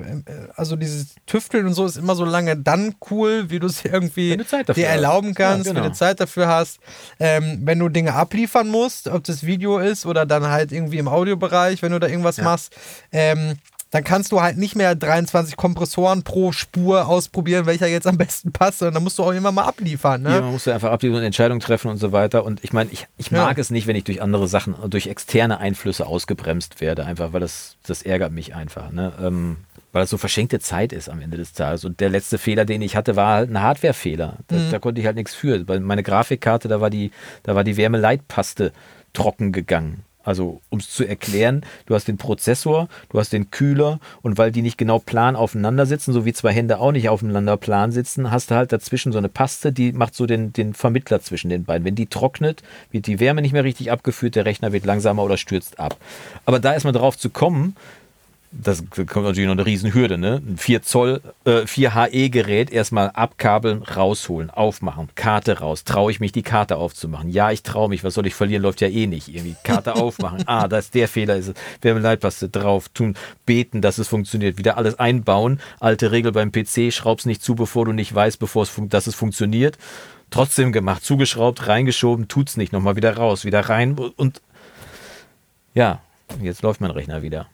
also 0.56 0.78
dieses 0.78 1.16
Tüfteln 1.26 1.66
und 1.66 1.74
so 1.74 1.86
ist 1.86 1.98
immer 1.98 2.16
so 2.16 2.24
lange 2.24 2.56
dann 2.56 2.96
cool, 3.10 3.50
wie 3.50 3.60
du 3.60 3.68
es 3.68 3.84
irgendwie 3.84 4.38
dir 4.76 4.88
erlauben 4.88 5.34
kannst, 5.34 5.66
ja, 5.66 5.74
genau. 5.74 5.84
wenn 5.84 5.92
du 5.92 5.98
Zeit 5.98 6.20
dafür 6.22 6.48
hast. 6.48 6.80
Ähm, 7.20 7.62
wenn 7.64 7.80
du 7.80 7.90
Dinge 7.90 8.14
abliefern 8.14 8.70
musst, 8.70 9.10
ob 9.10 9.24
das 9.26 9.44
Video 9.44 9.80
ist 9.80 10.06
oder 10.06 10.26
dann 10.26 10.48
halt 10.48 10.72
irgendwie 10.72 11.00
im 11.00 11.10
Audiobereich, 11.10 11.82
wenn 11.82 11.92
du 11.92 12.00
da 12.00 12.08
irgendwas 12.08 12.38
ja. 12.38 12.44
machst, 12.46 12.74
ähm, 13.12 13.58
dann 13.94 14.04
kannst 14.04 14.32
du 14.32 14.42
halt 14.42 14.58
nicht 14.58 14.76
mehr 14.76 14.96
23 14.96 15.56
Kompressoren 15.56 16.24
pro 16.24 16.52
Spur 16.52 17.08
ausprobieren, 17.08 17.68
welcher 17.68 17.86
jetzt 17.86 18.08
am 18.08 18.18
besten 18.18 18.52
passt, 18.52 18.80
sondern 18.80 18.96
dann 18.96 19.04
musst 19.04 19.20
du 19.20 19.24
auch 19.24 19.32
immer 19.32 19.52
mal 19.52 19.66
abliefern. 19.66 20.24
Ne? 20.24 20.32
Ja, 20.32 20.42
man 20.42 20.52
muss 20.54 20.66
ja 20.66 20.74
einfach 20.74 20.92
abliefern 20.92 21.20
und 21.20 21.24
Entscheidungen 21.24 21.60
treffen 21.60 21.90
und 21.90 21.98
so 21.98 22.12
weiter. 22.12 22.44
Und 22.44 22.64
ich 22.64 22.74
meine, 22.74 22.90
ich, 22.92 23.06
ich 23.18 23.30
mag 23.30 23.56
ja. 23.56 23.62
es 23.62 23.70
nicht, 23.70 23.86
wenn 23.86 23.96
ich 23.96 24.04
durch 24.04 24.20
andere 24.20 24.48
Sachen, 24.48 24.74
durch 24.90 25.06
externe 25.06 25.60
Einflüsse 25.60 26.08
ausgebremst 26.08 26.82
werde, 26.82 27.06
einfach, 27.06 27.34
weil 27.34 27.40
das, 27.42 27.78
das 27.86 28.02
ärgert 28.02 28.32
mich 28.32 28.56
einfach. 28.56 28.92
Ne? 28.92 29.14
Ähm, 29.22 29.58
weil 29.92 30.02
das 30.02 30.10
so 30.10 30.18
verschenkte 30.18 30.60
Zeit 30.60 30.92
ist 30.92 31.08
am 31.08 31.22
Ende 31.22 31.38
des 31.38 31.54
Tages. 31.54 31.86
Und 31.86 32.00
der 32.00 32.10
letzte 32.10 32.40
Fehler, 32.40 32.66
den 32.66 32.82
ich 32.82 32.96
hatte, 32.96 33.16
war 33.16 33.36
halt 33.36 33.52
ein 33.52 33.62
Hardwarefehler. 33.62 34.38
Da, 34.48 34.56
mhm. 34.56 34.72
da 34.72 34.80
konnte 34.80 35.02
ich 35.02 35.06
halt 35.06 35.18
nichts 35.18 35.36
für. 35.36 35.64
Meine 35.80 36.02
Grafikkarte, 36.02 36.68
da 36.68 36.82
war 36.82 36.90
die, 36.90 37.12
da 37.44 37.54
war 37.54 37.64
die 37.64 37.78
Wärmeleitpaste 37.78 38.74
trocken 39.14 39.52
gegangen. 39.52 40.04
Also, 40.24 40.62
um 40.70 40.80
es 40.80 40.90
zu 40.90 41.06
erklären, 41.06 41.66
du 41.86 41.96
hast 41.96 42.08
den 42.08 42.18
Prozessor, 42.18 42.88
du 43.10 43.20
hast 43.20 43.34
den 43.34 43.52
Kühler 43.52 44.00
und 44.22 44.38
weil 44.38 44.52
die 44.52 44.62
nicht 44.62 44.78
genau 44.78 45.00
plan 45.00 45.36
aufeinander 45.36 45.86
sitzen, 45.86 46.14
so 46.14 46.26
wie 46.26 46.34
zwei 46.34 46.54
Hände 46.54 46.80
auch 46.80 46.94
nicht 46.94 47.10
aufeinander 47.10 47.58
plan 47.58 47.92
sitzen, 47.92 48.32
hast 48.32 48.50
du 48.50 48.56
halt 48.56 48.72
dazwischen 48.72 49.12
so 49.12 49.18
eine 49.18 49.30
Paste, 49.30 49.74
die 49.74 49.92
macht 49.92 50.16
so 50.16 50.26
den, 50.26 50.54
den 50.54 50.74
Vermittler 50.74 51.22
zwischen 51.22 51.50
den 51.50 51.66
beiden. 51.66 51.86
Wenn 51.86 51.96
die 51.96 52.08
trocknet, 52.08 52.64
wird 52.92 53.08
die 53.08 53.20
Wärme 53.20 53.42
nicht 53.42 53.54
mehr 53.54 53.66
richtig 53.66 53.92
abgeführt, 53.92 54.36
der 54.36 54.46
Rechner 54.46 54.72
wird 54.72 54.86
langsamer 54.86 55.24
oder 55.24 55.38
stürzt 55.38 55.80
ab. 55.80 55.98
Aber 56.46 56.60
da 56.60 56.74
erstmal 56.74 56.94
drauf 56.94 57.18
zu 57.18 57.30
kommen, 57.30 57.76
das 58.56 58.84
kommt 58.90 59.26
natürlich 59.26 59.48
noch 59.48 59.54
eine 59.54 59.66
Riesenhürde, 59.66 60.18
ne? 60.18 60.42
Ein 60.46 60.58
4 60.58 60.84
Zoll, 60.84 61.22
äh, 61.44 61.66
4 61.66 61.96
HE-Gerät 61.96 62.72
erstmal 62.72 63.10
abkabeln, 63.10 63.82
rausholen, 63.82 64.52
aufmachen, 64.52 65.10
Karte 65.16 65.60
raus. 65.60 65.84
Traue 65.84 66.12
ich 66.12 66.20
mich, 66.20 66.32
die 66.32 66.44
Karte 66.44 66.78
aufzumachen? 66.78 67.30
Ja, 67.30 67.52
ich 67.52 67.64
traue 67.64 67.90
mich. 67.90 68.04
Was 68.04 68.14
soll 68.14 68.28
ich 68.28 68.36
verlieren? 68.36 68.62
Läuft 68.62 68.82
ja 68.82 68.88
eh 68.88 69.08
nicht. 69.08 69.30
Irgendwie 69.30 69.56
Karte 69.64 69.96
aufmachen. 70.02 70.44
Ah, 70.46 70.68
das 70.68 70.86
ist 70.86 70.96
der 70.96 71.08
Fehler 71.08 71.36
ist 71.36 71.48
es. 71.50 71.56
Wärmeleitpaste 71.82 72.50
drauf 72.50 72.90
tun, 72.90 73.16
beten, 73.46 73.82
dass 73.82 73.98
es 73.98 74.08
funktioniert. 74.08 74.58
Wieder 74.58 74.78
alles 74.78 75.00
einbauen. 75.00 75.60
Alte 75.80 76.12
Regel 76.12 76.32
beim 76.32 76.52
PC, 76.52 76.94
schraub's 76.94 77.26
nicht 77.26 77.42
zu, 77.42 77.56
bevor 77.56 77.86
du 77.86 77.92
nicht 77.92 78.14
weißt, 78.14 78.40
bevor 78.40 78.64
es 78.64 78.72
dass 78.90 79.08
es 79.08 79.16
funktioniert. 79.16 79.78
Trotzdem 80.30 80.72
gemacht, 80.72 81.04
zugeschraubt, 81.04 81.68
reingeschoben, 81.68 82.28
tut's 82.28 82.58
nicht. 82.58 82.72
Nochmal 82.72 82.96
wieder 82.96 83.16
raus, 83.18 83.46
wieder 83.46 83.62
rein 83.62 83.98
und 83.98 84.42
ja, 85.76 86.02
jetzt 86.42 86.62
läuft 86.62 86.82
mein 86.82 86.92
Rechner 86.92 87.22
wieder. 87.22 87.48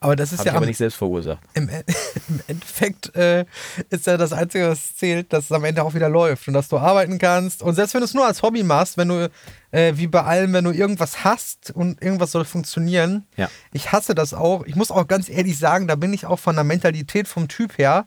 Aber 0.00 0.16
das 0.16 0.32
ist 0.32 0.40
Hab 0.40 0.46
ja. 0.46 0.52
Ich 0.52 0.56
aber 0.56 0.66
nicht 0.66 0.78
selbst 0.78 0.96
verursacht. 0.96 1.40
Im, 1.54 1.68
im 2.28 2.40
Endeffekt 2.46 3.14
äh, 3.16 3.44
ist 3.90 4.06
ja 4.06 4.16
das 4.16 4.32
Einzige, 4.32 4.68
was 4.68 4.96
zählt, 4.96 5.32
dass 5.32 5.44
es 5.44 5.52
am 5.52 5.64
Ende 5.64 5.82
auch 5.82 5.94
wieder 5.94 6.08
läuft 6.08 6.48
und 6.48 6.54
dass 6.54 6.68
du 6.68 6.78
arbeiten 6.78 7.18
kannst. 7.18 7.62
Und 7.62 7.74
selbst 7.74 7.94
wenn 7.94 8.00
du 8.00 8.06
es 8.06 8.14
nur 8.14 8.26
als 8.26 8.42
Hobby 8.42 8.62
machst, 8.62 8.96
wenn 8.96 9.08
du, 9.08 9.30
äh, 9.70 9.92
wie 9.96 10.06
bei 10.06 10.22
allem, 10.22 10.52
wenn 10.52 10.64
du 10.64 10.72
irgendwas 10.72 11.24
hast 11.24 11.70
und 11.70 12.02
irgendwas 12.02 12.32
soll 12.32 12.44
funktionieren, 12.44 13.26
ja. 13.36 13.50
ich 13.72 13.92
hasse 13.92 14.14
das 14.14 14.34
auch. 14.34 14.64
Ich 14.66 14.76
muss 14.76 14.90
auch 14.90 15.06
ganz 15.06 15.28
ehrlich 15.28 15.58
sagen, 15.58 15.88
da 15.88 15.94
bin 15.96 16.12
ich 16.12 16.26
auch 16.26 16.38
von 16.38 16.54
der 16.54 16.64
Mentalität 16.64 17.28
vom 17.28 17.48
Typ 17.48 17.78
her. 17.78 18.06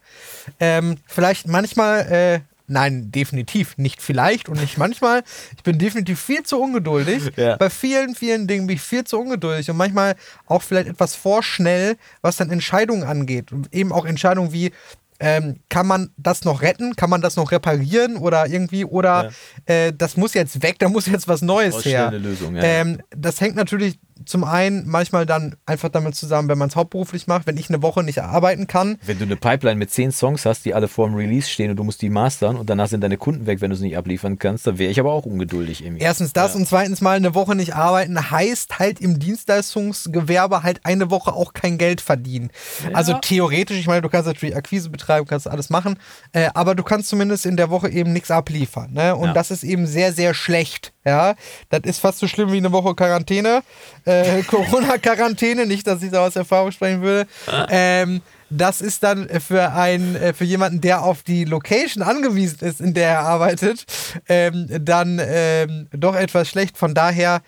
Ähm, 0.60 0.98
vielleicht 1.08 1.48
manchmal. 1.48 2.00
Äh, 2.12 2.40
Nein, 2.70 3.12
definitiv 3.12 3.78
nicht 3.78 4.02
vielleicht 4.02 4.50
und 4.50 4.60
nicht 4.60 4.78
manchmal. 4.78 5.24
Ich 5.56 5.64
bin 5.64 5.78
definitiv 5.78 6.20
viel 6.20 6.44
zu 6.44 6.60
ungeduldig. 6.60 7.24
Ja. 7.38 7.56
Bei 7.56 7.70
vielen, 7.70 8.16
vielen 8.16 8.48
Dingen 8.48 8.66
bin 8.66 8.78
ich 8.78 8.82
viel 8.82 9.04
zu 9.04 9.20
ungeduldig 9.20 9.70
und 9.70 9.78
manchmal 9.78 10.16
auch 10.48 10.64
vielleicht 10.64 10.88
etwas 10.88 11.16
vorschnell, 11.16 11.98
was 12.22 12.38
dann 12.38 12.50
Entscheidungen 12.50 13.04
angeht. 13.04 13.52
Und 13.52 13.72
eben 13.74 13.92
auch 13.92 14.06
Entscheidungen 14.06 14.54
wie, 14.54 14.72
ähm, 15.20 15.60
kann 15.70 15.88
man 15.88 16.12
das 16.18 16.46
noch 16.46 16.62
retten? 16.62 16.96
Kann 16.96 17.10
man 17.10 17.22
das 17.22 17.36
noch 17.36 17.52
reparieren 17.52 18.18
oder 18.18 18.48
irgendwie? 18.48 18.86
Oder 18.86 19.32
ja. 19.68 19.74
äh, 19.74 19.94
das 19.96 20.18
muss 20.18 20.34
jetzt 20.34 20.62
weg, 20.62 20.78
da 20.80 20.90
muss 20.90 21.08
jetzt 21.08 21.28
was 21.28 21.42
Neues 21.42 21.86
her. 21.86 22.12
Lösung, 22.12 22.56
ja. 22.56 22.64
ähm, 22.64 23.02
das 23.16 23.42
hängt 23.42 23.56
natürlich 23.56 24.00
zum 24.26 24.44
einen 24.44 24.88
manchmal 24.88 25.26
dann 25.26 25.56
einfach 25.66 25.90
damit 25.90 26.16
zusammen, 26.16 26.50
wenn 26.50 26.58
man 26.58 26.70
es 26.70 26.76
hauptberuflich 26.76 27.28
macht, 27.28 27.48
wenn 27.48 27.58
ich 27.58 27.70
eine 27.70 27.82
Woche 27.82 28.04
nicht 28.04 28.22
arbeiten 28.22 28.68
kann. 28.68 28.98
Wenn 29.06 29.20
du 29.20 29.26
eine 29.26 29.36
Pipeline 29.36 29.78
mit 29.78 29.92
zehn 29.92 30.12
Songs 30.12 30.46
hast, 30.46 30.66
die 30.66 30.74
alle 30.74 30.88
vor 30.88 31.08
dem 31.08 31.16
Release 31.16 31.50
stehen 31.50 31.72
und 31.72 31.78
du 31.78 31.84
musst 31.84 32.02
die 32.02 32.10
mastern 32.10 32.56
und 32.56 32.70
danach 32.70 32.88
sind 32.88 33.02
deine 33.02 33.18
Kunden 33.18 33.46
weg, 33.46 33.62
wenn 33.62 33.70
du 33.70 33.76
es 33.76 33.82
nicht 33.82 33.98
abliefern 33.98 34.40
kannst, 34.40 34.68
dann 34.68 34.78
wäre 34.78 34.92
ich 34.92 35.00
aber 35.00 35.12
auch 35.12 35.26
ungeduldig 35.26 35.84
irgendwie. 35.84 36.04
Erstens 36.04 36.34
das 36.34 36.54
ja. 36.54 36.60
und 36.60 36.68
zweitens 36.68 37.02
mal 37.02 37.18
eine 37.18 37.36
Woche 37.36 37.56
nicht 37.56 37.76
arbeiten 37.76 38.32
heißt 38.32 38.80
halt 38.80 39.00
im 39.02 39.20
Dienstleistungsgewerbe 39.20 40.64
halt 40.64 40.82
eine 40.84 41.10
Woche 41.12 41.34
auch 41.34 41.54
kein 41.54 41.78
Geld 41.78 42.02
verdienen. 42.02 42.50
Ja. 42.84 42.96
Also 42.96 43.14
theoretisch, 43.14 43.78
ich 43.78 43.88
meine, 43.88 44.02
du 44.02 44.10
kannst 44.10 44.28
natürlich 44.28 44.56
Akquise 44.56 44.90
betreiben, 44.90 45.28
kannst 45.28 45.48
alles 45.48 45.70
machen, 45.70 46.00
äh, 46.34 46.50
aber 46.54 46.76
du 46.76 46.84
kannst 46.84 47.10
zumindest 47.10 47.46
in 47.46 47.58
der 47.58 47.70
Woche 47.70 47.90
eben 47.90 48.14
nichts 48.14 48.32
abliefern. 48.32 48.94
Ne? 48.94 49.16
Und 49.16 49.28
ja. 49.28 49.34
das 49.34 49.52
ist 49.52 49.64
eben 49.64 49.88
sehr, 49.88 50.14
sehr 50.14 50.34
schlecht. 50.34 50.94
Ja, 51.08 51.36
das 51.70 51.82
ist 51.86 52.00
fast 52.00 52.20
so 52.20 52.28
schlimm 52.28 52.52
wie 52.52 52.58
eine 52.58 52.74
Woche 52.74 52.94
Quarantäne. 52.94 53.64
Äh, 54.08 54.42
Corona-Quarantäne, 54.48 55.66
nicht, 55.66 55.86
dass 55.86 56.02
ich 56.02 56.12
da 56.12 56.26
aus 56.26 56.36
Erfahrung 56.36 56.72
sprechen 56.72 57.02
würde. 57.02 57.28
Ähm, 57.70 58.22
das 58.50 58.80
ist 58.80 59.04
dann 59.04 59.28
für 59.42 59.74
einen, 59.74 60.16
äh, 60.16 60.34
für 60.34 60.46
jemanden, 60.46 60.80
der 60.80 61.04
auf 61.04 61.24
die 61.24 61.44
Location 61.44 62.02
angewiesen 62.02 62.66
ist, 62.66 62.80
in 62.80 62.94
der 62.94 63.10
er 63.10 63.20
arbeitet, 63.22 63.86
ähm, 64.30 64.68
dann 64.82 65.20
ähm, 65.22 65.88
doch 65.92 66.16
etwas 66.16 66.48
schlecht. 66.48 66.78
Von 66.78 66.94
daher, 66.94 67.42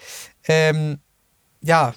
ähm, 0.48 1.00
ja, 1.62 1.94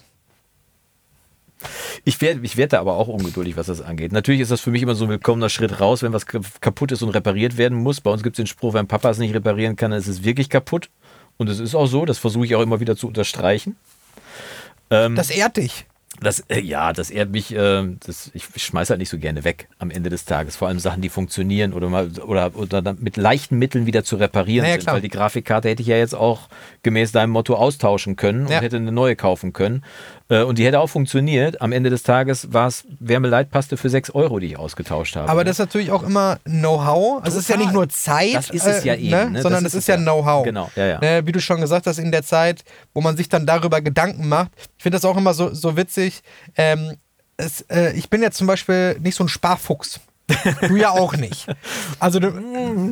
ich 2.04 2.20
werde 2.20 2.40
ich 2.42 2.56
werd 2.56 2.72
da 2.72 2.80
aber 2.80 2.96
auch 2.96 3.08
ungeduldig, 3.08 3.56
was 3.56 3.66
das 3.66 3.80
angeht. 3.80 4.12
Natürlich 4.12 4.40
ist 4.40 4.50
das 4.50 4.60
für 4.60 4.70
mich 4.70 4.82
immer 4.82 4.94
so 4.94 5.04
ein 5.04 5.10
willkommener 5.10 5.48
Schritt 5.48 5.80
raus, 5.80 6.02
wenn 6.02 6.12
was 6.12 6.26
kaputt 6.26 6.92
ist 6.92 7.02
und 7.02 7.10
repariert 7.10 7.56
werden 7.56 7.78
muss. 7.78 8.00
Bei 8.00 8.10
uns 8.10 8.22
gibt 8.22 8.34
es 8.34 8.38
den 8.38 8.46
Spruch, 8.46 8.74
wenn 8.74 8.88
Papa 8.88 9.10
es 9.10 9.18
nicht 9.18 9.34
reparieren 9.34 9.76
kann, 9.76 9.92
dann 9.92 10.00
ist 10.00 10.08
es 10.08 10.24
wirklich 10.24 10.50
kaputt. 10.50 10.90
Und 11.36 11.48
es 11.48 11.60
ist 11.60 11.74
auch 11.74 11.86
so, 11.86 12.04
das 12.04 12.18
versuche 12.18 12.44
ich 12.44 12.54
auch 12.54 12.62
immer 12.62 12.80
wieder 12.80 12.96
zu 12.96 13.06
unterstreichen. 13.06 13.76
Ähm, 14.92 15.16
das 15.16 15.30
ehrt 15.30 15.56
dich. 15.56 15.86
Das, 16.20 16.40
äh, 16.48 16.60
ja, 16.60 16.92
das 16.92 17.10
ehrt 17.10 17.30
mich. 17.30 17.54
Äh, 17.54 17.96
das, 18.06 18.30
ich 18.34 18.44
schmeiße 18.56 18.90
halt 18.90 19.00
nicht 19.00 19.08
so 19.08 19.18
gerne 19.18 19.44
weg 19.44 19.68
am 19.78 19.90
Ende 19.90 20.10
des 20.10 20.24
Tages. 20.24 20.56
Vor 20.56 20.68
allem 20.68 20.78
Sachen, 20.78 21.02
die 21.02 21.08
funktionieren 21.08 21.72
oder 21.72 21.88
mal 21.88 22.10
oder, 22.20 22.54
oder 22.54 22.94
mit 22.98 23.16
leichten 23.16 23.58
Mitteln 23.58 23.86
wieder 23.86 24.04
zu 24.04 24.16
reparieren 24.16 24.64
naja, 24.64 24.80
sind. 24.80 24.92
Weil 24.92 25.00
die 25.00 25.08
Grafikkarte 25.08 25.68
hätte 25.68 25.82
ich 25.82 25.88
ja 25.88 25.96
jetzt 25.96 26.14
auch 26.14 26.48
gemäß 26.82 27.12
deinem 27.12 27.30
Motto 27.30 27.54
austauschen 27.54 28.16
können 28.16 28.46
ja. 28.46 28.58
und 28.58 28.62
hätte 28.62 28.76
eine 28.76 28.92
neue 28.92 29.16
kaufen 29.16 29.52
können. 29.52 29.82
Äh, 30.32 30.44
und 30.44 30.58
die 30.58 30.64
hätte 30.64 30.80
auch 30.80 30.88
funktioniert. 30.88 31.60
Am 31.60 31.72
Ende 31.72 31.90
des 31.90 32.02
Tages 32.02 32.52
war 32.52 32.66
es 32.66 32.84
Wärmeleitpaste 33.00 33.76
für 33.76 33.90
6 33.90 34.10
Euro, 34.10 34.38
die 34.38 34.46
ich 34.46 34.58
ausgetauscht 34.58 35.14
habe. 35.16 35.28
Aber 35.28 35.44
das 35.44 35.56
ist 35.56 35.58
natürlich 35.58 35.90
auch 35.90 36.02
immer 36.02 36.38
Know-how. 36.44 37.22
Also 37.22 37.38
es 37.38 37.44
ist 37.44 37.50
ja 37.50 37.58
nicht 37.58 37.72
nur 37.72 37.88
Zeit, 37.90 38.34
das 38.34 38.50
ist 38.50 38.66
es 38.66 38.84
ja 38.84 38.94
äh, 38.94 39.00
eben, 39.00 39.10
ne? 39.10 39.30
Ne? 39.30 39.42
sondern 39.42 39.64
es 39.66 39.74
ist, 39.74 39.80
ist 39.80 39.88
ja 39.88 39.96
Know-how. 39.98 40.44
Genau, 40.44 40.70
ja, 40.74 40.86
ja. 40.86 41.00
Ne? 41.00 41.26
Wie 41.26 41.32
du 41.32 41.40
schon 41.40 41.60
gesagt 41.60 41.86
hast, 41.86 41.98
in 41.98 42.10
der 42.10 42.22
Zeit, 42.22 42.64
wo 42.94 43.02
man 43.02 43.16
sich 43.16 43.28
dann 43.28 43.44
darüber 43.44 43.82
Gedanken 43.82 44.28
macht. 44.28 44.50
Ich 44.78 44.82
finde 44.82 44.96
das 44.96 45.04
auch 45.04 45.18
immer 45.18 45.34
so, 45.34 45.52
so 45.52 45.76
witzig. 45.76 46.22
Ähm, 46.56 46.96
es, 47.36 47.62
äh, 47.62 47.92
ich 47.92 48.08
bin 48.08 48.22
ja 48.22 48.30
zum 48.30 48.46
Beispiel 48.46 48.98
nicht 49.00 49.16
so 49.16 49.24
ein 49.24 49.28
Sparfuchs. 49.28 50.00
Du 50.68 50.76
ja 50.76 50.90
auch 50.90 51.16
nicht. 51.16 51.46
Also, 51.98 52.18
du, 52.20 52.32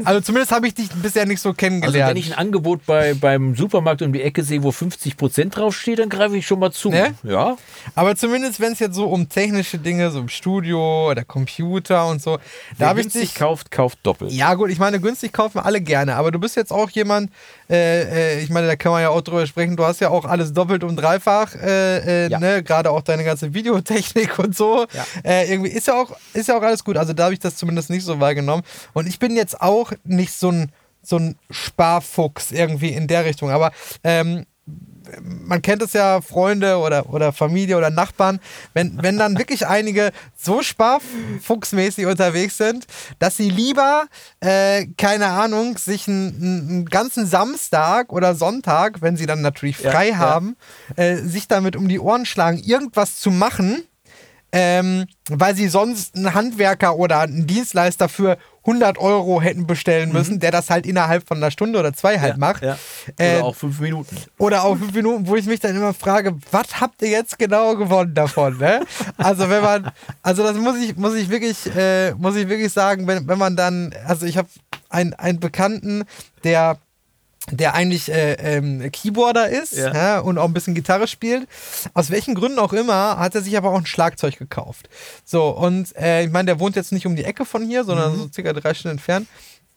also 0.04 0.20
zumindest 0.20 0.52
habe 0.52 0.66
ich 0.66 0.74
dich 0.74 0.88
bisher 0.90 1.26
nicht 1.26 1.40
so 1.40 1.52
kennengelernt. 1.52 1.96
Also 1.96 2.10
wenn 2.10 2.16
ich 2.16 2.32
ein 2.32 2.38
Angebot 2.38 2.86
bei, 2.86 3.14
beim 3.14 3.54
Supermarkt 3.54 4.02
um 4.02 4.12
die 4.12 4.22
Ecke 4.22 4.42
sehe, 4.42 4.62
wo 4.62 4.70
50% 4.70 5.50
draufsteht, 5.50 5.98
dann 5.98 6.08
greife 6.08 6.36
ich 6.36 6.46
schon 6.46 6.58
mal 6.58 6.72
zu. 6.72 6.90
Ne? 6.90 7.14
Ja. 7.22 7.56
Aber 7.94 8.16
zumindest, 8.16 8.60
wenn 8.60 8.72
es 8.72 8.78
jetzt 8.78 8.94
so 8.94 9.06
um 9.06 9.28
technische 9.28 9.78
Dinge, 9.78 10.10
so 10.10 10.20
im 10.20 10.28
Studio 10.28 11.10
oder 11.10 11.24
Computer 11.24 12.06
und 12.08 12.22
so, 12.22 12.38
da 12.78 12.88
habe 12.88 13.00
ich 13.00 13.08
dich. 13.08 13.34
kauft, 13.34 13.70
kauft 13.70 13.98
doppelt. 14.02 14.32
Ja, 14.32 14.54
gut, 14.54 14.70
ich 14.70 14.78
meine, 14.78 15.00
günstig 15.00 15.32
kaufen 15.32 15.58
alle 15.58 15.80
gerne. 15.80 16.16
Aber 16.16 16.30
du 16.30 16.38
bist 16.38 16.56
jetzt 16.56 16.72
auch 16.72 16.90
jemand, 16.90 17.30
äh, 17.70 18.38
äh, 18.38 18.40
ich 18.40 18.50
meine, 18.50 18.66
da 18.66 18.76
kann 18.76 18.92
man 18.92 19.02
ja 19.02 19.10
auch 19.10 19.20
drüber 19.20 19.46
sprechen, 19.46 19.76
du 19.76 19.84
hast 19.84 20.00
ja 20.00 20.10
auch 20.10 20.24
alles 20.24 20.52
doppelt 20.52 20.82
und 20.82 20.96
dreifach, 20.96 21.54
äh, 21.54 22.26
äh 22.26 22.30
ja. 22.30 22.38
ne? 22.40 22.62
gerade 22.62 22.90
auch 22.90 23.02
deine 23.02 23.24
ganze 23.24 23.54
Videotechnik 23.54 24.38
und 24.38 24.56
so. 24.56 24.86
Ja. 24.92 25.04
Äh, 25.24 25.50
irgendwie 25.50 25.70
ist 25.70 25.86
ja, 25.86 25.94
auch, 25.94 26.16
ist 26.34 26.48
ja 26.48 26.58
auch 26.58 26.62
alles 26.62 26.82
gut. 26.82 26.96
Also 26.96 27.12
da 27.12 27.24
habe 27.24 27.34
ich 27.34 27.40
das 27.40 27.56
zumindest 27.56 27.90
nicht 27.90 28.04
so 28.04 28.18
wahrgenommen. 28.18 28.64
Und 28.92 29.06
ich 29.06 29.18
bin 29.18 29.36
jetzt 29.36 29.60
auch 29.60 29.92
nicht 30.04 30.32
so 30.32 30.50
ein, 30.50 30.72
so 31.02 31.16
ein 31.16 31.36
Sparfuchs 31.50 32.52
irgendwie 32.52 32.90
in 32.90 33.06
der 33.06 33.24
Richtung. 33.24 33.50
Aber 33.50 33.70
ähm, 34.04 34.44
man 35.22 35.62
kennt 35.62 35.82
es 35.82 35.92
ja, 35.92 36.20
Freunde 36.20 36.78
oder, 36.78 37.12
oder 37.12 37.32
Familie 37.32 37.76
oder 37.76 37.90
Nachbarn, 37.90 38.40
wenn, 38.74 39.02
wenn 39.02 39.18
dann 39.18 39.38
wirklich 39.38 39.66
einige 39.66 40.12
so 40.36 40.62
sparfuchsmäßig 40.62 42.06
unterwegs 42.06 42.56
sind, 42.56 42.86
dass 43.18 43.36
sie 43.36 43.50
lieber, 43.50 44.04
äh, 44.40 44.86
keine 44.96 45.26
Ahnung, 45.26 45.78
sich 45.78 46.08
einen, 46.08 46.68
einen, 46.68 46.84
ganzen 46.86 47.26
Samstag 47.26 48.12
oder 48.12 48.34
Sonntag, 48.34 49.02
wenn 49.02 49.16
sie 49.16 49.26
dann 49.26 49.40
natürlich 49.42 49.76
frei 49.76 50.10
ja, 50.10 50.16
haben, 50.16 50.56
ja. 50.96 51.04
Äh, 51.04 51.16
sich 51.16 51.48
damit 51.48 51.76
um 51.76 51.88
die 51.88 52.00
Ohren 52.00 52.26
schlagen, 52.26 52.58
irgendwas 52.58 53.18
zu 53.18 53.30
machen, 53.30 53.84
ähm, 54.52 55.06
weil 55.28 55.54
sie 55.54 55.68
sonst 55.68 56.16
einen 56.16 56.34
Handwerker 56.34 56.96
oder 56.96 57.20
einen 57.20 57.46
Dienstleister 57.46 58.08
für 58.08 58.36
100 58.66 58.98
Euro 58.98 59.40
hätten 59.40 59.66
bestellen 59.66 60.12
müssen, 60.12 60.34
mhm. 60.34 60.40
der 60.40 60.50
das 60.50 60.70
halt 60.70 60.86
innerhalb 60.86 61.26
von 61.26 61.38
einer 61.38 61.50
Stunde 61.50 61.78
oder 61.78 61.92
zwei 61.92 62.18
halt 62.18 62.34
ja, 62.34 62.38
macht. 62.38 62.62
Ja. 62.62 62.78
Oder 63.18 63.38
äh, 63.38 63.40
auch 63.40 63.56
fünf 63.56 63.80
Minuten. 63.80 64.16
Oder 64.38 64.64
auch 64.64 64.76
fünf 64.76 64.92
Minuten, 64.92 65.26
wo 65.26 65.36
ich 65.36 65.46
mich 65.46 65.60
dann 65.60 65.74
immer 65.74 65.94
frage, 65.94 66.36
was 66.50 66.80
habt 66.80 67.00
ihr 67.02 67.08
jetzt 67.08 67.38
genau 67.38 67.76
gewonnen 67.76 68.14
davon? 68.14 68.58
Ne? 68.58 68.82
Also 69.16 69.48
wenn 69.48 69.62
man, 69.62 69.90
also 70.22 70.42
das 70.42 70.56
muss 70.56 70.76
ich, 70.78 70.96
muss 70.96 71.14
ich 71.14 71.30
wirklich, 71.30 71.74
äh, 71.74 72.12
muss 72.14 72.36
ich 72.36 72.48
wirklich 72.48 72.72
sagen, 72.72 73.06
wenn, 73.06 73.26
wenn 73.26 73.38
man 73.38 73.56
dann, 73.56 73.94
also 74.06 74.26
ich 74.26 74.36
habe 74.36 74.48
einen, 74.90 75.14
einen 75.14 75.40
Bekannten, 75.40 76.04
der 76.44 76.78
der 77.50 77.74
eigentlich 77.74 78.10
äh, 78.10 78.34
ähm, 78.34 78.90
Keyboarder 78.92 79.48
ist 79.48 79.76
ja. 79.76 79.94
Ja, 79.94 80.18
und 80.20 80.38
auch 80.38 80.44
ein 80.44 80.52
bisschen 80.52 80.74
Gitarre 80.74 81.08
spielt. 81.08 81.48
Aus 81.94 82.10
welchen 82.10 82.34
Gründen 82.34 82.58
auch 82.58 82.72
immer, 82.72 83.18
hat 83.18 83.34
er 83.34 83.40
sich 83.40 83.56
aber 83.56 83.70
auch 83.70 83.78
ein 83.78 83.86
Schlagzeug 83.86 84.38
gekauft. 84.38 84.88
So, 85.24 85.48
und 85.48 85.96
äh, 85.96 86.24
ich 86.24 86.30
meine, 86.30 86.46
der 86.46 86.60
wohnt 86.60 86.76
jetzt 86.76 86.92
nicht 86.92 87.06
um 87.06 87.16
die 87.16 87.24
Ecke 87.24 87.44
von 87.44 87.66
hier, 87.66 87.84
sondern 87.84 88.12
mhm. 88.12 88.18
so 88.18 88.28
circa 88.32 88.52
drei 88.52 88.74
Stunden 88.74 88.98
entfernt 88.98 89.26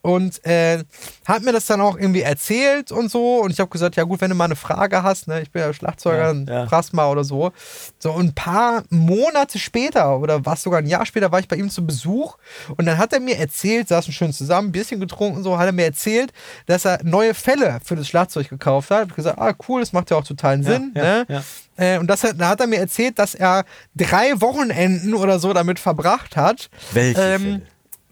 und 0.04 0.46
äh, 0.46 0.84
hat 1.26 1.44
mir 1.44 1.54
das 1.54 1.66
dann 1.66 1.80
auch 1.80 1.98
irgendwie 1.98 2.22
erzählt 2.22 2.92
und 2.92 3.10
so. 3.10 3.38
Und 3.38 3.52
ich 3.52 3.60
habe 3.62 3.70
gesagt, 3.70 3.96
ja 3.96 4.04
gut, 4.04 4.20
wenn 4.20 4.30
du 4.30 4.36
mal 4.36 4.46
eine 4.46 4.58
Frage 4.58 5.02
hast, 5.02 5.30
ne, 5.30 5.42
ich 5.42 5.50
bin 5.50 5.62
ja 5.62 5.74
Schlagzeuger, 5.74 6.34
ja, 6.46 6.66
ja. 6.66 6.82
mal 6.92 7.10
oder 7.10 7.24
so. 7.24 7.54
So 8.00 8.14
ein 8.14 8.36
paar 8.36 8.84
Monate 8.90 9.60
später 9.60 10.20
oder 10.20 10.46
was 10.46 10.62
sogar 10.62 10.80
ein 10.80 10.88
Jahr 10.88 11.06
später 11.06 11.32
war 11.32 11.40
ich 11.40 11.48
bei 11.48 11.56
ihm 11.56 11.70
zu 11.70 11.86
Besuch 11.86 12.36
und 12.76 12.86
dann 12.86 12.98
hat 12.98 13.14
er 13.14 13.22
mir 13.22 13.38
erzählt, 13.38 13.88
saßen 13.88 14.12
schön 14.12 14.34
zusammen, 14.34 14.70
ein 14.70 14.72
bisschen 14.74 15.00
getrunken 15.00 15.38
und 15.38 15.44
so, 15.44 15.58
hat 15.58 15.68
er 15.68 15.72
mir 15.72 15.86
erzählt, 15.86 16.34
dass 16.66 16.84
er 16.84 17.00
neue 17.04 17.34
Fälle 17.34 17.80
für 17.82 17.96
das 17.96 18.06
Schlagzeug 18.06 18.50
gekauft 18.50 18.92
hat. 18.92 19.04
Ich 19.06 19.12
habe 19.12 19.16
gesagt, 19.16 19.40
ah 19.40 19.54
cool, 19.70 19.80
das 19.80 19.94
macht 19.94 20.12
ja 20.12 20.18
auch 20.18 20.26
totalen 20.26 20.64
Sinn. 20.64 20.92
Ja, 20.96 21.24
ne? 21.30 21.44
Äh, 21.78 21.98
und 21.98 22.08
das 22.08 22.24
hat, 22.24 22.40
da 22.40 22.50
hat 22.50 22.60
er 22.60 22.68
mir 22.68 22.80
erzählt, 22.80 23.18
dass 23.20 23.36
er 23.36 23.64
drei 23.96 24.42
Wochenenden 24.42 25.14
oder 25.14 25.40
so 25.40 25.54
damit 25.54 25.80
verbracht 25.80 26.36
hat. 26.36 26.70
Welche 26.92 27.22
ähm, 27.22 27.42
Fälle? 27.42 27.62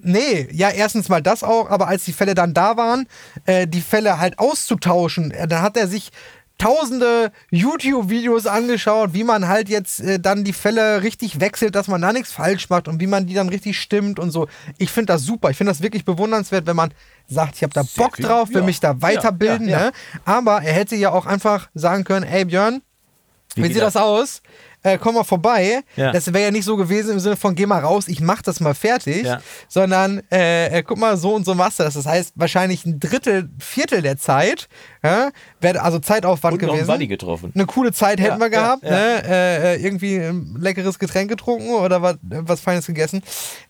Nee, 0.03 0.47
ja, 0.51 0.69
erstens 0.69 1.09
mal 1.09 1.21
das 1.21 1.43
auch, 1.43 1.69
aber 1.69 1.87
als 1.87 2.05
die 2.05 2.13
Fälle 2.13 2.33
dann 2.33 2.53
da 2.53 2.77
waren, 2.77 3.07
äh, 3.45 3.67
die 3.67 3.81
Fälle 3.81 4.19
halt 4.19 4.39
auszutauschen, 4.39 5.31
äh, 5.31 5.47
da 5.47 5.61
hat 5.61 5.77
er 5.77 5.87
sich 5.87 6.11
tausende 6.61 7.31
YouTube-Videos 7.49 8.45
angeschaut, 8.45 9.13
wie 9.13 9.23
man 9.23 9.47
halt 9.47 9.67
jetzt 9.67 9.99
äh, 9.99 10.19
dann 10.19 10.43
die 10.43 10.53
Fälle 10.53 11.01
richtig 11.01 11.39
wechselt, 11.39 11.73
dass 11.73 11.87
man 11.87 12.01
da 12.01 12.13
nichts 12.13 12.31
falsch 12.31 12.69
macht 12.69 12.87
und 12.87 12.99
wie 12.99 13.07
man 13.07 13.25
die 13.25 13.33
dann 13.33 13.49
richtig 13.49 13.79
stimmt 13.79 14.19
und 14.19 14.29
so. 14.29 14.47
Ich 14.77 14.91
finde 14.91 15.13
das 15.13 15.23
super. 15.23 15.49
Ich 15.49 15.57
finde 15.57 15.71
das 15.71 15.81
wirklich 15.81 16.05
bewundernswert, 16.05 16.67
wenn 16.67 16.75
man 16.75 16.93
sagt, 17.27 17.55
ich 17.55 17.63
habe 17.63 17.73
da 17.73 17.81
Bock 17.97 18.17
drauf, 18.17 18.49
will 18.49 18.57
ja. 18.57 18.63
mich 18.63 18.79
da 18.79 19.01
weiterbilden. 19.01 19.67
Ja, 19.67 19.79
ja, 19.79 19.85
ne? 19.85 19.91
Aber 20.23 20.61
er 20.61 20.73
hätte 20.73 20.95
ja 20.95 21.11
auch 21.11 21.25
einfach 21.25 21.69
sagen 21.73 22.03
können, 22.03 22.25
ey 22.25 22.45
Björn, 22.45 22.83
wie, 23.55 23.63
wie 23.63 23.73
sieht 23.73 23.81
das 23.81 23.97
aus? 23.97 24.43
Äh, 24.83 24.97
komm 24.97 25.15
mal 25.15 25.23
vorbei. 25.23 25.81
Ja. 25.95 26.11
Das 26.11 26.33
wäre 26.33 26.45
ja 26.45 26.51
nicht 26.51 26.65
so 26.65 26.75
gewesen 26.77 27.11
im 27.11 27.19
Sinne 27.19 27.35
von, 27.35 27.55
geh 27.55 27.65
mal 27.65 27.79
raus, 27.79 28.07
ich 28.07 28.21
mach 28.21 28.41
das 28.41 28.59
mal 28.59 28.73
fertig, 28.73 29.23
ja. 29.23 29.41
sondern 29.67 30.21
äh, 30.31 30.79
äh, 30.79 30.83
guck 30.83 30.97
mal, 30.97 31.17
so 31.17 31.35
und 31.35 31.45
so 31.45 31.55
machst 31.55 31.79
du 31.79 31.83
das. 31.83 31.93
Das 31.93 32.05
heißt, 32.05 32.33
wahrscheinlich 32.35 32.85
ein 32.85 32.99
Drittel, 32.99 33.49
Viertel 33.59 34.01
der 34.01 34.17
Zeit, 34.17 34.67
ja, 35.03 35.29
wäre 35.59 35.81
also 35.81 35.99
Zeitaufwand 35.99 36.53
und 36.53 36.59
gewesen. 36.59 36.87
Noch 36.87 36.93
einen 36.95 37.09
getroffen. 37.09 37.51
Eine 37.53 37.65
coole 37.65 37.91
Zeit 37.91 38.19
hätten 38.19 38.39
wir 38.39 38.49
gehabt, 38.49 38.83
ne? 38.83 39.23
Äh, 39.23 39.75
äh, 39.75 39.83
irgendwie 39.83 40.17
ein 40.17 40.55
leckeres 40.59 40.99
Getränk 40.99 41.29
getrunken 41.29 41.69
oder 41.69 42.01
was, 42.01 42.17
was 42.21 42.61
Feines 42.61 42.85
gegessen. 42.87 43.21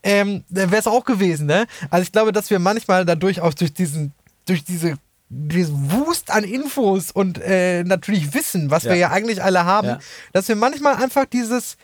Ähm, 0.03 0.43
wäre 0.49 0.78
es 0.78 0.88
auch 0.88 1.05
gewesen, 1.05 1.45
ne? 1.45 1.66
Also 1.89 2.03
ich 2.03 2.12
glaube, 2.12 2.32
dass 2.32 2.49
wir 2.49 2.59
manchmal 2.59 3.05
dadurch 3.05 3.41
auch 3.41 3.53
durch 3.53 3.74
diesen, 3.74 4.14
durch 4.45 4.64
diese 4.64 4.95
Wust 5.32 6.32
an 6.32 6.44
Infos 6.44 7.12
und 7.12 7.40
äh, 7.42 7.84
natürlich 7.84 8.34
Wissen, 8.34 8.70
was 8.70 8.84
ja. 8.84 8.92
wir 8.92 8.98
ja 8.98 9.10
eigentlich 9.12 9.42
alle 9.42 9.66
haben, 9.66 9.88
ja. 9.88 10.00
dass 10.34 10.48
wir 10.48 10.56
manchmal 10.56 10.96
einfach 10.96 11.26
dieses 11.26 11.78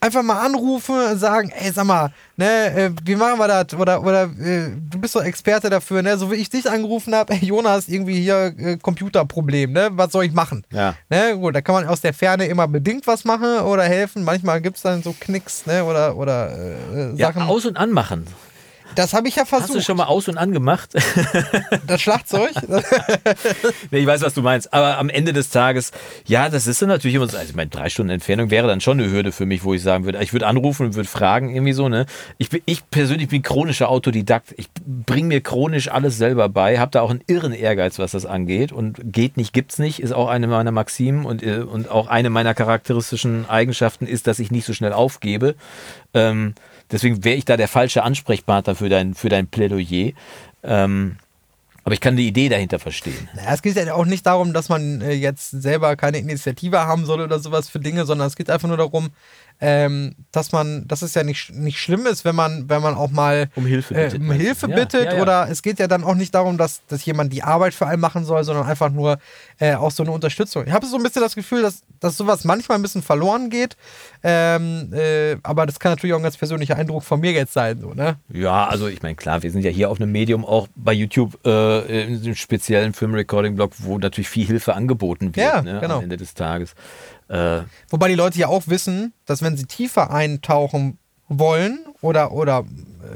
einfach 0.00 0.22
mal 0.22 0.40
anrufen 0.40 0.94
und 0.94 1.18
sagen, 1.18 1.50
ey, 1.50 1.70
sag 1.72 1.84
mal, 1.84 2.10
ne, 2.36 2.74
äh, 2.74 2.90
wie 3.04 3.16
machen 3.16 3.38
wir 3.38 3.48
das? 3.48 3.78
Oder, 3.78 4.02
oder 4.02 4.24
äh, 4.24 4.70
du 4.90 4.98
bist 4.98 5.14
doch 5.14 5.22
Experte 5.22 5.68
dafür, 5.68 6.02
ne? 6.02 6.16
So 6.16 6.30
wie 6.30 6.36
ich 6.36 6.48
dich 6.48 6.68
angerufen 6.68 7.14
habe, 7.14 7.34
ey, 7.34 7.44
Jonas, 7.44 7.88
irgendwie 7.88 8.20
hier 8.20 8.54
äh, 8.58 8.76
Computerproblem, 8.78 9.72
ne? 9.72 9.90
Was 9.92 10.12
soll 10.12 10.24
ich 10.24 10.32
machen? 10.32 10.64
Ja. 10.72 10.94
Ne? 11.10 11.36
Gut, 11.36 11.54
da 11.54 11.60
kann 11.60 11.74
man 11.74 11.86
aus 11.86 12.00
der 12.00 12.14
Ferne 12.14 12.46
immer 12.46 12.66
bedingt 12.66 13.06
was 13.06 13.24
machen 13.24 13.60
oder 13.60 13.84
helfen. 13.84 14.24
Manchmal 14.24 14.60
gibt 14.60 14.76
es 14.76 14.82
dann 14.82 15.02
so 15.02 15.14
Knicks, 15.20 15.66
ne? 15.66 15.84
Oder, 15.84 16.16
oder 16.16 16.50
äh, 16.50 17.16
Sachen. 17.16 17.42
Ja, 17.42 17.46
aus- 17.46 17.66
und 17.66 17.76
anmachen. 17.76 18.26
Das 18.94 19.14
habe 19.14 19.28
ich 19.28 19.36
ja 19.36 19.44
versucht. 19.44 19.70
Hast 19.70 19.76
du 19.76 19.80
schon 19.82 19.96
mal 19.96 20.04
aus- 20.04 20.28
und 20.28 20.38
angemacht? 20.38 20.90
Das 21.86 22.02
Schlagzeug? 22.02 22.50
nee, 23.90 23.98
ich 23.98 24.06
weiß, 24.06 24.22
was 24.22 24.34
du 24.34 24.42
meinst. 24.42 24.72
Aber 24.72 24.98
am 24.98 25.08
Ende 25.08 25.32
des 25.32 25.50
Tages, 25.50 25.90
ja, 26.26 26.48
das 26.48 26.66
ist 26.66 26.80
dann 26.82 26.88
natürlich 26.88 27.16
immer 27.16 27.26
so. 27.26 27.36
Also, 27.36 27.52
meine 27.56 27.70
drei 27.70 27.88
Stunden 27.88 28.10
Entfernung 28.10 28.50
wäre 28.50 28.68
dann 28.68 28.80
schon 28.80 29.00
eine 29.00 29.10
Hürde 29.10 29.32
für 29.32 29.46
mich, 29.46 29.64
wo 29.64 29.74
ich 29.74 29.82
sagen 29.82 30.04
würde, 30.04 30.22
ich 30.22 30.32
würde 30.32 30.46
anrufen 30.46 30.86
und 30.86 30.94
würde 30.94 31.08
fragen, 31.08 31.54
irgendwie 31.54 31.72
so, 31.72 31.88
ne? 31.88 32.06
Ich, 32.38 32.50
bin, 32.50 32.62
ich 32.66 32.88
persönlich 32.90 33.28
bin 33.28 33.42
chronischer 33.42 33.88
Autodidakt. 33.88 34.54
Ich 34.56 34.68
bringe 34.84 35.28
mir 35.28 35.40
chronisch 35.40 35.88
alles 35.88 36.16
selber 36.16 36.48
bei, 36.48 36.78
habe 36.78 36.90
da 36.92 37.00
auch 37.00 37.10
einen 37.10 37.22
irren 37.26 37.52
Ehrgeiz, 37.52 37.98
was 37.98 38.12
das 38.12 38.26
angeht. 38.26 38.72
Und 38.72 39.00
geht 39.02 39.36
nicht, 39.36 39.52
gibt's 39.52 39.78
nicht, 39.78 40.00
ist 40.00 40.12
auch 40.12 40.28
eine 40.28 40.46
meiner 40.46 40.72
Maximen 40.72 41.24
und, 41.24 41.42
äh, 41.42 41.58
und 41.58 41.90
auch 41.90 42.06
eine 42.06 42.30
meiner 42.30 42.54
charakteristischen 42.54 43.48
Eigenschaften 43.48 44.06
ist, 44.06 44.26
dass 44.26 44.38
ich 44.38 44.50
nicht 44.50 44.66
so 44.66 44.74
schnell 44.74 44.92
aufgebe. 44.92 45.54
Ähm, 46.14 46.54
deswegen 46.90 47.24
wäre 47.24 47.36
ich 47.36 47.44
da 47.44 47.56
der 47.56 47.68
falsche 47.68 48.02
Ansprechpartner 48.02 48.74
für 48.74 48.88
dein, 48.88 49.14
für 49.14 49.28
dein 49.28 49.46
Plädoyer. 49.46 50.12
Ähm, 50.62 51.16
aber 51.82 51.94
ich 51.94 52.00
kann 52.00 52.16
die 52.16 52.28
Idee 52.28 52.48
dahinter 52.48 52.78
verstehen. 52.78 53.28
Naja, 53.34 53.54
es 53.54 53.62
geht 53.62 53.76
ja 53.76 53.94
auch 53.94 54.04
nicht 54.04 54.26
darum, 54.26 54.52
dass 54.52 54.68
man 54.68 55.00
äh, 55.00 55.12
jetzt 55.12 55.50
selber 55.50 55.96
keine 55.96 56.18
Initiative 56.18 56.80
haben 56.80 57.06
soll 57.06 57.20
oder 57.20 57.38
sowas 57.38 57.68
für 57.68 57.80
Dinge, 57.80 58.04
sondern 58.04 58.28
es 58.28 58.36
geht 58.36 58.50
einfach 58.50 58.68
nur 58.68 58.76
darum, 58.76 59.10
ähm, 59.60 60.14
dass 60.32 60.52
man, 60.52 60.86
dass 60.88 61.02
es 61.02 61.14
ja 61.14 61.22
nicht, 61.22 61.52
nicht 61.54 61.78
schlimm 61.78 62.06
ist, 62.06 62.24
wenn 62.24 62.34
man, 62.34 62.68
wenn 62.68 62.80
man 62.80 62.94
auch 62.94 63.10
mal 63.10 63.48
Um 63.56 63.66
Hilfe 63.66 63.94
äh, 63.94 64.04
bittet, 64.04 64.20
um 64.20 64.26
meinst 64.28 64.40
du? 64.40 64.46
Hilfe 64.46 64.70
Ja, 64.70 64.76
bittet 64.76 65.04
ja, 65.04 65.14
ja. 65.16 65.22
oder 65.22 65.48
es 65.50 65.62
geht 65.62 65.78
ja 65.78 65.86
dann 65.86 66.02
auch 66.04 66.14
nicht 66.14 66.34
darum, 66.34 66.56
dass, 66.56 66.80
dass 66.86 67.04
jemand 67.04 67.32
die 67.32 67.42
Arbeit 67.42 67.74
für 67.74 67.86
einen 67.86 68.00
machen 68.00 68.24
soll, 68.24 68.42
sondern 68.44 68.66
einfach 68.66 68.90
nur 68.90 69.18
äh, 69.58 69.74
auch 69.74 69.90
so 69.90 70.02
eine 70.02 70.12
Unterstützung. 70.12 70.64
Ich 70.66 70.72
habe 70.72 70.86
so 70.86 70.96
ein 70.96 71.02
bisschen 71.02 71.22
das 71.22 71.34
Gefühl, 71.34 71.62
dass, 71.62 71.82
dass 72.00 72.16
sowas 72.16 72.44
manchmal 72.44 72.78
ein 72.78 72.82
bisschen 72.82 73.02
verloren 73.02 73.50
geht, 73.50 73.76
ähm, 74.22 74.92
äh, 74.94 75.36
aber 75.42 75.66
das 75.66 75.78
kann 75.80 75.92
natürlich 75.92 76.14
auch 76.14 76.18
ein 76.18 76.22
ganz 76.22 76.36
persönlicher 76.36 76.76
Eindruck 76.76 77.02
von 77.02 77.20
mir 77.20 77.32
jetzt 77.32 77.52
sein, 77.52 77.80
so, 77.80 77.92
ne? 77.92 78.16
Ja, 78.32 78.66
also 78.66 78.86
ich 78.88 79.02
meine, 79.02 79.14
klar, 79.14 79.42
wir 79.42 79.50
sind 79.50 79.62
ja 79.64 79.70
hier 79.70 79.90
auf 79.90 80.00
einem 80.00 80.12
Medium, 80.12 80.44
auch 80.44 80.68
bei 80.76 80.92
YouTube, 80.92 81.38
äh, 81.46 82.04
in 82.06 82.22
dem 82.22 82.34
speziellen 82.34 82.92
Film-Recording-Blog, 82.94 83.72
wo 83.78 83.98
natürlich 83.98 84.28
viel 84.28 84.46
Hilfe 84.46 84.74
angeboten 84.74 85.36
wird 85.36 85.54
Ja, 85.54 85.62
ne, 85.62 85.78
genau. 85.80 85.96
am 85.98 86.04
Ende 86.04 86.16
des 86.16 86.34
Tages. 86.34 86.74
Äh, 87.30 87.62
Wobei 87.88 88.08
die 88.08 88.14
Leute 88.14 88.38
ja 88.38 88.48
auch 88.48 88.64
wissen, 88.66 89.12
dass 89.24 89.42
wenn 89.42 89.56
sie 89.56 89.66
tiefer 89.66 90.10
eintauchen 90.10 90.98
wollen 91.28 91.78
oder, 92.00 92.32
oder 92.32 92.64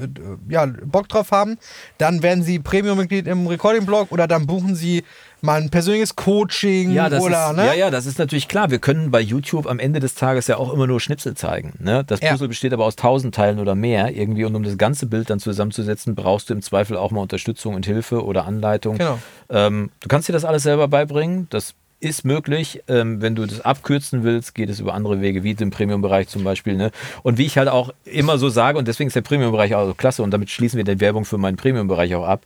äh, 0.01 0.09
ja, 0.49 0.67
Bock 0.85 1.09
drauf 1.09 1.33
haben, 1.33 1.59
dann 1.99 2.23
werden 2.23 2.45
sie 2.45 2.61
Premium-Mitglied 2.61 3.27
im 3.27 3.49
Recording-Blog 3.49 4.13
oder 4.13 4.29
dann 4.29 4.47
buchen 4.47 4.77
sie 4.77 5.03
mal 5.41 5.61
ein 5.61 5.69
persönliches 5.69 6.15
Coaching 6.15 6.93
ja, 6.93 7.11
das 7.11 7.23
oder, 7.23 7.51
ist, 7.51 7.57
ne? 7.57 7.67
ja, 7.67 7.75
ja, 7.75 7.91
das 7.91 8.07
ist 8.07 8.19
natürlich 8.19 8.47
klar. 8.47 8.71
Wir 8.71 8.79
können 8.79 9.11
bei 9.11 9.21
YouTube 9.21 9.67
am 9.67 9.79
Ende 9.81 9.99
des 10.01 10.15
Tages 10.15 10.47
ja 10.47 10.57
auch 10.57 10.73
immer 10.73 10.87
nur 10.87 11.01
Schnipsel 11.01 11.35
zeigen. 11.35 11.75
Ne? 11.81 12.05
Das 12.07 12.21
Ja. 12.21 12.31
Puzzle 12.31 12.49
besteht 12.49 12.73
aber 12.73 12.85
aus 12.85 12.97
tausend 12.97 13.35
Teilen 13.35 13.59
oder 13.59 13.75
mehr 13.75 14.15
irgendwie 14.15 14.45
und 14.45 14.55
um 14.55 14.63
das 14.63 14.79
ganze 14.79 15.07
Bild 15.07 15.29
dann 15.29 15.41
zusammenzusetzen, 15.41 16.15
brauchst 16.15 16.51
du 16.51 16.55
im 16.55 16.63
Zweifel 16.63 16.97
auch 16.97 17.11
mal 17.11 17.21
Unterstützung 17.21 17.75
und 17.75 17.85
Hilfe 17.85 18.25
oder 18.25 18.47
Anleitung. 18.47 18.97
Genau. 18.97 19.19
Ähm, 19.51 19.91
du 20.01 20.09
kannst 20.09 20.29
dir 20.29 20.33
das 20.33 20.45
alles 20.45 20.63
selber 20.63 20.89
beibringen. 20.89 21.49
Das 21.51 21.75
ist 22.05 22.25
möglich. 22.25 22.83
Ähm, 22.89 23.21
wenn 23.21 23.35
du 23.35 23.47
das 23.47 23.61
abkürzen 23.61 24.25
willst, 24.25 24.55
geht 24.55 24.69
es 24.69 24.81
über 24.81 24.95
andere 24.95 25.21
Wege, 25.21 25.43
wie 25.43 25.53
im 25.53 25.71
Premium-Bereich 25.71 26.29
zum 26.29 26.45
Beispiel. 26.45 26.77
Ne? 26.77 26.91
Und 27.23 27.39
wie 27.39 27.47
ich 27.47 27.59
halt 27.59 27.69
auch 27.69 27.93
immer 28.05 28.39
so 28.39 28.49
sage, 28.49 28.79
und 28.79 28.87
deswegen 28.89 29.09
ist 29.09 29.17
der 29.17 29.23
Premium-Bereich 29.23 29.75
auch 29.75 29.87
so 29.87 29.95
klasse, 29.95 30.23
und 30.23 30.31
damit 30.31 30.51
schließen 30.51 30.77
wir 30.77 30.85
die 30.85 31.01
Werbung 31.01 31.25
für 31.25 31.39
meinen 31.39 31.57
Premium-Bereich 31.57 32.15
auch 32.15 32.27
ab. 32.27 32.43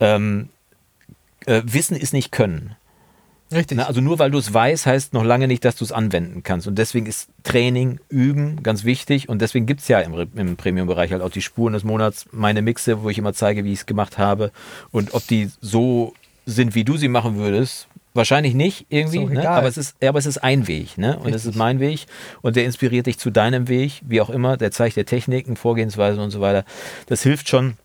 Ähm, 0.00 0.48
äh, 1.46 1.62
Wissen 1.64 1.96
ist 1.96 2.12
nicht 2.12 2.32
Können. 2.32 2.76
Richtig. 3.52 3.76
Na, 3.76 3.84
also 3.84 4.00
nur 4.00 4.18
weil 4.18 4.30
du 4.30 4.38
es 4.38 4.52
weißt, 4.52 4.86
heißt 4.86 5.12
noch 5.12 5.24
lange 5.24 5.46
nicht, 5.46 5.64
dass 5.64 5.76
du 5.76 5.84
es 5.84 5.92
anwenden 5.92 6.42
kannst. 6.42 6.66
Und 6.66 6.76
deswegen 6.76 7.06
ist 7.06 7.28
Training, 7.42 8.00
Üben 8.08 8.62
ganz 8.62 8.84
wichtig. 8.84 9.28
Und 9.28 9.42
deswegen 9.42 9.66
gibt 9.66 9.80
es 9.80 9.88
ja 9.88 10.00
im, 10.00 10.14
im 10.34 10.56
Premium-Bereich 10.56 11.12
halt 11.12 11.22
auch 11.22 11.30
die 11.30 11.42
Spuren 11.42 11.74
des 11.74 11.84
Monats, 11.84 12.26
meine 12.32 12.62
Mixe, 12.62 13.02
wo 13.02 13.10
ich 13.10 13.18
immer 13.18 13.34
zeige, 13.34 13.64
wie 13.64 13.72
ich 13.72 13.80
es 13.80 13.86
gemacht 13.86 14.18
habe. 14.18 14.52
Und 14.90 15.14
ob 15.14 15.26
die 15.26 15.50
so 15.60 16.14
sind, 16.46 16.74
wie 16.74 16.84
du 16.84 16.96
sie 16.96 17.08
machen 17.08 17.36
würdest, 17.36 17.88
wahrscheinlich 18.14 18.54
nicht 18.54 18.86
irgendwie. 18.88 19.24
Ne? 19.24 19.48
Aber, 19.48 19.66
es 19.66 19.76
ist, 19.76 20.02
aber 20.02 20.18
es 20.18 20.26
ist 20.26 20.38
ein 20.38 20.68
Weg. 20.68 20.98
Ne? 20.98 21.18
Und 21.18 21.34
es 21.34 21.44
ist 21.44 21.56
mein 21.56 21.80
Weg. 21.80 22.06
Und 22.40 22.56
der 22.56 22.64
inspiriert 22.64 23.06
dich 23.06 23.18
zu 23.18 23.30
deinem 23.30 23.68
Weg, 23.68 24.02
wie 24.04 24.20
auch 24.20 24.30
immer. 24.30 24.56
Der 24.56 24.70
zeigt 24.70 24.96
dir 24.96 25.04
Techniken, 25.04 25.56
Vorgehensweisen 25.56 26.20
und 26.20 26.30
so 26.30 26.40
weiter. 26.40 26.64
Das 27.06 27.22
hilft 27.22 27.48
schon. 27.48 27.76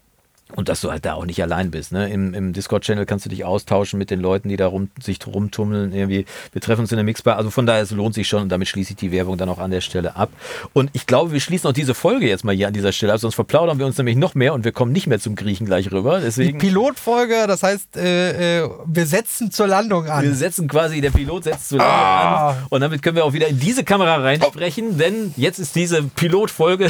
Und 0.56 0.70
dass 0.70 0.80
du 0.82 0.90
halt 0.92 1.04
da 1.06 1.14
auch 1.14 1.26
nicht 1.26 1.42
allein 1.42 1.72
bist. 1.72 1.92
Ne? 1.92 2.10
Im, 2.10 2.34
im 2.34 2.54
Discord-Channel 2.54 3.06
kannst 3.06 3.26
du 3.26 3.30
dich 3.30 3.44
austauschen 3.44 4.00
mit 4.00 4.10
den 4.10 4.22
Leuten, 4.22 4.48
die 4.48 4.56
da 4.56 4.68
rum, 4.68 4.90
sich 5.02 5.20
rumtummeln. 5.28 5.92
Irgendwie. 5.94 6.26
Wir 6.54 6.62
treffen 6.62 6.82
uns 6.82 6.92
in 6.92 6.96
der 6.98 7.04
Mixbar. 7.04 7.36
Also 7.36 7.50
von 7.50 7.66
daher, 7.66 7.82
es 7.84 7.92
lohnt 7.92 8.16
sich 8.16 8.28
schon 8.30 8.44
und 8.44 8.50
damit 8.50 8.68
schließe 8.70 8.92
ich 8.92 8.96
die 8.96 9.12
Werbung 9.12 9.38
dann 9.38 9.50
auch 9.50 9.60
an 9.60 9.72
der 9.72 9.82
Stelle 9.82 10.16
ab. 10.16 10.30
Und 10.74 10.90
ich 10.94 11.06
glaube, 11.06 11.34
wir 11.34 11.42
schließen 11.42 11.70
auch 11.70 11.74
diese 11.74 11.94
Folge 11.94 12.28
jetzt 12.30 12.46
mal 12.46 12.56
hier 12.56 12.68
an 12.68 12.74
dieser 12.74 12.94
Stelle 12.94 13.12
ab, 13.14 13.20
sonst 13.20 13.36
verplaudern 13.36 13.78
wir 13.78 13.86
uns 13.86 13.98
nämlich 13.98 14.16
noch 14.16 14.36
mehr 14.36 14.54
und 14.54 14.64
wir 14.64 14.72
kommen 14.72 14.92
nicht 14.94 15.08
mehr 15.08 15.20
zum 15.20 15.36
Griechen 15.36 15.66
gleich 15.66 15.92
rüber. 15.92 16.20
die 16.20 16.26
Deswegen. 16.26 16.58
Pilotfolge, 16.60 17.46
das 17.48 17.64
heißt, 17.64 17.98
äh, 17.98 18.62
äh, 18.64 18.70
wir 18.86 19.06
setzen 19.06 19.52
zur 19.52 19.68
Landung 19.68 20.08
an. 20.10 20.24
Wir 20.24 20.34
setzen 20.34 20.68
quasi, 20.70 21.02
der 21.02 21.12
Pilot 21.12 21.44
setzt 21.44 21.70
zu 21.70 21.78
lange 21.78 21.90
Ah. 21.92 22.50
an 22.52 22.56
und 22.70 22.82
damit 22.82 23.02
können 23.02 23.18
wir 23.18 23.26
auch 23.26 23.34
wieder 23.34 23.48
in 23.48 23.60
diese 23.60 23.84
Kamera 23.84 24.16
reinsprechen, 24.16 24.98
denn 24.98 25.34
jetzt 25.36 25.60
ist 25.60 25.76
diese 25.76 26.04
Pilotfolge 26.04 26.88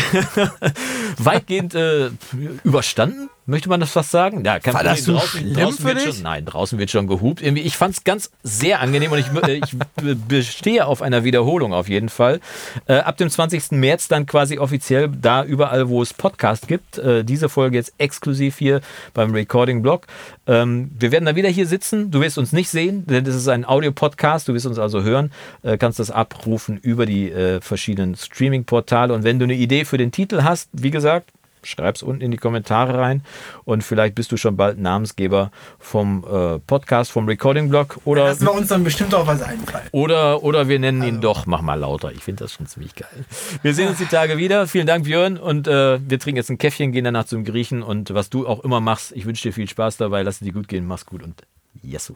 weitgehend 1.18 1.76
äh, 1.76 2.10
überstanden. 2.64 3.30
Möchte 3.50 3.70
man 3.70 3.80
das 3.80 3.92
fast 3.92 4.12
sagen? 4.12 4.44
Ja, 4.46 4.60
kein 4.60 4.74
War 4.74 4.84
das 4.84 5.06
so 5.06 5.18
schlimm 5.20 5.72
für 5.72 5.84
wird 5.86 5.98
dich? 6.06 6.16
schon, 6.16 6.24
nein, 6.24 6.44
draußen 6.46 6.78
wird 6.78 6.92
schon 6.92 7.08
gehupt. 7.08 7.42
Irgendwie, 7.42 7.64
ich 7.64 7.78
fand 7.78 7.96
es 7.96 8.04
ganz 8.04 8.30
sehr 8.44 8.82
angenehm 8.82 9.12
und 9.14 9.20
ich, 9.20 9.28
äh, 9.48 9.62
ich 9.64 9.78
be- 9.96 10.16
bestehe 10.16 10.86
auf 10.86 11.02
einer 11.02 11.24
Wiederholung 11.24 11.74
auf 11.74 11.88
jeden 11.88 12.10
Fall. 12.10 12.42
Äh, 12.88 12.96
ab 12.98 13.16
dem 13.16 13.30
20. 13.30 13.72
März 13.72 14.10
dann 14.10 14.26
quasi 14.26 14.58
offiziell 14.60 15.08
da 15.10 15.46
überall, 15.46 15.88
wo 15.88 16.02
es 16.02 16.14
Podcast 16.14 16.68
gibt. 16.68 16.98
Äh, 16.98 17.24
diese 17.24 17.48
Folge 17.48 17.78
jetzt 17.78 17.94
exklusiv 17.98 18.58
hier 18.58 18.82
beim 19.14 19.32
Recording-Blog. 19.34 20.08
Ähm, 20.46 20.92
wir 21.00 21.14
werden 21.14 21.24
dann 21.26 21.38
wieder 21.38 21.50
hier 21.50 21.68
sitzen. 21.68 22.12
Du 22.12 22.20
wirst 22.20 22.38
uns 22.38 22.52
nicht 22.52 22.68
sehen, 22.70 23.06
denn 23.06 23.24
das 23.24 23.34
ist 23.36 23.48
ein 23.48 23.64
Audio-Podcast. 23.66 24.50
Du 24.50 24.54
wirst 24.56 24.66
uns 24.66 24.78
also 24.78 25.04
hören, 25.04 25.32
äh, 25.64 25.78
kannst 25.78 26.00
das 26.00 26.12
abrufen 26.12 26.78
über 26.82 27.06
die 27.06 27.32
äh, 27.32 27.62
verschiedenen 27.62 28.16
Streaming-Portale. 28.18 29.14
Und 29.14 29.24
wenn 29.24 29.40
du 29.40 29.46
eine 29.46 29.56
Idee 29.56 29.86
für 29.86 29.98
den 29.98 30.12
Titel 30.12 30.44
hast, 30.44 30.70
wie 30.74 30.92
gesagt, 30.92 31.30
schreib's 31.64 32.04
unten 32.04 32.22
in 32.22 32.32
die 32.32 32.38
Kommentare 32.38 32.98
rein 32.98 33.24
und 33.66 33.84
vielleicht 33.84 34.16
bist 34.16 34.32
du 34.32 34.38
schon 34.38 34.58
bald 34.58 34.78
Namensgeber 34.80 35.52
vom 35.80 36.24
äh, 36.24 36.60
Podcast, 36.60 37.12
vom 37.12 37.28
Recording-Blog 37.28 38.00
oder, 38.06 38.26
Lassen 38.26 38.46
wir 38.46 38.54
uns 38.54 38.68
dann 38.68 38.84
bestimmt 38.84 39.14
auch 39.14 39.28
was 39.28 39.42
einfallen. 39.42 39.88
oder, 39.92 40.44
oder 40.44 40.68
wir 40.68 40.80
nennen 40.80 41.04
ihn 41.04 41.22
doch, 41.22 41.46
mach 41.46 41.62
mal 41.62 41.76
lauter. 41.76 42.12
Ich 42.12 42.24
finde 42.24 42.44
das 42.44 42.54
schon 42.54 42.68
ziemlich 42.68 42.96
geil. 42.96 43.26
Wir 43.62 43.74
sehen 43.74 43.90
uns 43.90 43.98
die 43.98 44.06
Tage 44.06 44.38
wieder. 44.38 44.68
Vielen 44.68 44.88
Dank, 44.88 45.06
Björn. 45.06 45.38
Und 45.38 45.68
äh, 45.68 46.00
wir 46.02 46.20
trinken 46.20 46.38
jetzt 46.38 46.50
ein 46.50 46.58
Käffchen, 46.58 46.92
gehen 46.92 47.04
danach 47.04 47.26
zum 47.26 47.44
Griechen 47.44 47.84
und 47.84 48.14
was 48.14 48.30
du 48.30 48.48
auch 48.48 48.64
immer 48.64 48.80
machst, 48.80 49.12
ich 49.14 49.26
wünsche 49.26 49.44
dir 49.44 49.54
viel 49.54 49.70
Spaß 49.70 49.98
dabei. 49.98 50.24
Lass 50.24 50.36
es 50.36 50.40
dir 50.42 50.54
gut 50.54 50.68
gehen. 50.68 50.86
Mach's 50.88 51.06
gut 51.06 51.24
und 51.24 51.44
Jesu. 51.82 52.14